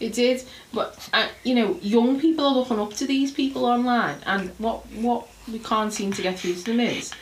It 0.01 0.13
did. 0.15 0.43
But, 0.73 1.09
uh, 1.13 1.29
you 1.45 1.55
know, 1.55 1.79
young 1.81 2.19
people 2.21 2.45
are 2.47 2.55
looking 2.55 2.79
up 2.81 2.93
to 2.95 3.07
these 3.07 3.31
people 3.31 3.65
online 3.67 4.17
and 4.27 4.51
what, 4.59 4.85
what 4.93 5.29
we 5.51 5.59
can't 5.59 5.93
seem 5.93 6.13
to 6.13 6.23
get 6.23 6.39
through 6.39 6.55
to 6.55 6.65
them 6.65 6.81
is, 6.81 7.13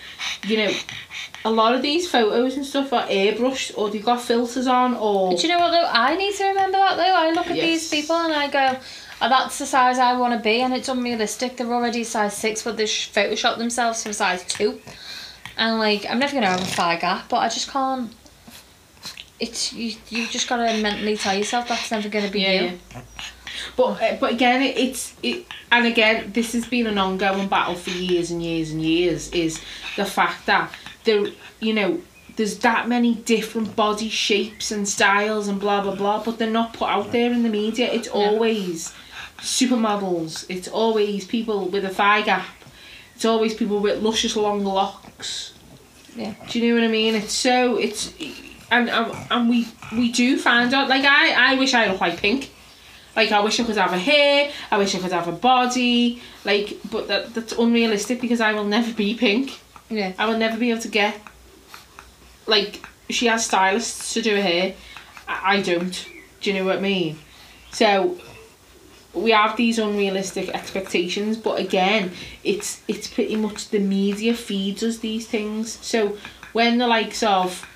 you 0.46 0.56
know, 0.56 0.72
a 1.44 1.50
lot 1.50 1.74
of 1.74 1.82
these 1.82 2.08
photos 2.10 2.56
and 2.56 2.64
stuff 2.64 2.92
are 2.92 3.06
airbrushed 3.06 3.76
or 3.76 3.90
they've 3.90 4.04
got 4.04 4.20
filters 4.22 4.66
on 4.66 4.94
or... 4.94 5.34
Do 5.36 5.42
you 5.42 5.48
know 5.48 5.58
what 5.58 5.70
though? 5.72 5.88
I 5.90 6.16
need 6.16 6.34
to 6.36 6.44
remember 6.44 6.78
that 6.78 6.96
though. 6.96 7.02
I 7.14 7.30
look 7.32 7.48
at 7.48 7.54
these 7.56 7.88
people 7.90 8.16
and 8.16 8.32
I 8.32 8.48
go, 8.48 8.78
oh, 9.22 9.28
that's 9.28 9.58
the 9.58 9.66
size 9.66 9.98
I 9.98 10.16
want 10.16 10.32
to 10.34 10.40
be, 10.42 10.62
and 10.62 10.72
it's 10.74 10.88
unrealistic. 10.88 11.56
They're 11.58 11.72
already 11.72 12.04
size 12.04 12.34
six, 12.36 12.62
but 12.62 12.76
they 12.78 12.86
sh- 12.86 13.10
Photoshop 13.12 13.58
themselves 13.58 14.02
for 14.02 14.12
size 14.14 14.42
two. 14.44 14.80
And 15.60 15.78
like, 15.78 16.06
I'm 16.08 16.18
never 16.18 16.32
gonna 16.32 16.46
have 16.46 16.62
a 16.62 16.64
thigh 16.64 16.96
gap, 16.96 17.28
but 17.28 17.36
I 17.36 17.48
just 17.50 17.70
can't. 17.70 18.10
It's 19.38 19.72
you. 19.74 19.94
You 20.08 20.26
just 20.26 20.48
gotta 20.48 20.80
mentally 20.82 21.18
tell 21.18 21.36
yourself 21.36 21.68
that's 21.68 21.90
never 21.90 22.08
gonna 22.08 22.30
be 22.30 22.40
Yeah, 22.40 22.52
you. 22.62 22.78
yeah. 22.90 23.02
But 23.76 24.02
uh, 24.02 24.16
but 24.18 24.32
again, 24.32 24.62
it, 24.62 24.78
it's 24.78 25.14
it, 25.22 25.44
and 25.70 25.86
again, 25.86 26.32
this 26.32 26.54
has 26.54 26.66
been 26.66 26.86
an 26.86 26.96
ongoing 26.96 27.46
battle 27.48 27.74
for 27.74 27.90
years 27.90 28.30
and 28.30 28.42
years 28.42 28.70
and 28.70 28.80
years. 28.80 29.30
Is 29.32 29.60
the 29.96 30.06
fact 30.06 30.46
that 30.46 30.72
there, 31.04 31.26
you 31.60 31.74
know, 31.74 32.00
there's 32.36 32.58
that 32.60 32.88
many 32.88 33.16
different 33.16 33.76
body 33.76 34.08
shapes 34.08 34.70
and 34.70 34.88
styles 34.88 35.46
and 35.46 35.60
blah 35.60 35.82
blah 35.82 35.94
blah, 35.94 36.24
but 36.24 36.38
they're 36.38 36.50
not 36.50 36.72
put 36.72 36.88
out 36.88 37.12
there 37.12 37.30
in 37.30 37.42
the 37.42 37.50
media. 37.50 37.92
It's 37.92 38.08
always 38.08 38.94
supermodels. 39.38 40.46
It's 40.48 40.68
always 40.68 41.26
people 41.26 41.68
with 41.68 41.84
a 41.84 41.90
thigh 41.90 42.22
gap. 42.22 42.46
It's 43.14 43.26
always 43.26 43.52
people 43.52 43.80
with 43.80 44.02
luscious 44.02 44.36
long 44.36 44.64
locks. 44.64 45.09
Yeah. 46.16 46.34
Do 46.48 46.60
you 46.60 46.68
know 46.74 46.80
what 46.80 46.88
I 46.88 46.92
mean? 46.92 47.14
It's 47.14 47.32
so 47.32 47.76
it's 47.76 48.12
and 48.70 48.88
and, 48.90 49.16
and 49.30 49.48
we 49.48 49.68
we 49.92 50.10
do 50.12 50.38
find 50.38 50.72
out 50.74 50.88
like 50.88 51.04
I 51.04 51.52
I 51.52 51.58
wish 51.58 51.74
I 51.74 51.86
looked 51.86 52.00
like 52.00 52.18
Pink. 52.18 52.50
Like 53.16 53.32
I 53.32 53.40
wish 53.40 53.58
I 53.60 53.64
could 53.64 53.76
have 53.76 53.92
a 53.92 53.98
hair. 53.98 54.50
I 54.70 54.78
wish 54.78 54.94
I 54.94 54.98
could 54.98 55.12
have 55.12 55.28
a 55.28 55.32
body. 55.32 56.22
Like, 56.44 56.78
but 56.90 57.08
that 57.08 57.34
that's 57.34 57.52
unrealistic 57.52 58.20
because 58.20 58.40
I 58.40 58.52
will 58.52 58.64
never 58.64 58.92
be 58.92 59.14
Pink. 59.14 59.60
Yeah. 59.88 60.12
I 60.18 60.26
will 60.26 60.38
never 60.38 60.56
be 60.56 60.70
able 60.70 60.82
to 60.82 60.88
get. 60.88 61.20
Like 62.46 62.86
she 63.08 63.26
has 63.26 63.44
stylists 63.44 64.14
to 64.14 64.22
do 64.22 64.34
her 64.36 64.42
hair. 64.42 64.74
I, 65.28 65.56
I 65.56 65.62
don't. 65.62 66.06
Do 66.40 66.50
you 66.50 66.58
know 66.58 66.64
what 66.64 66.78
I 66.78 66.80
mean? 66.80 67.18
So 67.72 68.18
we 69.14 69.30
have 69.32 69.56
these 69.56 69.78
unrealistic 69.78 70.48
expectations, 70.50 71.36
but 71.36 71.58
again, 71.58 72.12
it's 72.44 72.82
it's 72.88 73.08
pretty 73.08 73.36
much 73.36 73.68
the 73.70 73.78
media 73.80 74.34
feeds 74.34 74.82
us 74.82 74.98
these 74.98 75.26
things. 75.26 75.78
So 75.84 76.16
when 76.52 76.78
the 76.78 76.86
likes 76.86 77.22
of 77.22 77.66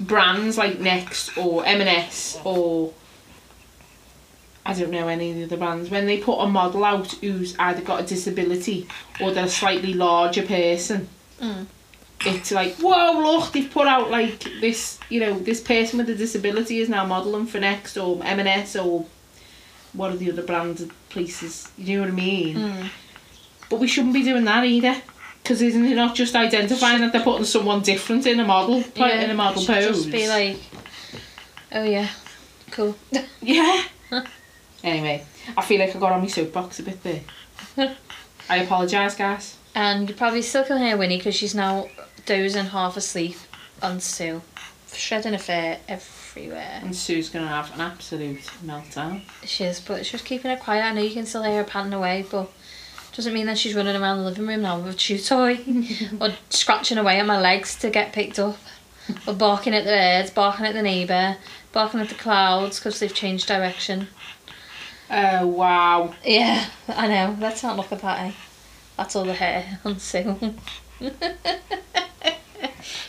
brands 0.00 0.58
like 0.58 0.78
Next 0.80 1.36
or 1.38 1.64
M&S 1.64 2.38
or 2.44 2.92
I 4.64 4.74
don't 4.74 4.90
know 4.90 5.06
any 5.08 5.30
of 5.30 5.36
the 5.36 5.44
other 5.44 5.56
brands, 5.56 5.90
when 5.90 6.06
they 6.06 6.18
put 6.18 6.38
a 6.40 6.46
model 6.48 6.84
out 6.84 7.12
who's 7.12 7.56
either 7.58 7.82
got 7.82 8.00
a 8.02 8.06
disability 8.06 8.88
or 9.20 9.30
they're 9.30 9.44
a 9.44 9.48
slightly 9.48 9.94
larger 9.94 10.42
person, 10.42 11.08
Mm. 11.40 11.66
it's 12.24 12.50
like, 12.50 12.74
whoa, 12.76 13.12
look, 13.20 13.52
they've 13.52 13.70
put 13.70 13.86
out 13.86 14.10
like 14.10 14.42
this, 14.60 14.98
you 15.10 15.20
know, 15.20 15.38
this 15.38 15.60
person 15.60 15.98
with 15.98 16.08
a 16.08 16.14
disability 16.14 16.80
is 16.80 16.88
now 16.88 17.04
modelling 17.04 17.46
for 17.46 17.60
Next 17.60 17.96
or 17.98 18.20
M&S 18.24 18.74
or 18.74 19.04
what 19.96 20.12
are 20.12 20.16
the 20.16 20.30
other 20.30 20.42
branded 20.42 20.90
places, 21.08 21.70
you 21.78 21.96
know 21.96 22.04
what 22.04 22.12
I 22.12 22.14
mean? 22.14 22.56
Mm. 22.56 22.88
But 23.70 23.80
we 23.80 23.86
shouldn't 23.86 24.14
be 24.14 24.22
doing 24.22 24.44
that 24.44 24.64
either. 24.64 25.00
Because 25.42 25.62
isn't 25.62 25.84
it 25.84 25.94
not 25.94 26.14
just 26.16 26.34
identifying 26.34 27.00
that 27.02 27.12
they're 27.12 27.22
putting 27.22 27.44
someone 27.44 27.80
different 27.80 28.26
in 28.26 28.40
a 28.40 28.44
model, 28.44 28.82
Yeah, 28.96 29.22
in 29.22 29.30
a 29.30 29.34
model 29.34 29.62
should 29.62 29.74
pose? 29.76 30.04
Just 30.04 30.10
be 30.10 30.28
like, 30.28 30.58
oh 31.72 31.84
yeah, 31.84 32.08
cool. 32.70 32.96
Yeah. 33.40 33.84
anyway, 34.82 35.24
I 35.56 35.62
feel 35.62 35.78
like 35.80 35.94
I 35.94 35.98
got 35.98 36.12
on 36.12 36.20
my 36.20 36.26
soapbox 36.26 36.80
a 36.80 36.82
bit 36.82 37.02
there. 37.02 37.20
I 38.48 38.56
apologise, 38.58 39.14
guys. 39.14 39.56
And 39.74 40.08
you 40.08 40.14
probably 40.16 40.42
still 40.42 40.64
can 40.64 40.78
hear 40.78 40.96
Winnie 40.96 41.18
because 41.18 41.34
she's 41.34 41.54
now 41.54 41.88
dozing 42.24 42.66
half 42.66 42.96
asleep 42.96 43.36
on 43.82 44.00
Sue, 44.00 44.42
shredding 44.92 45.34
a 45.34 45.38
fur 45.38 45.78
everywhere. 46.36 46.80
And 46.82 46.94
Sue's 46.94 47.30
going 47.30 47.44
to 47.44 47.50
have 47.50 47.72
an 47.74 47.80
absolute 47.80 48.42
meltdown. 48.64 49.22
She 49.44 49.64
is, 49.64 49.80
but 49.80 50.04
she's 50.04 50.22
keeping 50.22 50.50
it 50.50 50.60
quiet. 50.60 50.84
I 50.84 50.92
know 50.92 51.00
you 51.00 51.14
can 51.14 51.26
still 51.26 51.42
hear 51.42 51.62
her 51.62 51.64
panting 51.64 51.94
away, 51.94 52.26
but 52.30 52.50
doesn't 53.12 53.32
mean 53.32 53.46
that 53.46 53.56
she's 53.56 53.74
running 53.74 53.96
around 53.96 54.18
the 54.18 54.24
living 54.24 54.46
room 54.46 54.62
now 54.62 54.78
with 54.78 54.94
a 54.94 54.96
chew 54.96 55.18
toy 55.18 55.58
or 56.20 56.34
scratching 56.50 56.98
away 56.98 57.18
at 57.18 57.26
my 57.26 57.40
legs 57.40 57.74
to 57.76 57.88
get 57.88 58.12
picked 58.12 58.38
up, 58.38 58.58
or 59.26 59.32
barking 59.32 59.74
at 59.74 59.84
the 59.84 59.90
birds, 59.90 60.30
barking 60.30 60.66
at 60.66 60.74
the 60.74 60.82
neighbour, 60.82 61.38
barking 61.72 62.00
at 62.00 62.10
the 62.10 62.14
clouds 62.14 62.78
because 62.78 63.00
they've 63.00 63.14
changed 63.14 63.48
direction. 63.48 64.08
Oh, 65.10 65.46
wow. 65.46 66.14
Yeah, 66.24 66.68
I 66.88 67.06
know. 67.06 67.36
Let's 67.40 67.62
not 67.62 67.76
look 67.76 67.92
at 67.92 68.02
that. 68.02 68.26
Eh? 68.26 68.32
That's 68.98 69.16
all 69.16 69.24
the 69.24 69.34
hair 69.34 69.80
on 69.84 69.98
Sue. 69.98 70.54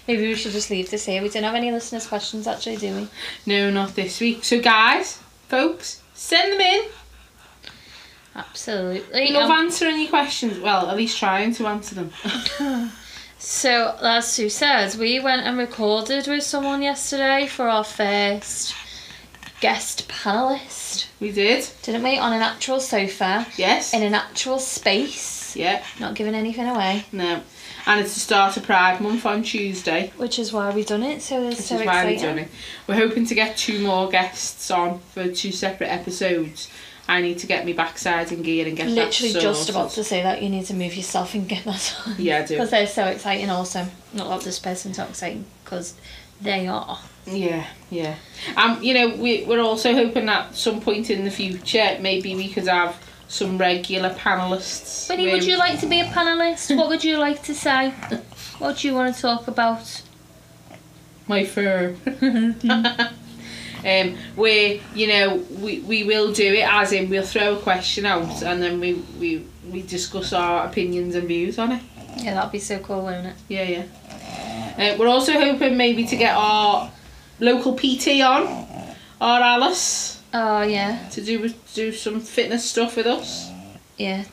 Maybe 0.07 0.23
we 0.27 0.35
should 0.35 0.51
just 0.51 0.69
leave 0.69 0.89
this 0.89 1.05
here. 1.05 1.21
We 1.21 1.29
don't 1.29 1.43
have 1.43 1.55
any 1.55 1.71
listeners' 1.71 2.07
questions 2.07 2.47
actually, 2.47 2.77
do 2.77 2.95
we? 2.95 3.07
No, 3.45 3.69
not 3.69 3.95
this 3.95 4.19
week. 4.19 4.43
So, 4.45 4.59
guys, 4.61 5.19
folks, 5.47 6.01
send 6.13 6.53
them 6.53 6.61
in. 6.61 6.83
Absolutely. 8.35 9.31
Love 9.31 9.49
Um, 9.49 9.65
answering 9.65 9.99
your 9.99 10.09
questions. 10.09 10.59
Well, 10.59 10.89
at 10.89 10.95
least 10.97 11.17
trying 11.17 11.53
to 11.55 11.67
answer 11.67 11.95
them. 11.95 12.11
So, 13.39 13.95
as 14.01 14.27
Sue 14.31 14.49
says, 14.49 14.97
we 14.97 15.19
went 15.19 15.43
and 15.45 15.59
recorded 15.59 16.27
with 16.27 16.41
someone 16.43 16.81
yesterday 16.81 17.45
for 17.45 17.69
our 17.69 17.83
first 17.83 18.73
guest 19.61 20.07
panelist, 20.09 21.05
we 21.19 21.31
did. 21.31 21.67
didn't 21.83 22.01
we? 22.01 22.17
On 22.17 22.33
an 22.33 22.41
actual 22.41 22.79
sofa, 22.79 23.45
Yes. 23.55 23.93
in 23.93 24.01
an 24.01 24.15
actual 24.15 24.57
space, 24.57 25.55
Yeah. 25.55 25.83
not 25.99 26.15
giving 26.15 26.33
anything 26.33 26.65
away, 26.67 27.05
No. 27.11 27.41
And 27.85 27.99
it's 28.01 28.13
the 28.13 28.19
start 28.19 28.57
of 28.57 28.63
Pride 28.63 28.99
Month 28.99 29.25
on 29.25 29.43
Tuesday. 29.43 30.11
which 30.17 30.39
is 30.39 30.51
why 30.51 30.73
we've 30.73 30.85
done 30.85 31.03
it. 31.03 31.21
So 31.21 31.41
it's 31.43 31.65
so 31.65 31.75
is 31.79 31.85
why 31.85 32.03
we're 32.03 32.11
exciting. 32.11 32.19
doing 32.19 32.37
it. 32.45 32.51
We're 32.87 32.95
hoping 32.95 33.25
to 33.25 33.35
get 33.35 33.57
two 33.57 33.79
more 33.79 34.09
guests 34.09 34.69
on 34.71 34.99
for 34.99 35.29
two 35.29 35.51
separate 35.51 35.87
episodes. 35.87 36.69
I 37.09 37.21
need 37.21 37.39
to 37.39 37.47
get 37.47 37.65
me 37.65 37.71
backside 37.71 38.31
in 38.33 38.41
gear 38.41 38.67
and 38.67 38.75
get 38.75 38.89
Literally 38.89 39.31
that 39.31 39.41
just 39.41 39.69
about 39.69 39.91
to 39.91 40.03
say 40.03 40.21
that 40.23 40.43
you 40.43 40.49
need 40.49 40.65
to 40.65 40.73
move 40.73 40.93
yourself 40.93 41.33
and 41.33 41.47
get 41.47 41.63
that 41.63 41.95
on. 42.05 42.15
Yeah, 42.17 42.39
I 42.39 42.45
do. 42.45 42.55
Because 42.55 42.71
they're 42.71 42.87
so 42.87 43.05
exciting, 43.05 43.49
also. 43.49 43.87
Not 44.13 44.27
that 44.29 44.41
this 44.41 44.59
person's 44.59 44.97
so 44.97 45.05
exciting, 45.05 45.45
because 45.63 45.93
they 46.41 46.67
are. 46.67 46.99
Yeah, 47.25 47.65
yeah. 47.89 48.15
Um, 48.57 48.83
you 48.83 48.93
know, 48.93 49.15
we 49.15 49.45
we're 49.45 49.61
also 49.61 49.93
hoping 49.93 50.25
that 50.25 50.55
some 50.55 50.81
point 50.81 51.09
in 51.09 51.23
the 51.23 51.31
future, 51.31 51.97
maybe 52.01 52.35
we 52.35 52.49
could 52.49 52.67
have 52.67 53.01
some 53.27 53.57
regular 53.57 54.09
panelists. 54.11 55.09
Winnie, 55.09 55.31
would 55.31 55.43
you 55.43 55.57
like 55.57 55.79
to 55.79 55.85
be 55.85 56.01
a 56.01 56.05
panelist? 56.05 56.75
what 56.77 56.89
would 56.89 57.03
you 57.03 57.17
like 57.17 57.43
to 57.43 57.53
say? 57.53 57.91
What 58.59 58.77
do 58.77 58.87
you 58.87 58.93
want 58.93 59.15
to 59.15 59.21
talk 59.21 59.47
about? 59.47 60.01
my 61.27 61.45
fur. 61.45 61.95
um, 63.85 64.17
where 64.35 64.79
you 64.95 65.07
know 65.07 65.35
we, 65.59 65.79
we 65.81 66.03
will 66.03 66.31
do 66.31 66.53
it 66.53 66.67
as 66.67 66.91
in 66.91 67.09
we'll 67.09 67.23
throw 67.23 67.55
a 67.55 67.59
question 67.59 68.05
out 68.05 68.41
and 68.43 68.61
then 68.61 68.79
we, 68.79 68.93
we 69.19 69.45
we 69.69 69.81
discuss 69.81 70.33
our 70.33 70.65
opinions 70.65 71.15
and 71.15 71.27
views 71.27 71.59
on 71.59 71.73
it. 71.73 71.83
Yeah, 72.17 72.33
that'd 72.33 72.51
be 72.51 72.59
so 72.59 72.79
cool, 72.79 73.03
wouldn't 73.03 73.27
it? 73.27 73.35
Yeah, 73.47 73.63
yeah. 73.63 74.93
Uh, 74.93 74.97
we're 74.97 75.07
also 75.07 75.33
hoping 75.33 75.77
maybe 75.77 76.05
to 76.07 76.15
get 76.15 76.35
our 76.35 76.91
local 77.39 77.75
PT 77.75 78.21
on, 78.21 78.95
our 79.21 79.41
Alice, 79.41 80.16
Oh, 80.33 80.61
yeah. 80.61 81.07
to 81.09 81.21
do 81.21 81.49
do 81.73 81.91
some 81.91 82.19
fitness 82.19 82.69
stuff 82.69 82.95
with 82.97 83.07
us. 83.07 83.49
Yeah. 83.97 84.25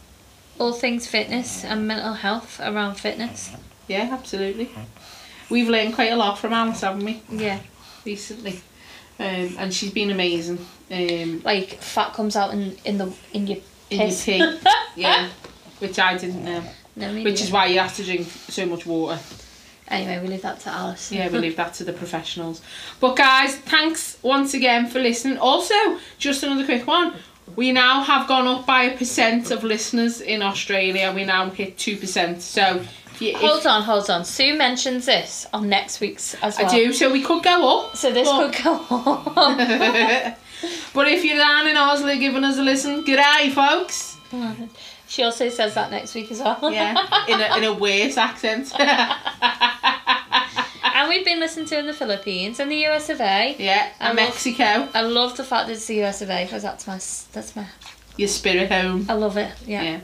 All 0.58 0.72
things 0.72 1.06
fitness 1.06 1.64
and 1.64 1.86
mental 1.86 2.14
health 2.14 2.60
around 2.60 2.94
fitness. 2.96 3.50
Yeah, 3.88 4.08
absolutely. 4.12 4.70
We've 5.50 5.68
learned 5.68 5.94
quite 5.94 6.12
a 6.12 6.16
lot 6.16 6.38
from 6.38 6.52
Alice, 6.52 6.80
haven't 6.80 7.04
we, 7.04 7.22
Yeah. 7.30 7.58
recently? 8.04 8.60
Um, 9.18 9.56
and 9.58 9.72
she's 9.74 9.92
been 9.92 10.10
amazing. 10.10 10.58
Um, 10.90 11.42
Like 11.44 11.80
fat 11.82 12.12
comes 12.14 12.34
out 12.36 12.52
in, 12.52 12.76
in 12.84 12.98
the 12.98 13.12
in 13.32 13.46
your 13.46 13.58
in 13.90 14.00
your 14.00 14.10
tea, 14.10 14.58
yeah, 14.96 15.28
which 15.78 15.98
I 15.98 16.16
didn't 16.18 16.44
know. 16.44 16.62
No, 16.96 17.08
Which 17.08 17.24
neither. 17.24 17.30
is 17.30 17.50
why 17.50 17.66
you 17.66 17.78
have 17.80 17.94
to 17.96 18.04
drink 18.04 18.26
so 18.48 18.66
much 18.66 18.86
water. 18.86 19.18
Anyway, 19.88 20.18
we 20.20 20.28
leave 20.28 20.42
that 20.42 20.60
to 20.60 20.70
Alice. 20.70 21.12
Yeah, 21.12 21.28
we 21.28 21.38
leave 21.38 21.56
that 21.56 21.74
to 21.74 21.84
the 21.84 21.92
professionals. 21.92 22.62
But 23.00 23.16
guys, 23.16 23.54
thanks 23.56 24.18
once 24.22 24.54
again 24.54 24.88
for 24.88 24.98
listening. 24.98 25.36
Also, 25.38 25.74
just 26.18 26.42
another 26.42 26.64
quick 26.64 26.86
one. 26.86 27.14
We 27.54 27.72
now 27.72 28.02
have 28.02 28.26
gone 28.26 28.46
up 28.46 28.66
by 28.66 28.84
a 28.84 28.96
percent 28.96 29.50
of 29.50 29.62
listeners 29.62 30.22
in 30.22 30.40
Australia. 30.40 31.12
We 31.14 31.24
now 31.24 31.50
hit 31.50 31.76
two 31.76 31.98
percent. 31.98 32.40
So 32.40 32.82
if 33.14 33.22
you, 33.22 33.30
if, 33.30 33.36
Hold 33.36 33.66
on, 33.66 33.82
hold 33.82 34.10
on. 34.10 34.24
Sue 34.24 34.56
mentions 34.56 35.06
this 35.06 35.46
on 35.52 35.68
next 35.68 36.00
week's 36.00 36.34
as 36.36 36.58
well. 36.58 36.66
I 36.66 36.70
do. 36.70 36.92
So 36.92 37.12
we 37.12 37.22
could 37.22 37.44
go 37.44 37.80
up. 37.80 37.96
So 37.96 38.10
this 38.10 38.26
but, 38.26 38.52
could 38.52 38.64
go 38.64 38.72
on. 38.72 39.56
but 40.94 41.08
if 41.08 41.24
you're 41.24 41.36
down 41.36 41.68
in 41.68 41.76
Oslo 41.76 42.16
giving 42.16 42.42
us 42.42 42.58
a 42.58 42.62
listen, 42.62 43.04
g'day, 43.04 43.52
folks. 43.52 44.16
She 45.14 45.22
also 45.22 45.48
says 45.48 45.74
that 45.74 45.90
next 45.92 46.12
week 46.14 46.30
as 46.32 46.40
well. 46.40 46.70
Yeah, 46.72 46.96
in 47.28 47.40
a 47.40 47.56
in 47.58 47.64
a 47.64 47.72
worse 47.72 48.16
accent. 48.16 48.72
and 48.80 49.10
we've 51.08 51.24
been 51.24 51.40
listening 51.40 51.66
to 51.66 51.78
in 51.78 51.86
the 51.86 51.92
Philippines 51.92 52.60
and 52.60 52.70
the 52.70 52.86
US 52.88 53.08
of 53.10 53.20
A. 53.20 53.56
yeah, 53.58 53.90
I 54.00 54.08
and 54.10 54.18
love- 54.18 54.28
Mexico, 54.28 54.88
I 54.94 55.02
love 55.02 55.36
the 55.36 55.44
fact 55.44 55.66
that 55.68 55.74
it's 55.74 55.86
the 55.86 56.02
US 56.04 56.22
of 56.22 56.30
A 56.30 56.44
because 56.44 56.62
that's 56.62 56.86
my 56.86 56.98
that's 57.32 57.56
my 57.56 57.66
your 58.16 58.28
spirit 58.28 58.70
home. 58.70 59.06
I 59.08 59.14
love 59.14 59.36
it. 59.36 59.52
Yeah. 59.66 60.00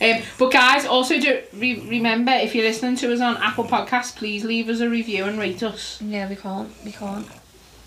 Yeah. 0.00 0.16
Um, 0.16 0.22
but 0.38 0.50
guys, 0.50 0.86
also 0.86 1.20
do 1.20 1.42
re- 1.52 1.86
remember 1.88 2.32
if 2.32 2.54
you're 2.54 2.64
listening 2.64 2.96
to 2.96 3.12
us 3.12 3.20
on 3.20 3.36
Apple 3.36 3.64
Podcasts, 3.64 4.16
please 4.16 4.44
leave 4.44 4.68
us 4.70 4.80
a 4.80 4.88
review 4.88 5.24
and 5.24 5.38
rate 5.38 5.62
us. 5.62 6.00
Yeah, 6.00 6.26
we 6.28 6.36
can't. 6.36 6.70
We 6.84 6.92
can't. 6.92 7.26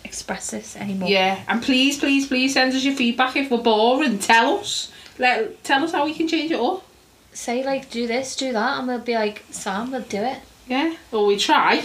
express 0.03 0.51
this 0.51 0.76
anymore. 0.76 1.09
Yeah, 1.09 1.41
and 1.47 1.63
please, 1.63 1.97
please, 1.97 2.28
please 2.28 2.53
send 2.53 2.74
us 2.76 2.84
your 2.86 2.93
feedback 2.95 3.36
if 3.36 3.49
we're 3.49 3.63
boring. 3.63 4.19
Tell 4.19 4.59
us. 4.59 4.91
Let 5.18 5.64
tell 5.64 5.84
us 5.84 5.91
how 5.91 6.05
we 6.05 6.14
can 6.14 6.28
change 6.28 6.51
it 6.51 6.59
up. 6.59 6.86
Say 7.32 7.64
like 7.64 7.89
do 7.89 8.07
this, 8.07 8.36
do 8.36 8.51
that, 8.53 8.80
and 8.80 8.88
we'll 8.88 8.99
be 8.99 9.16
like 9.16 9.43
Sam, 9.49 9.91
we'll 9.91 10.01
do 10.01 10.22
it. 10.22 10.39
Yeah, 10.68 10.95
or 11.11 11.26
we 11.26 11.38
try. 11.38 11.84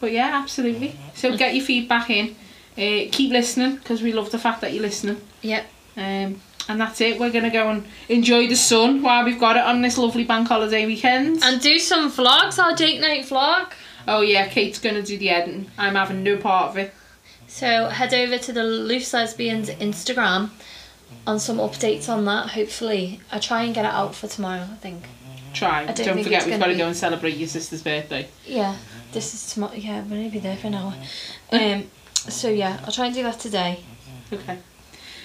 But 0.00 0.12
yeah, 0.12 0.30
absolutely. 0.32 0.96
So 1.14 1.36
get 1.36 1.54
your 1.54 1.64
feedback 1.64 2.08
in. 2.10 2.36
Uh, 2.72 3.10
keep 3.12 3.30
listening 3.32 3.76
because 3.76 4.02
we 4.02 4.12
love 4.12 4.30
the 4.30 4.38
fact 4.38 4.62
that 4.62 4.72
you're 4.72 4.82
listening. 4.82 5.20
Yep. 5.42 5.66
Um, 5.96 6.40
and 6.68 6.80
that's 6.80 7.00
it. 7.00 7.18
We're 7.18 7.30
gonna 7.30 7.50
go 7.50 7.68
and 7.68 7.84
enjoy 8.08 8.46
the 8.46 8.56
sun 8.56 9.02
while 9.02 9.24
we've 9.24 9.40
got 9.40 9.56
it 9.56 9.64
on 9.64 9.82
this 9.82 9.98
lovely 9.98 10.24
bank 10.24 10.48
holiday 10.48 10.86
weekend. 10.86 11.42
And 11.42 11.60
do 11.60 11.78
some 11.78 12.10
vlogs, 12.10 12.62
our 12.62 12.74
date 12.74 13.00
night 13.00 13.24
vlog. 13.24 13.72
oh 14.08 14.22
yeah, 14.22 14.48
Kate's 14.48 14.78
gonna 14.78 15.02
do 15.02 15.18
the 15.18 15.30
editing. 15.30 15.70
I'm 15.76 15.96
having 15.96 16.22
no 16.22 16.36
part 16.36 16.70
of 16.70 16.78
it. 16.78 16.94
So 17.48 17.88
head 17.88 18.14
over 18.14 18.38
to 18.38 18.52
the 18.52 18.62
Loose 18.62 19.12
Lesbians 19.12 19.68
Instagram 19.68 20.50
on 21.26 21.38
some 21.38 21.58
updates 21.58 22.08
on 22.08 22.24
that. 22.26 22.50
Hopefully, 22.50 23.20
I 23.30 23.38
try 23.38 23.62
and 23.62 23.74
get 23.74 23.84
it 23.84 23.92
out 23.92 24.14
for 24.14 24.26
tomorrow. 24.28 24.62
I 24.62 24.76
think. 24.76 25.04
Try. 25.52 25.84
don't 25.86 25.96
Don't, 25.96 26.14
think 26.14 26.26
forget 26.26 26.46
we've 26.46 26.58
got 26.60 26.66
to 26.66 26.72
be- 26.72 26.78
go 26.78 26.86
and 26.86 26.96
celebrate 26.96 27.36
your 27.36 27.48
sister's 27.48 27.82
birthday. 27.82 28.28
Yeah, 28.46 28.76
this 29.12 29.34
is 29.34 29.52
tomorrow. 29.52 29.74
Yeah, 29.74 30.02
we're 30.02 30.16
gonna 30.18 30.28
be 30.30 30.38
there 30.38 30.56
for 30.56 30.68
an 30.68 30.74
hour. 30.74 30.94
Um. 31.52 31.90
So 32.14 32.48
yeah, 32.48 32.78
I'll 32.84 32.92
try 32.92 33.06
and 33.06 33.14
do 33.14 33.22
that 33.24 33.40
today. 33.40 33.80
Okay. 34.32 34.58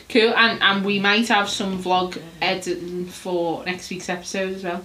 Cool, 0.10 0.34
and 0.36 0.62
and 0.62 0.86
we 0.86 1.00
might 1.00 1.28
have 1.28 1.50
some 1.50 1.82
vlog 1.82 2.20
editing 2.41 3.06
for 3.06 3.64
next 3.66 3.89
week's 3.89 4.10
episode 4.10 4.54
as 4.54 4.64
well. 4.64 4.84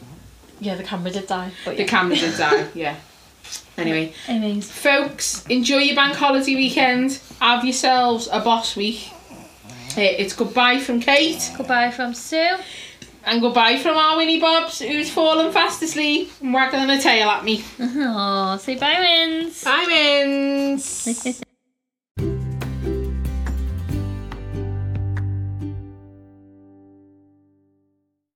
Yeah, 0.61 0.75
the 0.75 0.83
camera 0.83 1.11
did 1.11 1.27
die, 1.27 1.53
but 1.65 1.77
The 1.77 1.83
yeah. 1.85 1.89
camera 1.89 2.17
did 2.17 2.37
die, 2.37 2.69
yeah. 2.75 2.97
Anyway, 3.79 4.13
Anyways, 4.29 4.71
folks, 4.71 5.47
enjoy 5.47 5.79
your 5.79 5.97
bank 5.97 6.17
holiday 6.17 6.55
weekend. 6.55 7.19
Have 7.41 7.65
yourselves 7.65 8.29
a 8.31 8.41
boss 8.41 8.77
week. 8.77 9.11
Uh, 10.01 10.05
it's 10.23 10.33
goodbye 10.35 10.79
from 10.81 10.99
Kate 10.99 11.51
goodbye 11.59 11.91
from 11.91 12.15
Sue. 12.15 12.57
and 13.27 13.41
goodbye 13.43 13.77
from 13.79 13.99
our 13.99 14.17
Winnie 14.17 14.41
Bobs, 14.41 14.79
who's 14.81 15.11
fallen 15.11 15.53
fast 15.53 15.83
asleep 15.83 16.33
and 16.41 16.55
waggling 16.55 16.89
her 16.89 16.99
tail 16.99 17.29
at 17.29 17.45
me. 17.45 17.63
Oh, 17.81 18.57
say 18.57 18.77
bye, 18.77 18.99
wins. 19.01 19.63
Bye, 19.63 19.85
Wins. 19.89 21.43